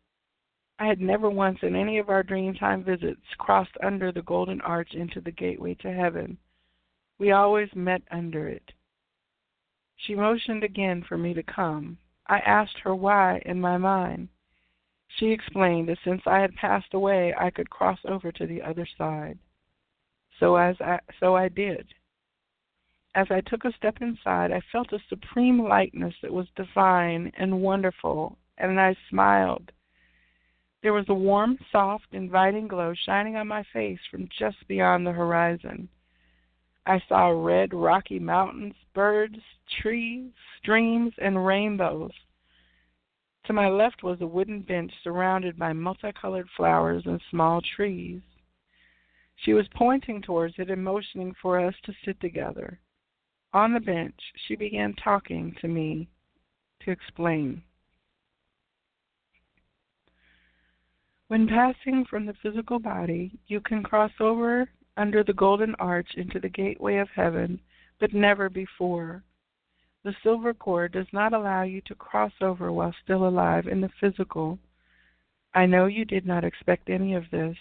I 0.79 0.87
had 0.87 0.99
never 0.99 1.29
once 1.29 1.59
in 1.61 1.75
any 1.75 1.97
of 1.99 2.09
our 2.09 2.23
Dreamtime 2.23 2.83
visits 2.83 3.21
crossed 3.37 3.77
under 3.83 4.11
the 4.11 4.23
golden 4.23 4.59
arch 4.61 4.93
into 4.93 5.21
the 5.21 5.31
gateway 5.31 5.75
to 5.75 5.93
heaven. 5.93 6.37
We 7.19 7.31
always 7.31 7.69
met 7.75 8.01
under 8.11 8.47
it. 8.47 8.71
She 9.97 10.15
motioned 10.15 10.63
again 10.63 11.03
for 11.03 11.17
me 11.17 11.33
to 11.33 11.43
come. 11.43 11.97
I 12.27 12.39
asked 12.39 12.79
her 12.79 12.95
why 12.95 13.41
in 13.45 13.59
my 13.59 13.77
mind. 13.77 14.29
She 15.17 15.31
explained 15.31 15.89
that 15.89 15.97
since 16.05 16.21
I 16.25 16.39
had 16.39 16.55
passed 16.55 16.93
away, 16.93 17.33
I 17.37 17.49
could 17.49 17.69
cross 17.69 17.99
over 18.05 18.31
to 18.31 18.47
the 18.47 18.61
other 18.61 18.87
side. 18.97 19.37
So 20.39 20.55
as 20.55 20.79
I, 20.79 20.99
so 21.19 21.35
I 21.35 21.49
did. 21.49 21.93
As 23.15 23.27
I 23.29 23.41
took 23.41 23.65
a 23.65 23.73
step 23.73 23.97
inside, 24.01 24.53
I 24.53 24.61
felt 24.71 24.93
a 24.93 24.99
supreme 25.09 25.61
lightness 25.61 26.15
that 26.21 26.31
was 26.31 26.47
divine 26.55 27.33
and 27.37 27.61
wonderful, 27.61 28.37
and 28.57 28.79
I 28.79 28.95
smiled. 29.09 29.71
There 30.81 30.93
was 30.93 31.09
a 31.09 31.13
warm, 31.13 31.57
soft, 31.71 32.13
inviting 32.13 32.67
glow 32.67 32.93
shining 32.93 33.35
on 33.35 33.47
my 33.47 33.63
face 33.73 33.99
from 34.09 34.29
just 34.39 34.65
beyond 34.69 35.05
the 35.05 35.11
horizon. 35.11 35.89
I 36.85 37.01
saw 37.07 37.29
red 37.29 37.73
rocky 37.73 38.19
mountains, 38.19 38.75
birds, 38.93 39.39
trees, 39.81 40.31
streams, 40.57 41.13
and 41.17 41.45
rainbows. 41.45 42.11
To 43.45 43.53
my 43.53 43.69
left 43.69 44.03
was 44.03 44.21
a 44.21 44.27
wooden 44.27 44.61
bench 44.61 44.91
surrounded 45.03 45.57
by 45.57 45.73
multicolored 45.73 46.47
flowers 46.55 47.03
and 47.05 47.21
small 47.29 47.61
trees. 47.61 48.21
She 49.37 49.53
was 49.53 49.67
pointing 49.69 50.21
towards 50.21 50.55
it 50.57 50.69
and 50.69 50.83
motioning 50.83 51.33
for 51.41 51.59
us 51.59 51.73
to 51.83 51.93
sit 52.03 52.19
together. 52.19 52.79
On 53.53 53.73
the 53.73 53.79
bench, 53.79 54.19
she 54.47 54.55
began 54.55 54.93
talking 54.95 55.55
to 55.61 55.67
me 55.67 56.07
to 56.81 56.91
explain. 56.91 57.63
When 61.27 61.47
passing 61.47 62.05
from 62.05 62.25
the 62.25 62.35
physical 62.41 62.79
body, 62.79 63.31
you 63.47 63.61
can 63.61 63.83
cross 63.83 64.11
over 64.19 64.69
under 64.99 65.23
the 65.23 65.33
golden 65.33 65.73
arch 65.75 66.09
into 66.15 66.41
the 66.41 66.49
gateway 66.49 66.97
of 66.97 67.07
heaven, 67.15 67.57
but 68.01 68.13
never 68.13 68.49
before. 68.49 69.23
The 70.03 70.13
silver 70.21 70.53
cord 70.53 70.91
does 70.91 71.07
not 71.13 71.31
allow 71.31 71.63
you 71.63 71.79
to 71.85 71.95
cross 71.95 72.33
over 72.41 72.71
while 72.73 72.93
still 73.01 73.25
alive 73.25 73.67
in 73.67 73.79
the 73.79 73.91
physical. 74.01 74.59
I 75.53 75.65
know 75.65 75.85
you 75.85 76.03
did 76.03 76.25
not 76.25 76.43
expect 76.43 76.89
any 76.89 77.15
of 77.15 77.23
this. 77.31 77.55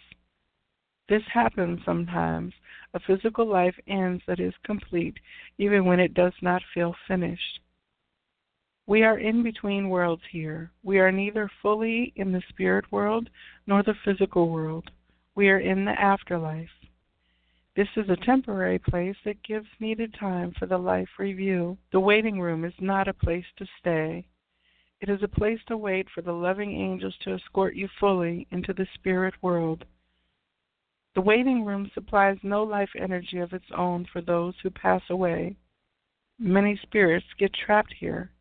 This 1.09 1.23
happens 1.33 1.81
sometimes. 1.85 2.55
A 2.93 3.01
physical 3.01 3.47
life 3.47 3.77
ends 3.87 4.23
that 4.27 4.41
is 4.41 4.55
complete, 4.65 5.17
even 5.59 5.85
when 5.85 6.01
it 6.01 6.15
does 6.15 6.35
not 6.43 6.63
feel 6.75 6.95
finished. 7.07 7.61
We 8.89 9.05
are 9.05 9.19
in 9.19 9.45
between 9.45 9.91
worlds 9.91 10.23
here. 10.33 10.73
We 10.83 10.99
are 10.99 11.13
neither 11.13 11.49
fully 11.63 12.13
in 12.17 12.33
the 12.33 12.43
spirit 12.49 12.91
world 12.91 13.31
nor 13.67 13.85
the 13.85 13.95
physical 14.05 14.49
world. 14.49 14.91
We 15.37 15.51
are 15.51 15.61
in 15.61 15.85
the 15.85 16.01
afterlife. 16.01 16.69
This 17.79 17.87
is 17.97 18.11
a 18.11 18.27
temporary 18.27 18.81
place 18.81 19.15
that 19.25 19.45
gives 19.45 19.69
needed 19.79 20.13
time 20.19 20.53
for 20.59 20.67
the 20.67 20.77
life 20.77 21.11
review. 21.17 21.79
The 21.93 22.01
waiting 22.01 22.41
room 22.41 22.65
is 22.65 22.73
not 22.81 23.07
a 23.07 23.15
place 23.15 23.45
to 23.57 23.67
stay. 23.79 24.27
It 25.01 25.09
is 25.09 25.23
a 25.23 25.29
place 25.29 25.61
to 25.69 25.77
wait 25.77 26.09
for 26.13 26.21
the 26.21 26.33
loving 26.33 26.73
angels 26.73 27.15
to 27.23 27.35
escort 27.35 27.77
you 27.77 27.89
fully 28.01 28.49
into 28.51 28.73
the 28.73 28.89
spirit 28.95 29.35
world. 29.43 29.85
The 31.15 31.21
waiting 31.21 31.65
room 31.65 31.89
supplies 31.95 32.39
no 32.43 32.65
life 32.65 32.91
energy 32.99 33.39
of 33.39 33.53
its 33.53 33.71
own 33.73 34.09
for 34.13 34.23
those 34.23 34.55
who 34.61 34.71
pass 34.71 35.03
away. 35.09 35.55
Many 36.37 36.77
spirits 36.83 37.27
get 37.39 37.55
trapped 37.55 37.95
here. 38.01 38.33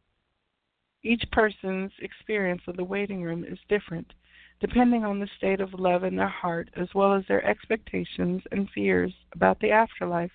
Each 1.03 1.23
person's 1.31 1.91
experience 2.01 2.63
of 2.65 2.75
the 2.75 2.83
waiting 2.83 3.21
room 3.21 3.43
is 3.43 3.59
different, 3.69 4.13
depending 4.59 5.03
on 5.03 5.19
the 5.19 5.29
state 5.37 5.59
of 5.59 5.73
love 5.73 6.03
in 6.03 6.15
their 6.15 6.27
heart 6.27 6.69
as 6.75 6.87
well 6.95 7.13
as 7.13 7.23
their 7.27 7.45
expectations 7.45 8.41
and 8.51 8.69
fears 8.71 9.13
about 9.33 9.59
the 9.59 9.71
afterlife. 9.71 10.31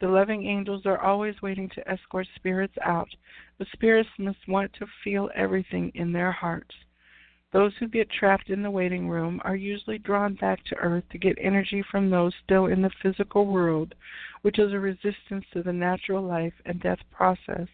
The 0.00 0.08
loving 0.08 0.46
angels 0.46 0.86
are 0.86 1.00
always 1.00 1.40
waiting 1.40 1.68
to 1.70 1.88
escort 1.88 2.26
spirits 2.34 2.76
out, 2.82 3.08
but 3.58 3.68
spirits 3.72 4.10
must 4.18 4.46
want 4.46 4.72
to 4.74 4.86
feel 5.02 5.30
everything 5.34 5.90
in 5.94 6.12
their 6.12 6.32
hearts. 6.32 6.74
Those 7.52 7.72
who 7.78 7.86
get 7.86 8.10
trapped 8.10 8.50
in 8.50 8.62
the 8.62 8.70
waiting 8.70 9.08
room 9.08 9.40
are 9.44 9.54
usually 9.54 9.98
drawn 9.98 10.34
back 10.34 10.64
to 10.64 10.76
earth 10.76 11.04
to 11.10 11.18
get 11.18 11.38
energy 11.40 11.82
from 11.88 12.10
those 12.10 12.34
still 12.42 12.66
in 12.66 12.82
the 12.82 12.90
physical 13.00 13.46
world, 13.46 13.94
which 14.42 14.58
is 14.58 14.72
a 14.72 14.80
resistance 14.80 15.44
to 15.52 15.62
the 15.62 15.72
natural 15.72 16.22
life 16.22 16.54
and 16.66 16.80
death 16.80 16.98
process. 17.12 17.68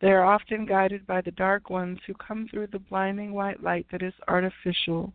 They 0.00 0.10
are 0.12 0.24
often 0.24 0.66
guided 0.66 1.06
by 1.06 1.20
the 1.20 1.30
dark 1.30 1.70
ones 1.70 2.00
who 2.06 2.14
come 2.14 2.48
through 2.48 2.68
the 2.68 2.78
blinding 2.78 3.32
white 3.32 3.62
light 3.62 3.86
that 3.90 4.02
is 4.02 4.14
artificial. 4.28 5.12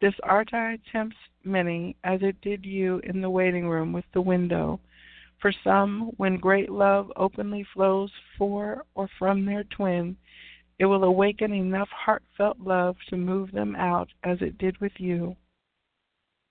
This 0.00 0.14
arti 0.22 0.78
tempts 0.90 1.16
many 1.44 1.96
as 2.04 2.22
it 2.22 2.40
did 2.40 2.64
you 2.64 2.98
in 3.04 3.20
the 3.20 3.30
waiting 3.30 3.68
room 3.68 3.92
with 3.92 4.04
the 4.12 4.20
window. 4.20 4.80
For 5.38 5.52
some, 5.62 6.10
when 6.16 6.38
great 6.38 6.70
love 6.70 7.12
openly 7.16 7.64
flows 7.74 8.10
for 8.36 8.84
or 8.94 9.08
from 9.18 9.44
their 9.44 9.64
twin, 9.64 10.16
it 10.78 10.86
will 10.86 11.04
awaken 11.04 11.52
enough 11.52 11.88
heartfelt 11.90 12.58
love 12.58 12.96
to 13.08 13.16
move 13.16 13.52
them 13.52 13.76
out 13.76 14.08
as 14.24 14.40
it 14.40 14.58
did 14.58 14.78
with 14.80 14.98
you. 14.98 15.36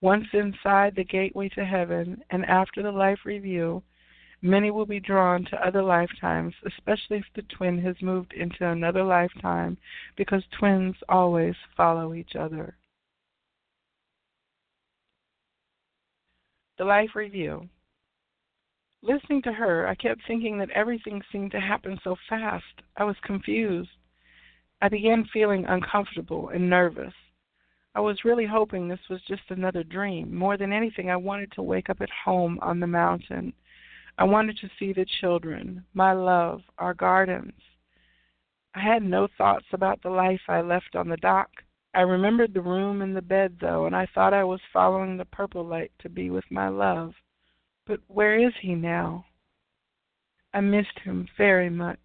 Once 0.01 0.27
inside 0.33 0.95
the 0.95 1.03
gateway 1.03 1.49
to 1.49 1.65
heaven 1.65 2.23
and 2.29 2.45
after 2.45 2.81
the 2.81 2.91
life 2.91 3.19
review, 3.25 3.81
Many 4.45 4.71
will 4.71 4.85
be 4.85 4.99
drawn 4.99 5.45
to 5.45 5.65
other 5.65 5.81
lifetimes, 5.81 6.53
especially 6.65 7.19
if 7.19 7.25
the 7.33 7.43
twin 7.43 7.77
has 7.77 7.95
moved 8.01 8.33
into 8.33 8.67
another 8.67 9.01
lifetime, 9.01 9.77
because 10.17 10.43
twins 10.59 10.97
always 11.07 11.55
follow 11.77 12.13
each 12.13 12.35
other. 12.35 12.75
The 16.77 16.83
Life 16.83 17.11
Review. 17.15 17.69
Listening 19.01 19.41
to 19.43 19.53
her, 19.53 19.87
I 19.87 19.95
kept 19.95 20.19
thinking 20.27 20.57
that 20.57 20.71
everything 20.71 21.21
seemed 21.31 21.51
to 21.51 21.61
happen 21.61 21.97
so 22.03 22.17
fast. 22.27 22.65
I 22.97 23.05
was 23.05 23.15
confused. 23.23 23.91
I 24.81 24.89
began 24.89 25.23
feeling 25.31 25.63
uncomfortable 25.65 26.49
and 26.49 26.69
nervous. 26.69 27.13
I 27.95 28.01
was 28.01 28.25
really 28.25 28.45
hoping 28.45 28.89
this 28.89 29.07
was 29.09 29.21
just 29.25 29.43
another 29.49 29.83
dream. 29.83 30.35
More 30.35 30.57
than 30.57 30.73
anything, 30.73 31.09
I 31.09 31.15
wanted 31.15 31.53
to 31.53 31.61
wake 31.61 31.89
up 31.89 32.01
at 32.01 32.09
home 32.25 32.59
on 32.61 32.81
the 32.81 32.87
mountain. 32.87 33.53
I 34.17 34.23
wanted 34.25 34.57
to 34.57 34.69
see 34.77 34.93
the 34.93 35.05
children, 35.21 35.83
my 35.93 36.13
love, 36.13 36.61
our 36.77 36.93
gardens. 36.93 37.53
I 38.75 38.79
had 38.79 39.03
no 39.03 39.27
thoughts 39.37 39.65
about 39.71 40.01
the 40.01 40.09
life 40.09 40.41
I 40.47 40.61
left 40.61 40.95
on 40.95 41.09
the 41.09 41.17
dock. 41.17 41.49
I 41.95 42.01
remembered 42.01 42.53
the 42.53 42.61
room 42.61 43.01
and 43.01 43.15
the 43.15 43.21
bed, 43.21 43.57
though, 43.59 43.85
and 43.85 43.95
I 43.95 44.07
thought 44.13 44.33
I 44.33 44.43
was 44.43 44.61
following 44.71 45.17
the 45.17 45.25
purple 45.25 45.65
light 45.65 45.91
to 45.99 46.09
be 46.09 46.29
with 46.29 46.45
my 46.49 46.69
love. 46.69 47.13
But 47.85 47.99
where 48.07 48.37
is 48.37 48.53
he 48.61 48.73
now? 48.75 49.25
I 50.53 50.61
missed 50.61 50.99
him 51.03 51.27
very 51.37 51.69
much. 51.69 51.99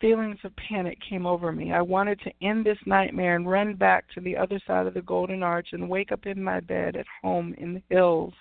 Feelings 0.00 0.38
of 0.44 0.54
panic 0.56 0.98
came 1.08 1.26
over 1.26 1.52
me. 1.52 1.72
I 1.72 1.80
wanted 1.80 2.20
to 2.20 2.32
end 2.42 2.66
this 2.66 2.78
nightmare 2.86 3.36
and 3.36 3.50
run 3.50 3.74
back 3.74 4.04
to 4.10 4.20
the 4.20 4.36
other 4.36 4.60
side 4.66 4.86
of 4.86 4.94
the 4.94 5.02
Golden 5.02 5.42
Arch 5.42 5.68
and 5.72 5.88
wake 5.88 6.12
up 6.12 6.26
in 6.26 6.42
my 6.42 6.60
bed 6.60 6.96
at 6.96 7.06
home 7.22 7.54
in 7.58 7.74
the 7.74 7.82
hills. 7.88 8.34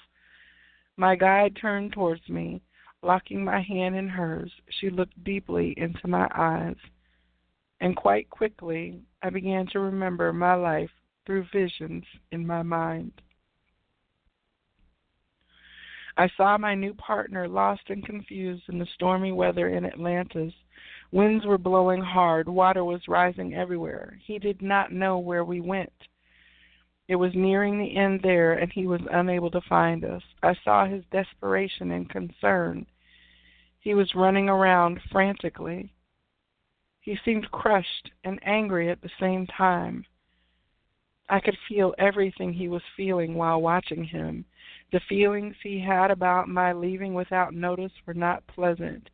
My 0.97 1.15
guide 1.15 1.55
turned 1.55 1.93
towards 1.93 2.27
me, 2.29 2.61
locking 3.01 3.43
my 3.43 3.61
hand 3.61 3.95
in 3.95 4.07
hers. 4.07 4.51
She 4.79 4.89
looked 4.89 5.23
deeply 5.23 5.73
into 5.77 6.07
my 6.07 6.29
eyes. 6.35 6.75
And 7.79 7.95
quite 7.95 8.29
quickly, 8.29 9.01
I 9.23 9.29
began 9.29 9.65
to 9.67 9.79
remember 9.79 10.31
my 10.31 10.53
life 10.53 10.91
through 11.25 11.45
visions 11.51 12.03
in 12.31 12.45
my 12.45 12.61
mind. 12.61 13.11
I 16.17 16.29
saw 16.35 16.57
my 16.57 16.75
new 16.75 16.93
partner 16.95 17.47
lost 17.47 17.83
and 17.89 18.05
confused 18.05 18.63
in 18.69 18.77
the 18.77 18.87
stormy 18.93 19.31
weather 19.31 19.69
in 19.69 19.85
Atlantis. 19.85 20.53
Winds 21.11 21.45
were 21.45 21.57
blowing 21.57 22.01
hard, 22.01 22.47
water 22.47 22.83
was 22.83 23.07
rising 23.07 23.53
everywhere. 23.53 24.19
He 24.25 24.37
did 24.37 24.61
not 24.61 24.91
know 24.91 25.17
where 25.19 25.45
we 25.45 25.61
went. 25.61 25.93
It 27.11 27.19
was 27.19 27.35
nearing 27.35 27.77
the 27.77 27.97
end 27.97 28.21
there, 28.23 28.53
and 28.53 28.71
he 28.71 28.87
was 28.87 29.01
unable 29.11 29.51
to 29.51 29.59
find 29.67 30.05
us. 30.05 30.23
I 30.41 30.55
saw 30.63 30.85
his 30.85 31.03
desperation 31.11 31.91
and 31.91 32.09
concern. 32.09 32.85
He 33.81 33.93
was 33.93 34.15
running 34.15 34.47
around 34.47 35.01
frantically. 35.11 35.91
He 37.01 37.17
seemed 37.25 37.51
crushed 37.51 38.09
and 38.23 38.39
angry 38.43 38.89
at 38.89 39.01
the 39.01 39.09
same 39.19 39.45
time. 39.45 40.05
I 41.27 41.41
could 41.41 41.57
feel 41.67 41.93
everything 41.97 42.53
he 42.53 42.69
was 42.69 42.81
feeling 42.95 43.35
while 43.35 43.61
watching 43.61 44.05
him. 44.05 44.45
The 44.93 45.01
feelings 45.09 45.57
he 45.61 45.81
had 45.81 46.11
about 46.11 46.47
my 46.47 46.71
leaving 46.71 47.13
without 47.13 47.53
notice 47.53 47.91
were 48.05 48.13
not 48.13 48.47
pleasant. 48.47 49.09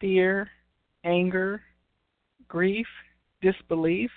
Fear, 0.00 0.48
anger, 1.02 1.60
grief, 2.46 2.86
disbelief. 3.42 4.12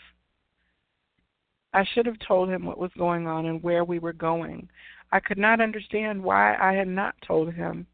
I 1.73 1.85
should 1.85 2.05
have 2.05 2.19
told 2.19 2.49
him 2.49 2.65
what 2.65 2.77
was 2.77 2.91
going 2.97 3.27
on 3.27 3.45
and 3.45 3.63
where 3.63 3.83
we 3.83 3.99
were 3.99 4.13
going. 4.13 4.69
I 5.11 5.19
could 5.19 5.37
not 5.37 5.61
understand 5.61 6.23
why 6.23 6.55
I 6.55 6.73
had 6.73 6.87
not 6.87 7.15
told 7.25 7.53
him. 7.53 7.87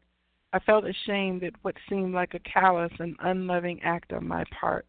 I 0.52 0.58
felt 0.60 0.84
ashamed 0.84 1.44
at 1.44 1.52
what 1.62 1.76
seemed 1.88 2.14
like 2.14 2.34
a 2.34 2.40
callous 2.40 2.92
and 2.98 3.16
unloving 3.20 3.82
act 3.82 4.12
on 4.12 4.26
my 4.26 4.44
part. 4.60 4.86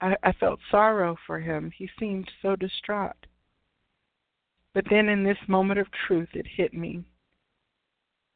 I, 0.00 0.16
I 0.22 0.32
felt 0.32 0.60
sorrow 0.70 1.16
for 1.26 1.38
him. 1.38 1.70
He 1.76 1.88
seemed 1.98 2.30
so 2.42 2.56
distraught. 2.56 3.26
But 4.74 4.84
then 4.90 5.08
in 5.08 5.24
this 5.24 5.38
moment 5.48 5.80
of 5.80 5.86
truth, 6.06 6.28
it 6.34 6.46
hit 6.46 6.74
me. 6.74 7.04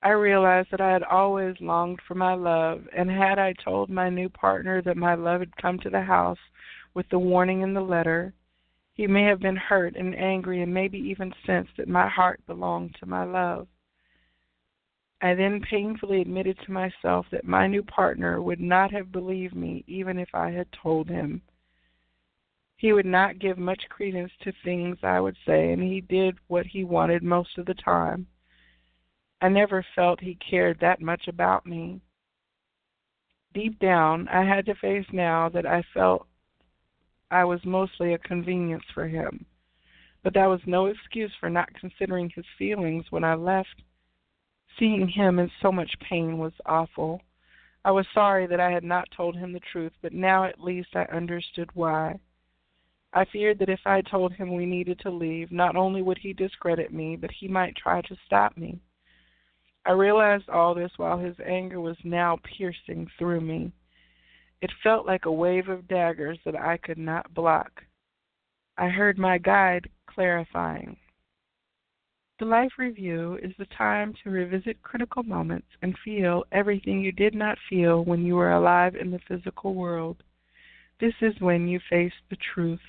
I 0.02 0.10
realized 0.10 0.68
that 0.70 0.80
I 0.80 0.92
had 0.92 1.02
always 1.02 1.56
longed 1.60 2.00
for 2.06 2.14
my 2.14 2.34
love, 2.34 2.82
and 2.94 3.10
had 3.10 3.38
I 3.38 3.54
told 3.64 3.88
my 3.88 4.10
new 4.10 4.28
partner 4.28 4.82
that 4.82 4.96
my 4.96 5.14
love 5.14 5.40
had 5.40 5.56
come 5.56 5.78
to 5.78 5.90
the 5.90 6.02
house 6.02 6.38
with 6.92 7.08
the 7.08 7.18
warning 7.18 7.62
in 7.62 7.72
the 7.72 7.80
letter, 7.80 8.34
he 8.94 9.08
may 9.08 9.24
have 9.24 9.40
been 9.40 9.56
hurt 9.56 9.96
and 9.96 10.14
angry 10.14 10.62
and 10.62 10.72
maybe 10.72 10.98
even 10.98 11.34
sensed 11.44 11.76
that 11.76 11.88
my 11.88 12.08
heart 12.08 12.40
belonged 12.46 12.94
to 12.94 13.06
my 13.06 13.24
love. 13.24 13.66
I 15.20 15.34
then 15.34 15.60
painfully 15.60 16.20
admitted 16.20 16.58
to 16.60 16.72
myself 16.72 17.26
that 17.30 17.44
my 17.44 17.66
new 17.66 17.82
partner 17.82 18.40
would 18.40 18.60
not 18.60 18.92
have 18.92 19.10
believed 19.10 19.54
me 19.54 19.84
even 19.88 20.18
if 20.18 20.28
I 20.32 20.50
had 20.50 20.68
told 20.72 21.08
him. 21.08 21.42
He 22.76 22.92
would 22.92 23.06
not 23.06 23.38
give 23.38 23.58
much 23.58 23.88
credence 23.88 24.30
to 24.42 24.52
things 24.62 24.98
I 25.02 25.18
would 25.18 25.36
say, 25.46 25.72
and 25.72 25.82
he 25.82 26.00
did 26.00 26.36
what 26.48 26.66
he 26.66 26.84
wanted 26.84 27.22
most 27.22 27.58
of 27.58 27.66
the 27.66 27.74
time. 27.74 28.26
I 29.40 29.48
never 29.48 29.84
felt 29.94 30.20
he 30.20 30.36
cared 30.36 30.78
that 30.80 31.00
much 31.00 31.26
about 31.26 31.66
me. 31.66 32.00
Deep 33.54 33.78
down, 33.78 34.28
I 34.28 34.44
had 34.44 34.66
to 34.66 34.74
face 34.74 35.06
now 35.12 35.48
that 35.48 35.66
I 35.66 35.82
felt 35.94 36.26
I 37.30 37.44
was 37.44 37.64
mostly 37.64 38.14
a 38.14 38.18
convenience 38.18 38.84
for 38.92 39.06
him. 39.06 39.46
But 40.22 40.34
that 40.34 40.46
was 40.46 40.60
no 40.66 40.86
excuse 40.86 41.32
for 41.38 41.50
not 41.50 41.72
considering 41.74 42.30
his 42.30 42.46
feelings 42.58 43.04
when 43.10 43.24
I 43.24 43.34
left. 43.34 43.82
Seeing 44.78 45.08
him 45.08 45.38
in 45.38 45.50
so 45.60 45.70
much 45.70 45.98
pain 46.00 46.38
was 46.38 46.52
awful. 46.66 47.22
I 47.84 47.90
was 47.90 48.06
sorry 48.14 48.46
that 48.46 48.60
I 48.60 48.70
had 48.70 48.84
not 48.84 49.10
told 49.14 49.36
him 49.36 49.52
the 49.52 49.60
truth, 49.60 49.92
but 50.00 50.12
now 50.12 50.44
at 50.44 50.60
least 50.60 50.96
I 50.96 51.04
understood 51.04 51.70
why. 51.74 52.18
I 53.12 53.24
feared 53.26 53.58
that 53.60 53.68
if 53.68 53.80
I 53.86 54.00
told 54.00 54.32
him 54.32 54.54
we 54.54 54.66
needed 54.66 54.98
to 55.00 55.10
leave, 55.10 55.52
not 55.52 55.76
only 55.76 56.02
would 56.02 56.18
he 56.18 56.32
discredit 56.32 56.92
me, 56.92 57.16
but 57.16 57.30
he 57.30 57.46
might 57.46 57.76
try 57.76 58.00
to 58.02 58.16
stop 58.26 58.56
me. 58.56 58.80
I 59.86 59.92
realized 59.92 60.48
all 60.48 60.74
this 60.74 60.90
while 60.96 61.18
his 61.18 61.36
anger 61.44 61.80
was 61.80 61.96
now 62.02 62.38
piercing 62.42 63.06
through 63.18 63.42
me. 63.42 63.70
It 64.62 64.70
felt 64.82 65.06
like 65.06 65.26
a 65.26 65.32
wave 65.32 65.68
of 65.68 65.88
daggers 65.88 66.38
that 66.44 66.56
I 66.56 66.76
could 66.78 66.98
not 66.98 67.34
block. 67.34 67.82
I 68.76 68.88
heard 68.88 69.18
my 69.18 69.38
guide 69.38 69.88
clarifying. 70.06 70.96
The 72.40 72.46
Life 72.46 72.72
Review 72.78 73.38
is 73.42 73.52
the 73.56 73.66
time 73.66 74.12
to 74.22 74.30
revisit 74.30 74.82
critical 74.82 75.22
moments 75.22 75.68
and 75.82 75.96
feel 76.04 76.44
everything 76.50 77.00
you 77.00 77.12
did 77.12 77.34
not 77.34 77.58
feel 77.70 78.04
when 78.04 78.24
you 78.24 78.34
were 78.34 78.52
alive 78.52 78.96
in 78.96 79.10
the 79.10 79.20
physical 79.28 79.74
world. 79.74 80.22
This 80.98 81.14
is 81.20 81.40
when 81.40 81.68
you 81.68 81.78
face 81.88 82.12
the 82.30 82.36
truth. 82.54 82.80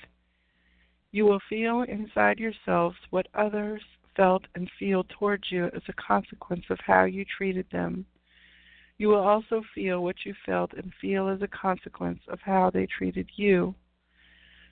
You 1.12 1.26
will 1.26 1.40
feel 1.48 1.82
inside 1.82 2.38
yourselves 2.38 2.96
what 3.10 3.28
others 3.34 3.82
felt 4.16 4.44
and 4.54 4.68
feel 4.78 5.04
towards 5.04 5.52
you 5.52 5.66
as 5.66 5.82
a 5.88 5.92
consequence 5.92 6.64
of 6.68 6.80
how 6.80 7.04
you 7.04 7.24
treated 7.24 7.66
them. 7.70 8.04
You 8.98 9.08
will 9.08 9.26
also 9.26 9.62
feel 9.74 10.02
what 10.02 10.24
you 10.24 10.34
felt 10.46 10.72
and 10.72 10.92
feel 11.00 11.28
as 11.28 11.42
a 11.42 11.48
consequence 11.48 12.20
of 12.28 12.40
how 12.40 12.70
they 12.70 12.86
treated 12.86 13.28
you. 13.36 13.74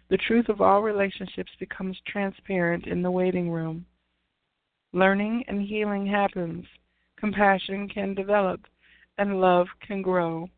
The 0.09 0.17
truth 0.17 0.49
of 0.49 0.61
all 0.61 0.83
relationships 0.83 1.53
becomes 1.59 2.01
transparent 2.07 2.87
in 2.87 3.03
the 3.03 3.11
waiting 3.11 3.51
room. 3.51 3.87
Learning 4.93 5.45
and 5.49 5.61
healing 5.61 6.07
happens, 6.07 6.67
compassion 7.17 7.89
can 7.89 8.15
develop, 8.15 8.61
and 9.19 9.41
love 9.41 9.67
can 9.81 10.03
grow. 10.03 10.49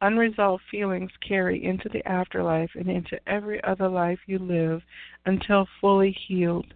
Unresolved 0.00 0.62
feelings 0.70 1.10
carry 1.26 1.64
into 1.64 1.88
the 1.88 2.06
afterlife 2.08 2.70
and 2.74 2.88
into 2.88 3.18
every 3.28 3.62
other 3.64 3.88
life 3.88 4.18
you 4.26 4.38
live 4.38 4.82
until 5.26 5.68
fully 5.80 6.12
healed. 6.26 6.74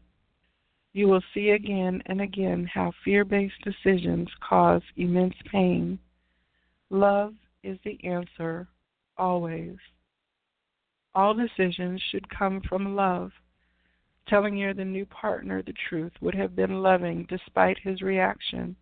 You 0.95 1.07
will 1.07 1.23
see 1.35 1.51
again 1.51 2.03
and 2.07 2.21
again 2.21 2.65
how 2.73 2.93
fear 3.05 3.25
based 3.25 3.61
decisions 3.63 4.29
cause 4.41 4.83
immense 4.97 5.37
pain. 5.51 5.99
Love 6.91 7.35
is 7.63 7.79
the 7.85 8.03
answer, 8.05 8.69
always. 9.17 9.77
All 11.15 11.35
decisions 11.35 12.01
should 12.11 12.29
come 12.31 12.63
from 12.63 12.97
love. 12.97 13.33
Telling 14.29 14.57
your 14.57 14.73
the 14.73 14.85
new 14.85 15.05
partner 15.07 15.63
the 15.63 15.75
truth 15.89 16.13
would 16.21 16.35
have 16.35 16.57
been 16.57 16.83
loving 16.83 17.27
despite 17.29 17.79
his 17.79 18.03
reaction. 18.03 18.77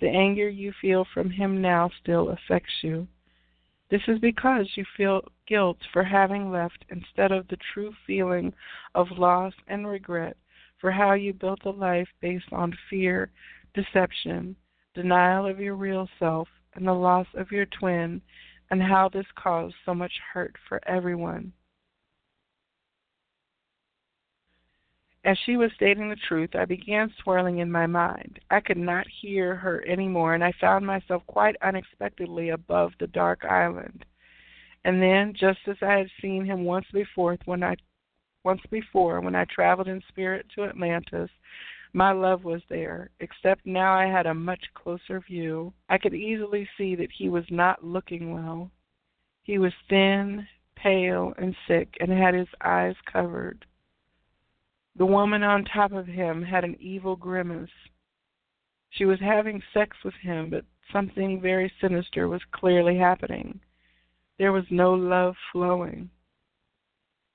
The 0.00 0.08
anger 0.08 0.48
you 0.48 0.72
feel 0.80 1.04
from 1.12 1.30
him 1.30 1.60
now 1.60 1.90
still 2.00 2.30
affects 2.30 2.82
you. 2.82 3.08
This 3.90 4.02
is 4.08 4.18
because 4.20 4.76
you 4.76 4.84
feel 4.96 5.22
guilt 5.46 5.78
for 5.92 6.02
having 6.02 6.50
left 6.50 6.84
instead 6.88 7.30
of 7.32 7.46
the 7.48 7.58
true 7.72 7.92
feeling 8.06 8.54
of 8.94 9.10
loss 9.18 9.54
and 9.66 9.86
regret 9.86 10.36
for 10.82 10.90
how 10.90 11.12
you 11.14 11.32
built 11.32 11.64
a 11.64 11.70
life 11.70 12.08
based 12.20 12.52
on 12.52 12.76
fear, 12.90 13.30
deception, 13.72 14.56
denial 14.94 15.46
of 15.46 15.60
your 15.60 15.76
real 15.76 16.08
self, 16.18 16.48
and 16.74 16.86
the 16.86 16.92
loss 16.92 17.28
of 17.34 17.52
your 17.52 17.66
twin, 17.66 18.20
and 18.70 18.82
how 18.82 19.08
this 19.08 19.26
caused 19.36 19.76
so 19.86 19.94
much 19.94 20.12
hurt 20.34 20.54
for 20.68 20.80
everyone. 20.86 21.52
As 25.24 25.38
she 25.46 25.56
was 25.56 25.70
stating 25.76 26.08
the 26.08 26.16
truth, 26.16 26.50
I 26.56 26.64
began 26.64 27.14
swirling 27.22 27.58
in 27.58 27.70
my 27.70 27.86
mind. 27.86 28.40
I 28.50 28.58
could 28.58 28.76
not 28.76 29.06
hear 29.20 29.54
her 29.54 29.82
any 29.82 30.08
more, 30.08 30.34
and 30.34 30.42
I 30.42 30.52
found 30.60 30.84
myself 30.84 31.22
quite 31.28 31.54
unexpectedly 31.62 32.48
above 32.48 32.90
the 32.98 33.06
dark 33.06 33.44
island. 33.44 34.04
And 34.84 35.00
then, 35.00 35.32
just 35.38 35.60
as 35.68 35.76
I 35.80 35.98
had 35.98 36.10
seen 36.20 36.44
him 36.44 36.64
once 36.64 36.86
before 36.92 37.38
when 37.44 37.62
I 37.62 37.76
once 38.44 38.60
before, 38.70 39.20
when 39.20 39.34
I 39.34 39.44
traveled 39.44 39.88
in 39.88 40.02
spirit 40.08 40.46
to 40.54 40.64
Atlantis, 40.64 41.30
my 41.92 42.12
love 42.12 42.44
was 42.44 42.62
there, 42.68 43.10
except 43.20 43.66
now 43.66 43.92
I 43.92 44.06
had 44.06 44.26
a 44.26 44.34
much 44.34 44.64
closer 44.74 45.20
view. 45.20 45.72
I 45.88 45.98
could 45.98 46.14
easily 46.14 46.68
see 46.78 46.94
that 46.96 47.12
he 47.16 47.28
was 47.28 47.44
not 47.50 47.84
looking 47.84 48.32
well. 48.32 48.70
He 49.42 49.58
was 49.58 49.72
thin, 49.88 50.46
pale, 50.74 51.34
and 51.36 51.54
sick, 51.68 51.96
and 52.00 52.10
had 52.10 52.34
his 52.34 52.48
eyes 52.62 52.96
covered. 53.10 53.66
The 54.96 55.06
woman 55.06 55.42
on 55.42 55.64
top 55.64 55.92
of 55.92 56.06
him 56.06 56.42
had 56.42 56.64
an 56.64 56.76
evil 56.80 57.16
grimace. 57.16 57.70
She 58.90 59.04
was 59.04 59.20
having 59.20 59.62
sex 59.72 59.96
with 60.04 60.14
him, 60.14 60.50
but 60.50 60.64
something 60.92 61.40
very 61.40 61.72
sinister 61.80 62.28
was 62.28 62.42
clearly 62.52 62.96
happening. 62.98 63.60
There 64.38 64.52
was 64.52 64.64
no 64.70 64.92
love 64.92 65.34
flowing. 65.50 66.10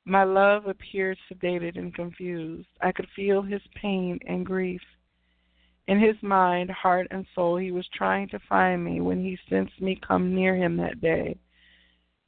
My 0.09 0.23
love 0.23 0.67
appeared 0.67 1.17
sedated 1.29 1.77
and 1.77 1.93
confused. 1.93 2.69
I 2.79 2.93
could 2.93 3.09
feel 3.13 3.41
his 3.41 3.61
pain 3.75 4.17
and 4.25 4.45
grief. 4.45 4.79
In 5.87 5.99
his 5.99 6.15
mind, 6.21 6.71
heart, 6.71 7.07
and 7.11 7.25
soul, 7.35 7.57
he 7.57 7.73
was 7.73 7.85
trying 7.93 8.29
to 8.29 8.39
find 8.47 8.85
me 8.85 9.01
when 9.01 9.21
he 9.21 9.37
sensed 9.49 9.81
me 9.81 9.99
come 10.07 10.33
near 10.33 10.55
him 10.55 10.77
that 10.77 11.01
day. 11.01 11.35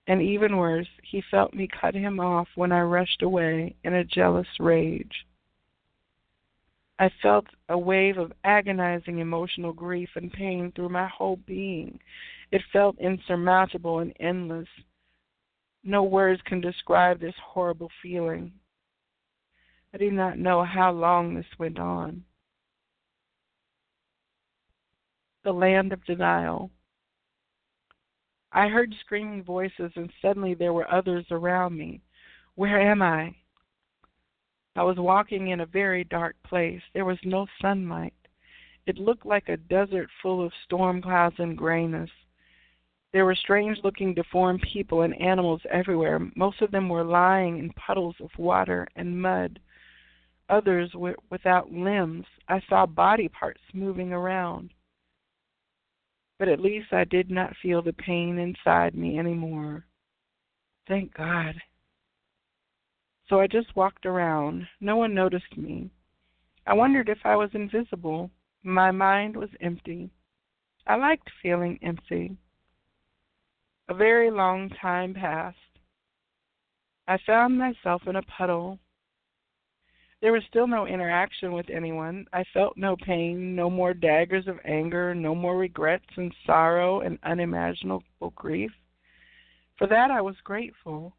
And 0.07 0.21
even 0.21 0.57
worse, 0.57 0.89
he 1.09 1.23
felt 1.31 1.53
me 1.53 1.69
cut 1.69 1.95
him 1.95 2.19
off 2.19 2.49
when 2.55 2.73
I 2.73 2.81
rushed 2.81 3.21
away 3.21 3.77
in 3.85 3.93
a 3.93 4.03
jealous 4.03 4.47
rage. 4.59 5.25
I 6.99 7.09
felt 7.21 7.45
a 7.69 7.77
wave 7.77 8.17
of 8.17 8.33
agonizing 8.43 9.19
emotional 9.19 9.71
grief 9.71 10.09
and 10.17 10.33
pain 10.33 10.73
through 10.75 10.89
my 10.89 11.07
whole 11.07 11.37
being. 11.47 11.97
It 12.51 12.61
felt 12.73 12.99
insurmountable 12.99 13.99
and 13.99 14.11
endless. 14.19 14.67
No 15.83 16.03
words 16.03 16.41
can 16.45 16.61
describe 16.61 17.19
this 17.19 17.35
horrible 17.43 17.89
feeling. 18.01 18.51
I 19.93 19.97
do 19.97 20.11
not 20.11 20.37
know 20.37 20.63
how 20.63 20.91
long 20.91 21.33
this 21.33 21.45
went 21.57 21.79
on. 21.79 22.23
The 25.43 25.51
land 25.51 25.93
of 25.93 26.03
denial. 26.05 26.69
I 28.51 28.67
heard 28.67 28.93
screaming 28.99 29.43
voices, 29.43 29.91
and 29.95 30.11
suddenly 30.21 30.53
there 30.53 30.73
were 30.73 30.91
others 30.91 31.25
around 31.31 31.77
me. 31.77 32.01
Where 32.55 32.81
am 32.81 33.01
I? 33.01 33.35
I 34.75 34.83
was 34.83 34.97
walking 34.97 35.49
in 35.49 35.61
a 35.61 35.65
very 35.65 36.03
dark 36.03 36.35
place. 36.43 36.81
There 36.93 37.05
was 37.05 37.17
no 37.23 37.47
sunlight. 37.61 38.13
It 38.85 38.97
looked 38.97 39.25
like 39.25 39.49
a 39.49 39.57
desert 39.57 40.09
full 40.21 40.45
of 40.45 40.51
storm 40.65 41.01
clouds 41.01 41.35
and 41.39 41.57
grayness. 41.57 42.09
There 43.11 43.25
were 43.25 43.35
strange 43.35 43.79
looking 43.83 44.13
deformed 44.13 44.61
people 44.73 45.01
and 45.01 45.19
animals 45.19 45.61
everywhere. 45.71 46.19
Most 46.35 46.61
of 46.61 46.71
them 46.71 46.89
were 46.89 47.03
lying 47.03 47.57
in 47.57 47.71
puddles 47.73 48.15
of 48.19 48.29
water 48.37 48.87
and 48.95 49.19
mud. 49.19 49.59
Others 50.49 50.91
were 50.93 51.15
without 51.29 51.71
limbs. 51.71 52.25
I 52.47 52.61
saw 52.69 52.85
body 52.85 53.27
parts 53.27 53.61
moving 53.73 54.13
around 54.13 54.71
but 56.39 56.47
at 56.47 56.61
least 56.61 56.93
I 56.93 57.03
did 57.03 57.29
not 57.29 57.55
feel 57.61 57.81
the 57.81 57.93
pain 57.93 58.39
inside 58.39 58.95
me 58.95 59.19
anymore. 59.19 59.85
Thank 60.87 61.13
God. 61.13 61.55
So 63.27 63.39
I 63.41 63.45
just 63.45 63.75
walked 63.75 64.05
around. 64.05 64.65
No 64.79 64.95
one 64.95 65.13
noticed 65.13 65.55
me. 65.57 65.91
I 66.65 66.73
wondered 66.73 67.09
if 67.09 67.19
I 67.25 67.35
was 67.35 67.49
invisible. 67.53 68.31
My 68.63 68.89
mind 68.89 69.35
was 69.35 69.49
empty. 69.59 70.09
I 70.87 70.95
liked 70.95 71.29
feeling 71.43 71.77
empty. 71.83 72.37
A 73.89 73.93
very 73.93 74.31
long 74.31 74.69
time 74.81 75.13
passed. 75.13 75.57
I 77.07 77.17
found 77.25 77.57
myself 77.57 78.03
in 78.07 78.15
a 78.15 78.21
puddle 78.21 78.79
there 80.21 80.33
was 80.33 80.43
still 80.49 80.67
no 80.67 80.85
interaction 80.85 81.53
with 81.53 81.69
anyone. 81.69 82.27
I 82.33 82.43
felt 82.53 82.75
no 82.75 82.97
pain, 82.97 83.55
no 83.55 83.69
more 83.69 83.93
daggers 83.93 84.47
of 84.47 84.59
anger, 84.65 85.15
no 85.15 85.33
more 85.33 85.57
regrets 85.57 86.09
and 86.17 86.33
sorrow 86.45 86.99
and 87.01 87.17
unimaginable 87.23 88.33
grief. 88.35 88.71
For 89.77 89.87
that 89.87 90.11
I 90.11 90.19
was 90.19 90.35
grateful 90.43 91.15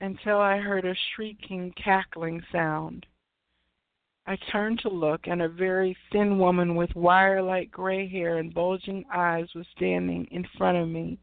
until 0.00 0.38
I 0.38 0.58
heard 0.58 0.84
a 0.84 0.94
shrieking, 0.94 1.72
cackling 1.72 2.42
sound. 2.52 3.06
I 4.28 4.36
turned 4.52 4.80
to 4.80 4.88
look, 4.88 5.26
and 5.26 5.42
a 5.42 5.48
very 5.48 5.96
thin 6.12 6.38
woman 6.38 6.76
with 6.76 6.94
wire 6.94 7.42
like 7.42 7.70
gray 7.70 8.08
hair 8.08 8.38
and 8.38 8.54
bulging 8.54 9.04
eyes 9.12 9.48
was 9.54 9.66
standing 9.74 10.26
in 10.30 10.46
front 10.56 10.78
of 10.78 10.88
me. 10.88 11.18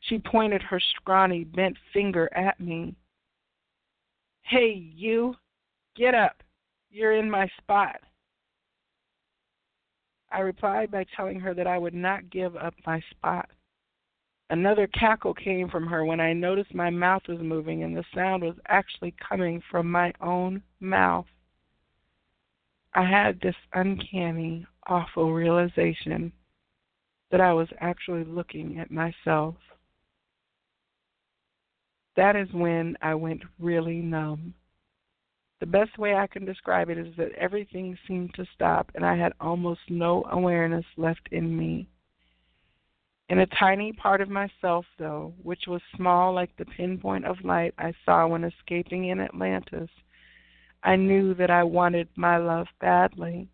She 0.00 0.18
pointed 0.18 0.62
her 0.62 0.80
scrawny, 0.80 1.44
bent 1.44 1.76
finger 1.92 2.28
at 2.34 2.58
me. 2.60 2.96
Hey, 4.42 4.90
you, 4.94 5.36
Get 5.96 6.14
up. 6.14 6.42
You're 6.90 7.16
in 7.16 7.30
my 7.30 7.48
spot. 7.58 8.00
I 10.32 10.40
replied 10.40 10.90
by 10.90 11.04
telling 11.16 11.40
her 11.40 11.54
that 11.54 11.66
I 11.66 11.78
would 11.78 11.94
not 11.94 12.30
give 12.30 12.56
up 12.56 12.74
my 12.86 13.02
spot. 13.10 13.50
Another 14.48 14.86
cackle 14.86 15.34
came 15.34 15.68
from 15.68 15.86
her 15.86 16.04
when 16.04 16.20
I 16.20 16.32
noticed 16.32 16.74
my 16.74 16.90
mouth 16.90 17.22
was 17.28 17.40
moving 17.40 17.82
and 17.82 17.96
the 17.96 18.04
sound 18.14 18.42
was 18.42 18.56
actually 18.68 19.14
coming 19.28 19.62
from 19.70 19.90
my 19.90 20.12
own 20.20 20.62
mouth. 20.80 21.26
I 22.94 23.04
had 23.04 23.40
this 23.40 23.54
uncanny, 23.74 24.66
awful 24.88 25.32
realization 25.32 26.32
that 27.30 27.40
I 27.40 27.52
was 27.52 27.68
actually 27.80 28.24
looking 28.24 28.78
at 28.78 28.90
myself. 28.90 29.54
That 32.16 32.36
is 32.36 32.48
when 32.52 32.96
I 33.02 33.14
went 33.14 33.42
really 33.58 34.00
numb. 34.00 34.54
The 35.60 35.66
best 35.66 35.98
way 35.98 36.14
I 36.14 36.26
can 36.26 36.44
describe 36.44 36.88
it 36.88 36.98
is 36.98 37.14
that 37.16 37.32
everything 37.32 37.96
seemed 38.08 38.34
to 38.34 38.46
stop 38.54 38.90
and 38.94 39.04
I 39.04 39.14
had 39.14 39.34
almost 39.40 39.80
no 39.88 40.24
awareness 40.30 40.86
left 40.96 41.28
in 41.30 41.56
me. 41.56 41.86
In 43.28 43.38
a 43.38 43.46
tiny 43.46 43.92
part 43.92 44.20
of 44.20 44.28
myself, 44.28 44.86
though, 44.98 45.32
which 45.42 45.68
was 45.68 45.80
small 45.94 46.34
like 46.34 46.50
the 46.56 46.64
pinpoint 46.64 47.26
of 47.26 47.44
light 47.44 47.74
I 47.78 47.92
saw 48.04 48.26
when 48.26 48.42
escaping 48.42 49.04
in 49.04 49.20
Atlantis, 49.20 49.88
I 50.82 50.96
knew 50.96 51.34
that 51.34 51.50
I 51.50 51.62
wanted 51.62 52.08
my 52.16 52.38
love 52.38 52.66
badly. 52.80 53.46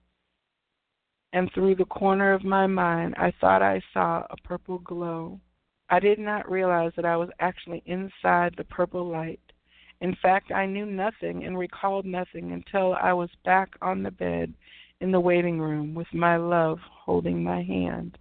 And 1.33 1.53
through 1.53 1.75
the 1.75 1.85
corner 1.85 2.33
of 2.33 2.45
my 2.45 2.67
mind, 2.67 3.17
I 3.19 3.33
thought 3.39 3.61
I 3.61 3.83
saw 3.93 4.25
a 4.31 4.37
purple 4.45 4.79
glow. 4.79 5.41
I 5.89 6.01
did 6.01 6.19
not 6.19 6.51
realize 6.51 6.93
that 6.97 7.05
I 7.05 7.17
was 7.17 7.29
actually 7.39 7.83
inside 7.87 8.55
the 8.57 8.65
purple 8.65 9.09
light. 9.09 9.41
In 10.01 10.17
fact, 10.21 10.53
I 10.53 10.67
knew 10.67 10.85
nothing 10.85 11.45
and 11.45 11.57
recalled 11.57 12.05
nothing 12.05 12.53
until 12.53 12.95
I 12.95 13.13
was 13.13 13.31
back 13.45 13.71
on 13.81 14.03
the 14.03 14.11
bed 14.11 14.53
in 15.01 15.11
the 15.11 15.21
waiting 15.21 15.61
room 15.61 15.95
with 15.95 16.13
my 16.13 16.37
love 16.37 16.79
holding 16.91 17.43
my 17.43 17.63
hand. 17.63 18.19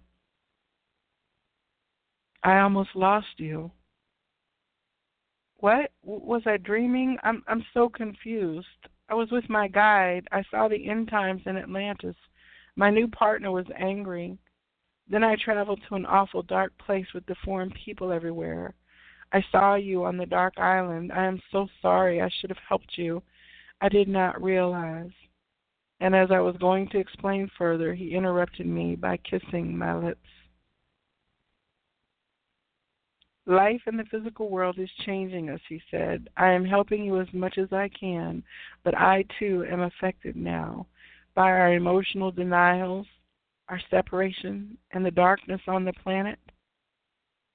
I 2.42 2.60
almost 2.60 2.90
lost 2.94 3.38
you. 3.38 3.70
What? 5.58 5.90
Was 6.02 6.42
I 6.46 6.58
dreaming? 6.58 7.16
I'm 7.24 7.42
I'm 7.48 7.64
so 7.74 7.88
confused. 7.88 8.66
I 9.08 9.14
was 9.14 9.30
with 9.30 9.48
my 9.48 9.68
guide. 9.68 10.28
I 10.32 10.42
saw 10.50 10.68
the 10.68 10.88
end 10.88 11.08
times 11.08 11.42
in 11.46 11.56
Atlantis. 11.56 12.16
My 12.76 12.90
new 12.90 13.08
partner 13.08 13.50
was 13.50 13.66
angry. 13.76 14.38
Then 15.08 15.22
I 15.22 15.36
traveled 15.36 15.80
to 15.88 15.94
an 15.94 16.06
awful 16.06 16.42
dark 16.42 16.72
place 16.78 17.06
with 17.14 17.26
deformed 17.26 17.74
people 17.84 18.12
everywhere. 18.12 18.74
I 19.32 19.44
saw 19.52 19.74
you 19.74 20.04
on 20.04 20.16
the 20.16 20.26
dark 20.26 20.54
island. 20.56 21.12
I 21.12 21.24
am 21.24 21.40
so 21.52 21.68
sorry. 21.80 22.20
I 22.20 22.30
should 22.40 22.50
have 22.50 22.58
helped 22.68 22.96
you. 22.96 23.22
I 23.80 23.88
did 23.88 24.08
not 24.08 24.42
realize. 24.42 25.10
And 26.00 26.14
as 26.14 26.30
I 26.30 26.40
was 26.40 26.56
going 26.58 26.88
to 26.90 26.98
explain 26.98 27.50
further, 27.56 27.94
he 27.94 28.14
interrupted 28.14 28.66
me 28.66 28.96
by 28.96 29.16
kissing 29.18 29.76
my 29.76 29.96
lips. 29.96 30.28
Life 33.46 33.82
in 33.86 33.96
the 33.96 34.04
physical 34.10 34.50
world 34.50 34.78
is 34.78 34.90
changing 35.04 35.50
us, 35.50 35.60
he 35.68 35.80
said. 35.90 36.28
I 36.36 36.50
am 36.50 36.64
helping 36.64 37.04
you 37.04 37.20
as 37.20 37.28
much 37.32 37.58
as 37.58 37.72
I 37.72 37.88
can, 37.88 38.42
but 38.82 38.96
I 38.96 39.24
too 39.38 39.64
am 39.70 39.80
affected 39.82 40.34
now 40.34 40.86
by 41.34 41.50
our 41.50 41.72
emotional 41.74 42.32
denials, 42.32 43.06
our 43.68 43.80
separation, 43.90 44.76
and 44.92 45.04
the 45.04 45.10
darkness 45.10 45.60
on 45.66 45.84
the 45.84 45.92
planet. 45.92 46.38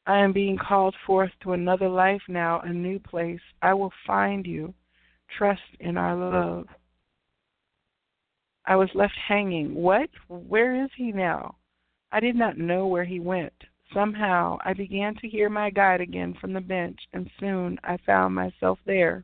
I 0.06 0.20
am 0.20 0.34
being 0.34 0.58
called 0.58 0.96
forth 1.06 1.32
to 1.44 1.54
another 1.54 1.88
life 1.88 2.22
now, 2.28 2.60
a 2.62 2.70
new 2.74 3.00
place. 3.00 3.40
I 3.62 3.74
will 3.74 3.94
find 4.06 4.46
you. 4.46 4.74
Trust 5.38 5.62
in 5.80 5.96
our 5.96 6.16
love. 6.16 6.68
I 8.66 8.76
was 8.76 8.90
left 8.94 9.14
hanging. 9.28 9.74
What? 9.74 10.10
Where 10.28 10.84
is 10.84 10.90
he 10.96 11.12
now? 11.12 11.56
I 12.12 12.20
did 12.20 12.36
not 12.36 12.58
know 12.58 12.88
where 12.88 13.06
he 13.06 13.20
went. 13.20 13.54
Somehow 13.94 14.58
I 14.64 14.74
began 14.74 15.16
to 15.16 15.30
hear 15.30 15.50
my 15.50 15.70
guide 15.70 16.02
again 16.02 16.34
from 16.40 16.54
the 16.54 16.62
bench, 16.62 17.00
and 17.14 17.30
soon 17.40 17.80
I 17.84 17.98
found 18.06 18.36
myself 18.36 18.80
there. 18.86 19.24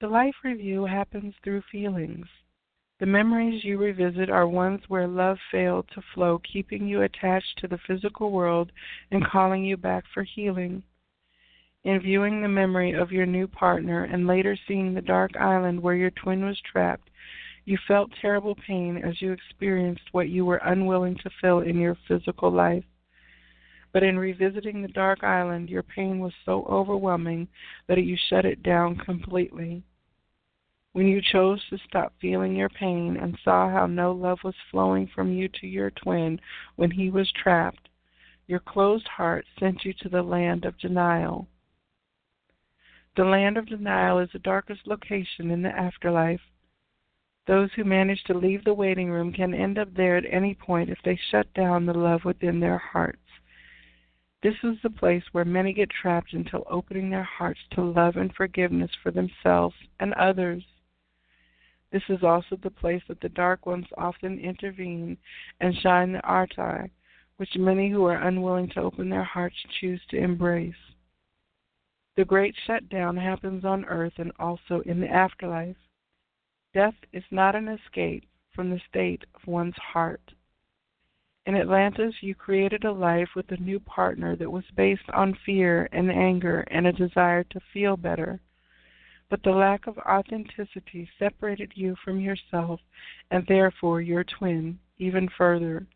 The 0.00 0.08
life 0.08 0.34
review 0.44 0.84
happens 0.84 1.34
through 1.42 1.62
feelings. 1.72 2.26
The 2.98 3.06
memories 3.06 3.62
you 3.62 3.76
revisit 3.76 4.30
are 4.30 4.48
ones 4.48 4.80
where 4.88 5.06
love 5.06 5.38
failed 5.50 5.86
to 5.94 6.02
flow, 6.14 6.38
keeping 6.38 6.88
you 6.88 7.02
attached 7.02 7.58
to 7.58 7.68
the 7.68 7.76
physical 7.86 8.30
world 8.32 8.72
and 9.10 9.22
calling 9.22 9.64
you 9.64 9.76
back 9.76 10.04
for 10.14 10.22
healing. 10.22 10.82
In 11.84 12.00
viewing 12.00 12.40
the 12.40 12.48
memory 12.48 12.92
of 12.92 13.12
your 13.12 13.26
new 13.26 13.46
partner 13.46 14.04
and 14.04 14.26
later 14.26 14.56
seeing 14.66 14.94
the 14.94 15.02
dark 15.02 15.36
island 15.36 15.82
where 15.82 15.94
your 15.94 16.10
twin 16.10 16.46
was 16.46 16.58
trapped, 16.62 17.10
you 17.66 17.76
felt 17.86 18.10
terrible 18.20 18.54
pain 18.54 18.96
as 18.96 19.20
you 19.20 19.30
experienced 19.30 20.12
what 20.12 20.30
you 20.30 20.46
were 20.46 20.62
unwilling 20.64 21.16
to 21.16 21.30
feel 21.40 21.60
in 21.60 21.78
your 21.78 21.98
physical 22.08 22.50
life. 22.50 22.84
But 23.92 24.04
in 24.04 24.18
revisiting 24.18 24.80
the 24.80 24.88
dark 24.88 25.22
island, 25.22 25.68
your 25.68 25.82
pain 25.82 26.18
was 26.18 26.32
so 26.46 26.64
overwhelming 26.64 27.48
that 27.88 28.02
you 28.02 28.16
shut 28.16 28.46
it 28.46 28.62
down 28.62 28.96
completely. 28.96 29.82
When 30.96 31.08
you 31.08 31.20
chose 31.20 31.62
to 31.68 31.76
stop 31.86 32.14
feeling 32.22 32.56
your 32.56 32.70
pain 32.70 33.18
and 33.20 33.38
saw 33.44 33.68
how 33.68 33.86
no 33.86 34.12
love 34.12 34.38
was 34.42 34.54
flowing 34.70 35.06
from 35.06 35.30
you 35.30 35.46
to 35.60 35.66
your 35.66 35.90
twin 35.90 36.40
when 36.76 36.90
he 36.90 37.10
was 37.10 37.30
trapped, 37.32 37.90
your 38.46 38.60
closed 38.60 39.06
heart 39.06 39.44
sent 39.60 39.84
you 39.84 39.92
to 40.00 40.08
the 40.08 40.22
land 40.22 40.64
of 40.64 40.78
denial. 40.78 41.48
The 43.14 43.26
land 43.26 43.58
of 43.58 43.68
denial 43.68 44.20
is 44.20 44.30
the 44.32 44.38
darkest 44.38 44.86
location 44.86 45.50
in 45.50 45.60
the 45.60 45.68
afterlife. 45.68 46.40
Those 47.46 47.68
who 47.76 47.84
manage 47.84 48.24
to 48.24 48.32
leave 48.32 48.64
the 48.64 48.72
waiting 48.72 49.10
room 49.10 49.34
can 49.34 49.52
end 49.52 49.76
up 49.76 49.92
there 49.92 50.16
at 50.16 50.24
any 50.32 50.54
point 50.54 50.88
if 50.88 51.02
they 51.04 51.20
shut 51.30 51.52
down 51.52 51.84
the 51.84 51.92
love 51.92 52.24
within 52.24 52.58
their 52.58 52.78
hearts. 52.78 53.18
This 54.42 54.56
is 54.62 54.78
the 54.82 54.88
place 54.88 55.24
where 55.32 55.44
many 55.44 55.74
get 55.74 55.90
trapped 55.90 56.32
until 56.32 56.64
opening 56.70 57.10
their 57.10 57.28
hearts 57.36 57.60
to 57.72 57.82
love 57.82 58.16
and 58.16 58.34
forgiveness 58.34 58.92
for 59.02 59.10
themselves 59.10 59.76
and 60.00 60.14
others. 60.14 60.64
This 61.96 62.18
is 62.18 62.22
also 62.22 62.56
the 62.56 62.70
place 62.70 63.02
that 63.08 63.22
the 63.22 63.30
dark 63.30 63.64
ones 63.64 63.86
often 63.96 64.38
intervene 64.38 65.16
and 65.60 65.74
shine 65.78 66.12
the 66.12 66.20
artai, 66.26 66.90
which 67.38 67.56
many 67.56 67.88
who 67.88 68.04
are 68.04 68.28
unwilling 68.28 68.68
to 68.70 68.82
open 68.82 69.08
their 69.08 69.24
hearts 69.24 69.56
choose 69.80 70.02
to 70.10 70.18
embrace. 70.18 70.92
The 72.14 72.26
great 72.26 72.54
shutdown 72.66 73.16
happens 73.16 73.64
on 73.64 73.86
earth 73.86 74.12
and 74.18 74.30
also 74.38 74.80
in 74.80 75.00
the 75.00 75.08
afterlife. 75.08 75.78
Death 76.74 76.96
is 77.14 77.24
not 77.30 77.54
an 77.54 77.66
escape 77.66 78.28
from 78.54 78.68
the 78.68 78.82
state 78.90 79.24
of 79.34 79.46
one's 79.46 79.78
heart. 79.78 80.34
In 81.46 81.56
Atlantis, 81.56 82.14
you 82.20 82.34
created 82.34 82.84
a 82.84 82.92
life 82.92 83.30
with 83.34 83.50
a 83.52 83.56
new 83.56 83.80
partner 83.80 84.36
that 84.36 84.52
was 84.52 84.70
based 84.76 85.08
on 85.14 85.38
fear 85.46 85.88
and 85.92 86.10
anger 86.10 86.60
and 86.70 86.86
a 86.86 86.92
desire 86.92 87.44
to 87.44 87.60
feel 87.72 87.96
better 87.96 88.38
but 89.28 89.42
the 89.42 89.50
lack 89.50 89.86
of 89.86 89.98
authenticity 89.98 91.08
separated 91.18 91.72
you 91.74 91.96
from 92.04 92.20
yourself 92.20 92.80
and 93.30 93.44
therefore 93.46 94.00
your 94.00 94.24
twin 94.24 94.78
even 94.98 95.28
further. 95.36 95.86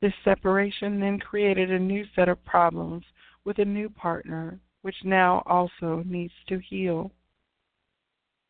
This 0.00 0.12
separation 0.24 1.00
then 1.00 1.18
created 1.18 1.70
a 1.70 1.78
new 1.78 2.04
set 2.14 2.28
of 2.28 2.44
problems 2.44 3.04
with 3.44 3.58
a 3.58 3.64
new 3.64 3.88
partner, 3.88 4.58
which 4.82 5.04
now 5.04 5.42
also 5.46 6.02
needs 6.04 6.34
to 6.48 6.58
heal. 6.58 7.10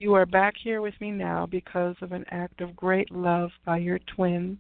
You 0.01 0.15
are 0.15 0.27
back 0.27 0.55
here 0.61 0.83
with 0.83 1.01
me 1.01 1.11
now 1.11 1.47
because 1.47 1.97
of 2.01 2.13
an 2.13 2.25
act 2.31 2.61
of 2.61 2.75
great 2.75 3.11
love 3.11 3.51
by 3.65 3.79
your 3.79 4.01
twin. 4.01 4.59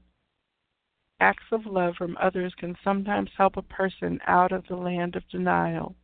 Acts 1.20 1.51
of 1.51 1.66
love 1.66 1.95
from 1.97 2.16
others 2.20 2.55
can 2.59 2.77
sometimes 2.85 3.31
help 3.37 3.57
a 3.57 3.62
person 3.62 4.20
out 4.27 4.53
of 4.53 4.66
the 4.68 4.77
land 4.77 5.16
of 5.16 5.29
denial, 5.29 5.95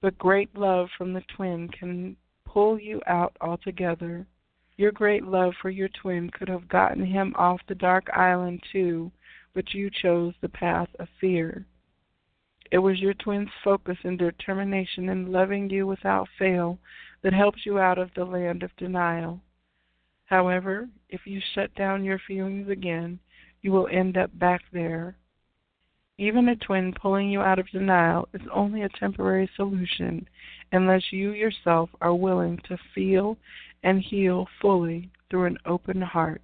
but 0.00 0.18
great 0.18 0.54
love 0.56 0.88
from 0.98 1.12
the 1.12 1.22
twin 1.36 1.68
can 1.68 2.16
pull 2.52 2.78
you 2.78 3.00
out 3.06 3.36
altogether. 3.40 4.26
Your 4.76 4.92
great 4.92 5.24
love 5.24 5.54
for 5.60 5.70
your 5.70 5.88
twin 5.88 6.30
could 6.30 6.48
have 6.48 6.68
gotten 6.68 7.04
him 7.04 7.34
off 7.36 7.60
the 7.66 7.74
dark 7.74 8.08
island 8.10 8.62
too, 8.70 9.10
but 9.54 9.72
you 9.72 9.90
chose 9.90 10.34
the 10.40 10.48
path 10.48 10.88
of 10.98 11.08
fear. 11.20 11.66
It 12.70 12.78
was 12.78 13.00
your 13.00 13.14
twin's 13.14 13.50
focus 13.62 13.98
and 14.02 14.18
determination 14.18 15.08
in 15.08 15.30
loving 15.30 15.68
you 15.68 15.86
without 15.86 16.28
fail 16.38 16.78
that 17.22 17.34
helped 17.34 17.66
you 17.66 17.78
out 17.78 17.98
of 17.98 18.10
the 18.14 18.24
land 18.24 18.62
of 18.62 18.74
denial. 18.76 19.40
However, 20.24 20.88
if 21.10 21.26
you 21.26 21.40
shut 21.54 21.74
down 21.74 22.04
your 22.04 22.18
feelings 22.26 22.68
again, 22.70 23.18
you 23.60 23.72
will 23.72 23.88
end 23.88 24.16
up 24.16 24.30
back 24.38 24.62
there. 24.72 25.16
Even 26.18 26.48
a 26.48 26.56
twin 26.56 26.92
pulling 26.92 27.30
you 27.30 27.40
out 27.40 27.58
of 27.58 27.68
denial 27.70 28.28
is 28.34 28.42
only 28.52 28.82
a 28.82 28.88
temporary 28.88 29.48
solution 29.56 30.28
unless 30.70 31.10
you 31.10 31.32
yourself 31.32 31.88
are 32.00 32.14
willing 32.14 32.58
to 32.68 32.76
feel 32.94 33.36
and 33.82 34.00
heal 34.00 34.46
fully 34.60 35.10
through 35.30 35.46
an 35.46 35.58
open 35.64 36.00
heart. 36.00 36.42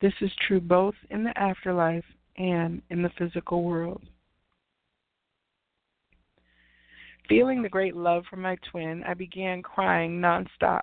This 0.00 0.14
is 0.20 0.30
true 0.46 0.60
both 0.60 0.94
in 1.10 1.22
the 1.22 1.38
afterlife 1.38 2.04
and 2.36 2.82
in 2.90 3.02
the 3.02 3.10
physical 3.18 3.62
world. 3.62 4.02
Feeling 7.28 7.62
the 7.62 7.68
great 7.68 7.94
love 7.94 8.24
for 8.28 8.36
my 8.36 8.56
twin, 8.70 9.04
I 9.04 9.14
began 9.14 9.62
crying 9.62 10.20
nonstop. 10.20 10.80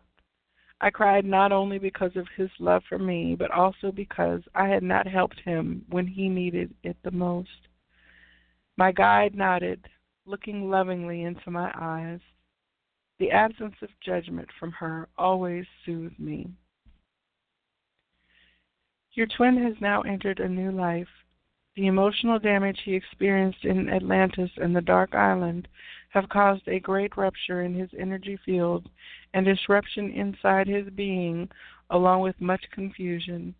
I 0.79 0.91
cried 0.91 1.25
not 1.25 1.51
only 1.51 1.77
because 1.77 2.15
of 2.15 2.27
his 2.37 2.49
love 2.59 2.83
for 2.87 2.99
me, 2.99 3.35
but 3.35 3.51
also 3.51 3.91
because 3.91 4.41
I 4.55 4.67
had 4.69 4.83
not 4.83 5.07
helped 5.07 5.39
him 5.41 5.83
when 5.89 6.07
he 6.07 6.29
needed 6.29 6.73
it 6.83 6.95
the 7.03 7.11
most. 7.11 7.66
My 8.77 8.91
guide 8.91 9.33
nodded, 9.33 9.83
looking 10.25 10.69
lovingly 10.69 11.23
into 11.23 11.49
my 11.49 11.71
eyes. 11.75 12.19
The 13.17 13.31
absence 13.31 13.75
of 13.81 13.89
judgment 14.05 14.47
from 14.59 14.71
her 14.73 15.09
always 15.17 15.65
soothed 15.83 16.19
me. 16.19 16.51
Your 19.13 19.25
twin 19.35 19.57
has 19.63 19.81
now 19.81 20.01
entered 20.03 20.39
a 20.39 20.47
new 20.47 20.71
life. 20.71 21.07
The 21.75 21.87
emotional 21.87 22.37
damage 22.37 22.79
he 22.85 22.93
experienced 22.93 23.65
in 23.65 23.89
Atlantis 23.89 24.51
and 24.57 24.75
the 24.75 24.81
Dark 24.81 25.15
Island 25.15 25.67
have 26.09 26.29
caused 26.29 26.67
a 26.67 26.79
great 26.79 27.17
rupture 27.17 27.63
in 27.63 27.73
his 27.73 27.89
energy 27.97 28.37
field 28.45 28.87
and 29.33 29.43
disruption 29.43 30.11
inside 30.11 30.67
his 30.67 30.87
being, 30.91 31.49
along 31.89 32.21
with 32.21 32.39
much 32.39 32.63
confusion. 32.71 33.55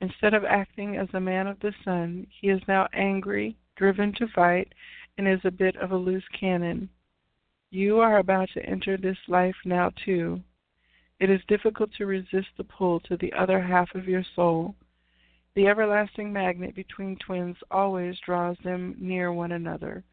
Instead 0.00 0.32
of 0.32 0.44
acting 0.46 0.96
as 0.96 1.08
a 1.12 1.20
man 1.20 1.46
of 1.46 1.60
the 1.60 1.74
sun, 1.84 2.26
he 2.40 2.48
is 2.48 2.60
now 2.66 2.88
angry, 2.94 3.54
driven 3.76 4.12
to 4.14 4.28
fight, 4.28 4.72
and 5.18 5.26
is 5.28 5.40
a 5.44 5.50
bit 5.50 5.76
of 5.76 5.92
a 5.92 5.96
loose 5.96 6.24
cannon. 6.38 6.88
You 7.70 8.00
are 8.00 8.18
about 8.18 8.48
to 8.54 8.66
enter 8.66 8.96
this 8.96 9.18
life 9.28 9.56
now, 9.64 9.90
too. 10.04 10.40
It 11.20 11.30
is 11.30 11.40
difficult 11.48 11.92
to 11.94 12.06
resist 12.06 12.48
the 12.56 12.64
pull 12.64 13.00
to 13.00 13.16
the 13.16 13.32
other 13.32 13.60
half 13.60 13.94
of 13.94 14.08
your 14.08 14.24
soul. 14.34 14.74
The 15.54 15.66
everlasting 15.66 16.32
magnet 16.32 16.74
between 16.74 17.16
twins 17.16 17.56
always 17.70 18.18
draws 18.24 18.56
them 18.64 18.96
near 18.98 19.32
one 19.32 19.52
another. 19.52 20.04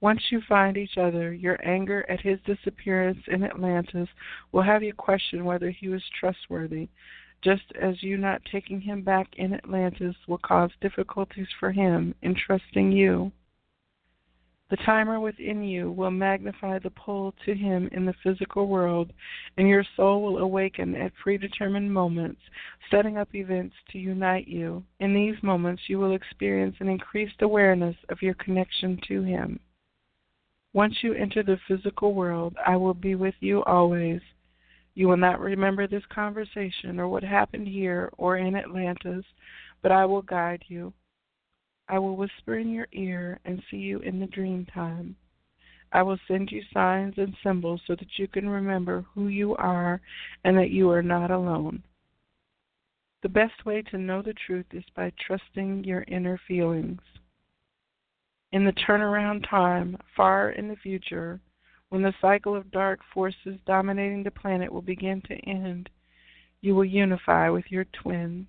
Once 0.00 0.20
you 0.30 0.42
find 0.42 0.76
each 0.76 0.98
other, 0.98 1.32
your 1.32 1.58
anger 1.66 2.04
at 2.10 2.20
his 2.20 2.38
disappearance 2.44 3.22
in 3.28 3.42
Atlantis 3.42 4.08
will 4.52 4.62
have 4.62 4.82
you 4.82 4.92
question 4.92 5.44
whether 5.44 5.70
he 5.70 5.88
was 5.88 6.02
trustworthy, 6.20 6.88
just 7.44 7.62
as 7.80 8.02
you 8.02 8.16
not 8.16 8.42
taking 8.50 8.80
him 8.80 9.02
back 9.02 9.28
in 9.36 9.52
Atlantis 9.52 10.16
will 10.26 10.38
cause 10.38 10.70
difficulties 10.80 11.48
for 11.60 11.70
him 11.70 12.14
in 12.22 12.34
trusting 12.34 12.90
you. 12.90 13.30
The 14.70 14.76
timer 14.78 15.20
within 15.20 15.62
you 15.62 15.92
will 15.92 16.10
magnify 16.10 16.78
the 16.78 16.90
pull 16.90 17.34
to 17.44 17.54
Him 17.54 17.88
in 17.92 18.06
the 18.06 18.14
physical 18.24 18.66
world, 18.66 19.12
and 19.56 19.68
your 19.68 19.84
soul 19.94 20.22
will 20.22 20.38
awaken 20.38 20.96
at 20.96 21.14
predetermined 21.14 21.92
moments, 21.92 22.40
setting 22.90 23.18
up 23.18 23.34
events 23.34 23.76
to 23.90 23.98
unite 23.98 24.48
you. 24.48 24.82
In 25.00 25.14
these 25.14 25.40
moments, 25.42 25.82
you 25.86 25.98
will 25.98 26.14
experience 26.14 26.76
an 26.80 26.88
increased 26.88 27.42
awareness 27.42 27.94
of 28.08 28.22
your 28.22 28.34
connection 28.34 28.98
to 29.06 29.22
Him. 29.22 29.60
Once 30.72 31.04
you 31.04 31.12
enter 31.12 31.42
the 31.42 31.60
physical 31.68 32.14
world, 32.14 32.56
I 32.66 32.76
will 32.76 32.94
be 32.94 33.14
with 33.14 33.36
you 33.40 33.62
always. 33.64 34.22
You 34.94 35.08
will 35.08 35.16
not 35.16 35.40
remember 35.40 35.86
this 35.86 36.04
conversation 36.08 37.00
or 37.00 37.08
what 37.08 37.24
happened 37.24 37.66
here 37.66 38.10
or 38.16 38.36
in 38.36 38.54
Atlantis, 38.54 39.24
but 39.82 39.90
I 39.90 40.04
will 40.06 40.22
guide 40.22 40.64
you. 40.68 40.92
I 41.88 41.98
will 41.98 42.16
whisper 42.16 42.58
in 42.58 42.70
your 42.70 42.88
ear 42.92 43.40
and 43.44 43.62
see 43.70 43.76
you 43.76 43.98
in 44.00 44.20
the 44.20 44.26
dream 44.26 44.66
time. 44.72 45.16
I 45.92 46.02
will 46.02 46.18
send 46.26 46.50
you 46.50 46.62
signs 46.72 47.14
and 47.18 47.36
symbols 47.42 47.80
so 47.86 47.94
that 47.94 48.18
you 48.18 48.26
can 48.26 48.48
remember 48.48 49.04
who 49.14 49.28
you 49.28 49.54
are 49.56 50.00
and 50.44 50.56
that 50.58 50.70
you 50.70 50.90
are 50.90 51.02
not 51.02 51.30
alone. 51.30 51.82
The 53.22 53.28
best 53.28 53.64
way 53.64 53.82
to 53.82 53.98
know 53.98 54.20
the 54.20 54.34
truth 54.46 54.66
is 54.72 54.84
by 54.94 55.12
trusting 55.26 55.84
your 55.84 56.04
inner 56.08 56.38
feelings. 56.46 57.00
In 58.52 58.64
the 58.64 58.72
turnaround 58.72 59.48
time, 59.48 59.96
far 60.16 60.50
in 60.50 60.68
the 60.68 60.76
future, 60.76 61.40
when 61.94 62.02
the 62.02 62.12
cycle 62.20 62.56
of 62.56 62.72
dark 62.72 62.98
forces 63.14 63.56
dominating 63.66 64.24
the 64.24 64.30
planet 64.32 64.72
will 64.72 64.82
begin 64.82 65.22
to 65.22 65.34
end, 65.48 65.88
you 66.60 66.74
will 66.74 66.84
unify 66.84 67.48
with 67.48 67.66
your 67.68 67.84
twin 67.84 68.48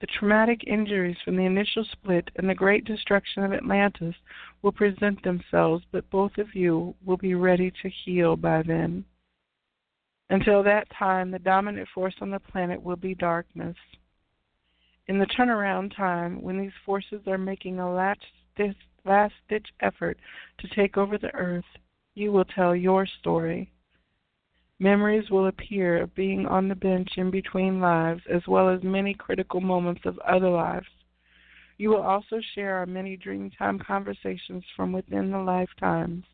the 0.00 0.06
traumatic 0.06 0.64
injuries 0.66 1.18
from 1.22 1.36
the 1.36 1.44
initial 1.44 1.84
split 1.92 2.30
and 2.36 2.48
the 2.48 2.54
great 2.54 2.86
destruction 2.86 3.44
of 3.44 3.52
Atlantis 3.52 4.14
will 4.62 4.72
present 4.72 5.22
themselves, 5.22 5.84
but 5.92 6.08
both 6.08 6.38
of 6.38 6.54
you 6.54 6.94
will 7.04 7.18
be 7.18 7.34
ready 7.34 7.70
to 7.82 7.90
heal 7.90 8.36
by 8.36 8.62
then. 8.62 9.04
Until 10.30 10.62
that 10.62 10.88
time, 10.98 11.30
the 11.30 11.38
dominant 11.38 11.88
force 11.94 12.14
on 12.22 12.30
the 12.30 12.40
planet 12.40 12.82
will 12.82 12.96
be 12.96 13.14
darkness. 13.14 13.76
In 15.08 15.18
the 15.18 15.26
turnaround 15.26 15.94
time, 15.94 16.40
when 16.40 16.58
these 16.58 16.72
forces 16.86 17.20
are 17.26 17.36
making 17.36 17.80
a 17.80 17.92
last 17.92 18.20
ditch 18.56 19.66
effort 19.80 20.18
to 20.60 20.68
take 20.74 20.96
over 20.96 21.18
the 21.18 21.34
earth, 21.34 21.64
you 22.14 22.32
will 22.32 22.44
tell 22.44 22.74
your 22.74 23.06
story. 23.20 23.70
Memories 24.78 25.30
will 25.30 25.46
appear 25.46 26.02
of 26.02 26.14
being 26.14 26.46
on 26.46 26.68
the 26.68 26.74
bench 26.74 27.08
in 27.16 27.30
between 27.30 27.80
lives, 27.80 28.22
as 28.32 28.42
well 28.46 28.68
as 28.68 28.82
many 28.82 29.14
critical 29.14 29.60
moments 29.60 30.02
of 30.04 30.18
other 30.20 30.50
lives. 30.50 30.86
You 31.76 31.90
will 31.90 32.02
also 32.02 32.40
share 32.54 32.76
our 32.76 32.86
many 32.86 33.16
Dreamtime 33.16 33.84
conversations 33.84 34.64
from 34.76 34.92
within 34.92 35.30
the 35.30 35.38
lifetimes. 35.38 36.24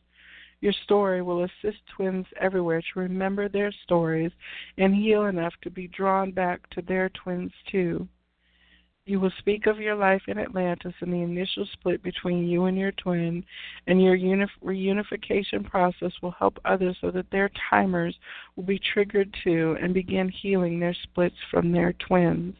Your 0.61 0.75
story 0.85 1.23
will 1.23 1.45
assist 1.45 1.79
twins 1.97 2.27
everywhere 2.39 2.83
to 2.83 3.01
remember 3.01 3.49
their 3.49 3.73
stories 3.85 4.33
and 4.77 4.95
heal 4.95 5.25
enough 5.27 5.55
to 5.63 5.71
be 5.71 5.89
drawn 5.89 6.33
back 6.33 6.69
to 6.71 6.83
their 6.83 7.09
twins 7.11 7.53
too. 7.71 8.07
You 9.07 9.19
will 9.19 9.33
speak 9.39 9.67
of 9.67 9.81
your 9.81 9.97
life 9.97 10.23
in 10.29 10.39
Atlantis 10.39 10.95
and 11.01 11.13
the 11.13 11.23
initial 11.23 11.67
split 11.73 12.03
between 12.03 12.47
you 12.47 12.67
and 12.67 12.79
your 12.79 12.93
twin, 12.93 13.45
and 13.87 14.01
your 14.01 14.17
reunification 14.17 15.65
process 15.65 16.13
will 16.23 16.31
help 16.33 16.59
others 16.65 16.97
so 17.01 17.11
that 17.11 17.31
their 17.31 17.51
timers 17.71 18.15
will 18.55 18.65
be 18.65 18.79
triggered 18.79 19.35
too 19.43 19.77
and 19.81 19.95
begin 19.95 20.29
healing 20.29 20.79
their 20.79 20.95
splits 21.03 21.37
from 21.51 21.73
their 21.73 21.95
twins. 21.95 22.55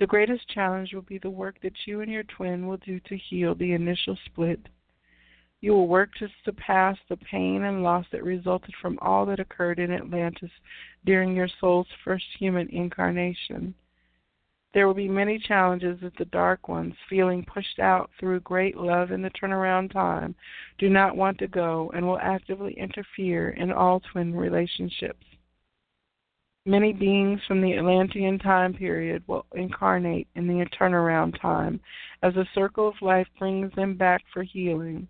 The 0.00 0.06
greatest 0.06 0.48
challenge 0.48 0.92
will 0.92 1.02
be 1.02 1.18
the 1.18 1.30
work 1.30 1.60
that 1.62 1.86
you 1.86 2.00
and 2.00 2.10
your 2.10 2.24
twin 2.24 2.66
will 2.66 2.78
do 2.78 2.98
to 3.00 3.16
heal 3.16 3.54
the 3.54 3.72
initial 3.72 4.18
split. 4.26 4.58
You 5.60 5.72
will 5.74 5.86
work 5.86 6.12
to 6.14 6.28
surpass 6.44 6.98
the 7.08 7.16
pain 7.16 7.62
and 7.62 7.84
loss 7.84 8.04
that 8.10 8.24
resulted 8.24 8.74
from 8.82 8.98
all 9.00 9.24
that 9.26 9.38
occurred 9.38 9.78
in 9.78 9.92
Atlantis 9.92 10.50
during 11.04 11.36
your 11.36 11.48
soul's 11.60 11.86
first 12.04 12.24
human 12.36 12.68
incarnation. 12.70 13.74
There 14.74 14.86
will 14.86 14.94
be 14.94 15.08
many 15.08 15.38
challenges 15.38 16.00
that 16.00 16.16
the 16.16 16.24
dark 16.26 16.66
ones, 16.66 16.94
feeling 17.10 17.44
pushed 17.44 17.78
out 17.78 18.10
through 18.18 18.40
great 18.40 18.76
love 18.76 19.10
in 19.10 19.20
the 19.20 19.30
turnaround 19.30 19.92
time, 19.92 20.34
do 20.78 20.88
not 20.88 21.16
want 21.16 21.38
to 21.38 21.48
go 21.48 21.90
and 21.94 22.06
will 22.06 22.18
actively 22.18 22.72
interfere 22.74 23.50
in 23.50 23.70
all 23.70 24.00
twin 24.00 24.34
relationships. 24.34 25.26
Many 26.64 26.92
beings 26.92 27.40
from 27.46 27.60
the 27.60 27.76
Atlantean 27.76 28.38
time 28.38 28.72
period 28.72 29.24
will 29.26 29.44
incarnate 29.52 30.28
in 30.36 30.46
the 30.46 30.64
turnaround 30.66 31.38
time 31.40 31.80
as 32.22 32.34
the 32.34 32.46
circle 32.54 32.88
of 32.88 33.02
life 33.02 33.26
brings 33.38 33.74
them 33.74 33.96
back 33.96 34.22
for 34.32 34.42
healing. 34.42 35.08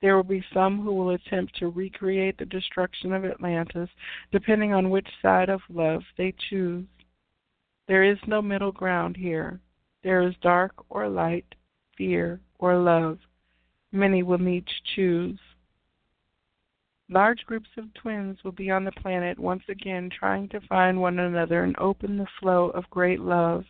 There 0.00 0.14
will 0.14 0.22
be 0.22 0.44
some 0.52 0.82
who 0.82 0.94
will 0.94 1.10
attempt 1.10 1.56
to 1.56 1.70
recreate 1.70 2.38
the 2.38 2.44
destruction 2.44 3.12
of 3.12 3.24
Atlantis, 3.24 3.88
depending 4.30 4.72
on 4.72 4.90
which 4.90 5.08
side 5.20 5.48
of 5.48 5.62
love 5.68 6.02
they 6.16 6.32
choose. 6.48 6.84
There 7.88 8.04
is 8.04 8.18
no 8.26 8.42
middle 8.42 8.70
ground 8.70 9.16
here. 9.16 9.60
There 10.04 10.20
is 10.20 10.34
dark 10.42 10.72
or 10.90 11.08
light, 11.08 11.54
fear 11.96 12.38
or 12.58 12.76
love. 12.76 13.18
Many 13.90 14.22
will 14.22 14.38
need 14.38 14.66
to 14.66 14.94
choose. 14.94 15.40
Large 17.08 17.46
groups 17.46 17.70
of 17.78 17.92
twins 17.94 18.36
will 18.44 18.52
be 18.52 18.70
on 18.70 18.84
the 18.84 18.92
planet 18.92 19.38
once 19.38 19.62
again 19.70 20.10
trying 20.10 20.50
to 20.50 20.60
find 20.68 21.00
one 21.00 21.18
another 21.18 21.64
and 21.64 21.74
open 21.78 22.18
the 22.18 22.26
flow 22.38 22.68
of 22.70 22.90
great 22.90 23.20
love. 23.20 23.64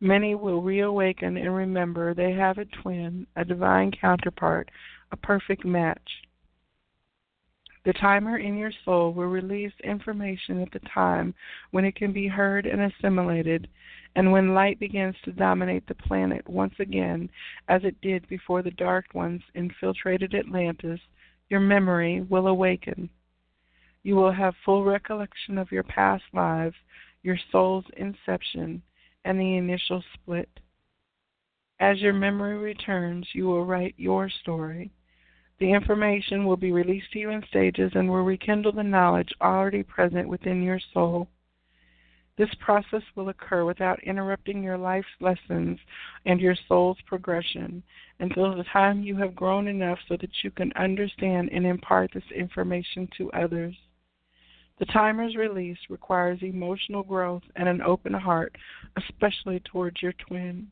Many 0.00 0.34
will 0.34 0.62
reawaken 0.62 1.36
and 1.36 1.54
remember 1.54 2.14
they 2.14 2.32
have 2.32 2.56
a 2.56 2.64
twin, 2.64 3.26
a 3.36 3.44
divine 3.44 3.90
counterpart, 3.90 4.70
a 5.12 5.16
perfect 5.18 5.66
match. 5.66 6.22
The 7.84 7.92
timer 7.92 8.38
in 8.38 8.56
your 8.56 8.72
soul 8.84 9.12
will 9.12 9.26
release 9.26 9.72
information 9.82 10.62
at 10.62 10.70
the 10.72 10.80
time 10.88 11.34
when 11.70 11.84
it 11.84 11.96
can 11.96 12.12
be 12.12 12.26
heard 12.26 12.64
and 12.64 12.80
assimilated, 12.80 13.68
and 14.16 14.32
when 14.32 14.54
light 14.54 14.78
begins 14.78 15.14
to 15.24 15.32
dominate 15.32 15.86
the 15.86 15.94
planet 15.94 16.48
once 16.48 16.74
again, 16.78 17.28
as 17.68 17.84
it 17.84 18.00
did 18.00 18.26
before 18.28 18.62
the 18.62 18.70
dark 18.70 19.12
ones 19.12 19.42
infiltrated 19.54 20.34
Atlantis, 20.34 21.00
your 21.50 21.60
memory 21.60 22.22
will 22.22 22.46
awaken. 22.46 23.10
You 24.02 24.16
will 24.16 24.32
have 24.32 24.54
full 24.64 24.84
recollection 24.84 25.58
of 25.58 25.70
your 25.70 25.82
past 25.82 26.24
lives, 26.32 26.76
your 27.22 27.38
soul's 27.52 27.84
inception, 27.98 28.82
and 29.26 29.38
the 29.38 29.56
initial 29.56 30.02
split. 30.14 30.48
As 31.80 32.00
your 32.00 32.12
memory 32.14 32.56
returns, 32.56 33.26
you 33.34 33.44
will 33.44 33.66
write 33.66 33.94
your 33.98 34.30
story. 34.30 34.90
The 35.60 35.72
information 35.72 36.44
will 36.44 36.56
be 36.56 36.72
released 36.72 37.12
to 37.12 37.18
you 37.18 37.30
in 37.30 37.44
stages 37.46 37.92
and 37.94 38.08
will 38.08 38.22
rekindle 38.22 38.72
the 38.72 38.82
knowledge 38.82 39.32
already 39.40 39.82
present 39.82 40.28
within 40.28 40.62
your 40.62 40.80
soul. 40.92 41.28
This 42.36 42.52
process 42.58 43.02
will 43.14 43.28
occur 43.28 43.64
without 43.64 44.02
interrupting 44.02 44.62
your 44.62 44.76
life's 44.76 45.06
lessons 45.20 45.78
and 46.26 46.40
your 46.40 46.56
soul's 46.66 47.00
progression 47.06 47.84
until 48.18 48.56
the 48.56 48.64
time 48.64 49.04
you 49.04 49.16
have 49.16 49.36
grown 49.36 49.68
enough 49.68 50.00
so 50.08 50.16
that 50.16 50.42
you 50.42 50.50
can 50.50 50.72
understand 50.72 51.50
and 51.52 51.64
impart 51.64 52.10
this 52.12 52.28
information 52.34 53.08
to 53.18 53.30
others. 53.32 53.76
The 54.80 54.86
timer's 54.86 55.36
release 55.36 55.78
requires 55.88 56.42
emotional 56.42 57.04
growth 57.04 57.44
and 57.54 57.68
an 57.68 57.80
open 57.80 58.12
heart, 58.12 58.56
especially 58.96 59.60
towards 59.60 60.02
your 60.02 60.14
twin. 60.14 60.68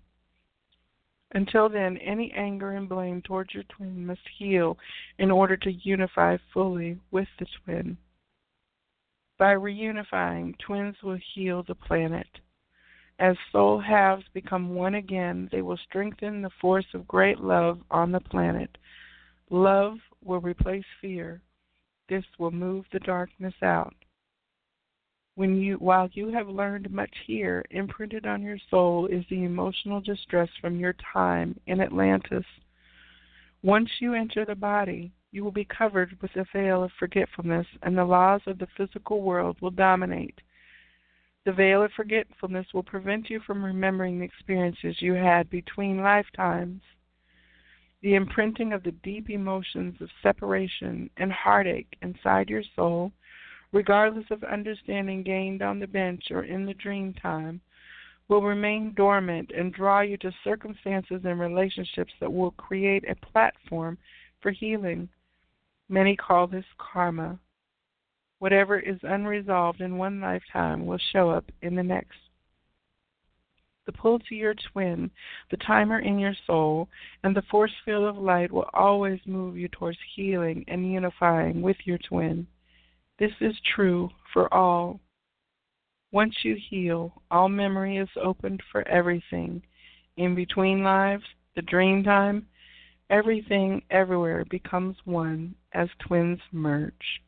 Until 1.34 1.68
then, 1.68 1.96
any 1.98 2.30
anger 2.32 2.72
and 2.72 2.88
blame 2.88 3.22
towards 3.22 3.54
your 3.54 3.64
twin 3.64 4.06
must 4.06 4.20
heal 4.38 4.76
in 5.18 5.30
order 5.30 5.56
to 5.56 5.72
unify 5.72 6.36
fully 6.52 6.98
with 7.10 7.28
the 7.38 7.46
twin. 7.64 7.96
By 9.38 9.54
reunifying, 9.54 10.58
twins 10.58 10.96
will 11.02 11.18
heal 11.34 11.62
the 11.62 11.74
planet. 11.74 12.28
As 13.18 13.36
soul 13.50 13.80
halves 13.80 14.24
become 14.34 14.74
one 14.74 14.94
again, 14.94 15.48
they 15.50 15.62
will 15.62 15.78
strengthen 15.78 16.42
the 16.42 16.50
force 16.60 16.86
of 16.92 17.08
great 17.08 17.40
love 17.40 17.80
on 17.90 18.12
the 18.12 18.20
planet. 18.20 18.76
Love 19.48 19.98
will 20.22 20.40
replace 20.40 20.84
fear. 21.00 21.40
This 22.08 22.24
will 22.38 22.50
move 22.50 22.84
the 22.92 23.00
darkness 23.00 23.54
out. 23.62 23.94
When 25.34 25.56
you, 25.56 25.76
while 25.76 26.10
you 26.12 26.28
have 26.28 26.48
learned 26.48 26.90
much 26.90 27.14
here, 27.26 27.64
imprinted 27.70 28.26
on 28.26 28.42
your 28.42 28.58
soul 28.68 29.06
is 29.06 29.24
the 29.30 29.44
emotional 29.44 30.00
distress 30.00 30.50
from 30.60 30.78
your 30.78 30.94
time 31.12 31.58
in 31.66 31.80
Atlantis. 31.80 32.44
Once 33.62 33.88
you 34.00 34.12
enter 34.12 34.44
the 34.44 34.54
body, 34.54 35.10
you 35.30 35.42
will 35.42 35.52
be 35.52 35.64
covered 35.64 36.20
with 36.20 36.36
a 36.36 36.44
veil 36.52 36.84
of 36.84 36.92
forgetfulness, 36.98 37.66
and 37.82 37.96
the 37.96 38.04
laws 38.04 38.42
of 38.46 38.58
the 38.58 38.66
physical 38.76 39.22
world 39.22 39.56
will 39.62 39.70
dominate. 39.70 40.38
The 41.46 41.52
veil 41.52 41.82
of 41.82 41.92
forgetfulness 41.92 42.66
will 42.74 42.82
prevent 42.82 43.30
you 43.30 43.40
from 43.40 43.64
remembering 43.64 44.18
the 44.18 44.26
experiences 44.26 45.00
you 45.00 45.14
had 45.14 45.48
between 45.48 46.02
lifetimes. 46.02 46.82
The 48.02 48.14
imprinting 48.16 48.74
of 48.74 48.82
the 48.82 48.92
deep 48.92 49.30
emotions 49.30 50.00
of 50.02 50.10
separation 50.22 51.08
and 51.16 51.32
heartache 51.32 51.96
inside 52.02 52.50
your 52.50 52.64
soul 52.76 53.12
regardless 53.72 54.26
of 54.30 54.44
understanding 54.44 55.22
gained 55.22 55.62
on 55.62 55.78
the 55.78 55.86
bench 55.86 56.24
or 56.30 56.44
in 56.44 56.66
the 56.66 56.74
dream 56.74 57.14
time, 57.14 57.60
will 58.28 58.42
remain 58.42 58.94
dormant 58.94 59.50
and 59.56 59.72
draw 59.72 60.00
you 60.00 60.16
to 60.18 60.32
circumstances 60.44 61.22
and 61.24 61.40
relationships 61.40 62.12
that 62.20 62.32
will 62.32 62.52
create 62.52 63.04
a 63.08 63.26
platform 63.26 63.98
for 64.40 64.50
healing. 64.50 65.08
Many 65.88 66.16
call 66.16 66.46
this 66.46 66.64
karma. 66.78 67.38
Whatever 68.38 68.78
is 68.78 68.98
unresolved 69.02 69.80
in 69.80 69.98
one 69.98 70.20
lifetime 70.20 70.86
will 70.86 71.00
show 71.12 71.30
up 71.30 71.44
in 71.62 71.74
the 71.74 71.82
next. 71.82 72.18
The 73.84 73.92
pull 73.92 74.20
to 74.20 74.34
your 74.34 74.54
twin, 74.72 75.10
the 75.50 75.56
timer 75.58 75.98
in 75.98 76.18
your 76.18 76.34
soul, 76.46 76.88
and 77.24 77.34
the 77.34 77.42
force 77.50 77.72
field 77.84 78.04
of 78.04 78.16
light 78.16 78.52
will 78.52 78.70
always 78.72 79.20
move 79.26 79.56
you 79.56 79.68
towards 79.68 79.98
healing 80.14 80.64
and 80.68 80.90
unifying 80.90 81.62
with 81.62 81.76
your 81.84 81.98
twin. 81.98 82.46
This 83.22 83.30
is 83.40 83.54
true 83.76 84.10
for 84.32 84.52
all. 84.52 84.98
Once 86.10 86.34
you 86.42 86.56
heal, 86.68 87.22
all 87.30 87.48
memory 87.48 87.98
is 87.98 88.08
opened 88.20 88.60
for 88.72 88.82
everything. 88.88 89.62
In 90.16 90.34
between 90.34 90.82
lives, 90.82 91.22
the 91.54 91.62
dream 91.62 92.02
time, 92.02 92.48
everything 93.10 93.80
everywhere 93.92 94.44
becomes 94.50 94.96
one 95.04 95.54
as 95.72 95.88
twins 96.00 96.40
merge. 96.50 97.22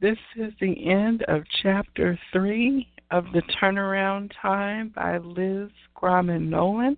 This 0.00 0.16
is 0.36 0.54
the 0.62 0.90
end 0.90 1.22
of 1.24 1.42
chapter 1.62 2.18
three 2.32 2.88
of 3.10 3.26
The 3.34 3.42
Turnaround 3.60 4.30
Time 4.40 4.90
by 4.96 5.18
Liz 5.18 5.68
Grauman 5.94 6.48
Nolan. 6.48 6.96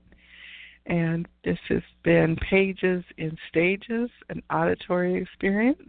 And 0.91 1.29
this 1.45 1.59
has 1.69 1.83
been 2.03 2.35
Pages 2.51 3.05
in 3.17 3.39
Stages, 3.49 4.11
an 4.29 4.43
auditory 4.51 5.23
experience. 5.23 5.89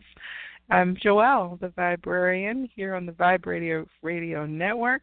I'm 0.69 0.95
Joelle, 0.95 1.60
the 1.60 1.69
Viberarian, 1.69 2.69
here 2.76 2.94
on 2.94 3.07
the 3.07 3.11
Vibe 3.11 3.48
Radio, 4.03 4.45
Network. 4.45 5.02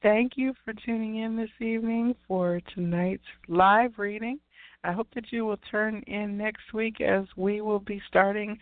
Thank 0.00 0.32
you 0.36 0.54
for 0.64 0.72
tuning 0.86 1.18
in 1.18 1.36
this 1.36 1.50
evening 1.60 2.14
for 2.26 2.62
tonight's 2.74 3.22
live 3.48 3.98
reading. 3.98 4.40
I 4.82 4.92
hope 4.92 5.08
that 5.14 5.30
you 5.30 5.44
will 5.44 5.60
turn 5.70 6.02
in 6.06 6.38
next 6.38 6.72
week 6.72 7.02
as 7.02 7.26
we 7.36 7.60
will 7.60 7.80
be 7.80 8.00
starting 8.08 8.58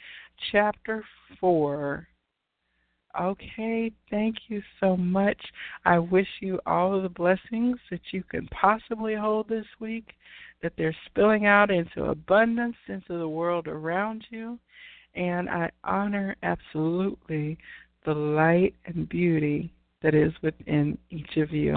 chapter 0.51 1.05
four. 1.39 2.09
Okay, 3.19 3.91
thank 4.09 4.37
you 4.49 4.63
so 4.79 4.97
much. 4.97 5.41
I 5.85 5.99
wish 5.99 6.29
you 6.41 6.61
all 6.67 7.01
the 7.01 7.09
blessings 7.09 7.79
that 7.91 8.01
you 8.13 8.23
can 8.23 8.47
possibly 8.49 9.15
hold 9.15 9.49
this 9.49 9.67
week, 9.81 10.13
that 10.63 10.73
they're 10.77 10.97
spilling 11.07 11.47
out 11.47 11.71
into 11.71 12.05
abundance 12.05 12.77
into 12.89 13.19
the 13.19 13.29
world 13.29 13.67
around 13.67 14.25
you. 14.31 14.59
And 15.15 15.49
I 15.49 15.71
honor 15.83 16.37
absolutely 16.43 17.59
the 18.05 18.15
light 18.15 18.75
and 18.87 19.09
beauty 19.09 19.73
that 20.03 20.15
is 20.15 20.33
within 20.41 20.97
each 21.11 21.37
of 21.37 21.51
you. 21.51 21.77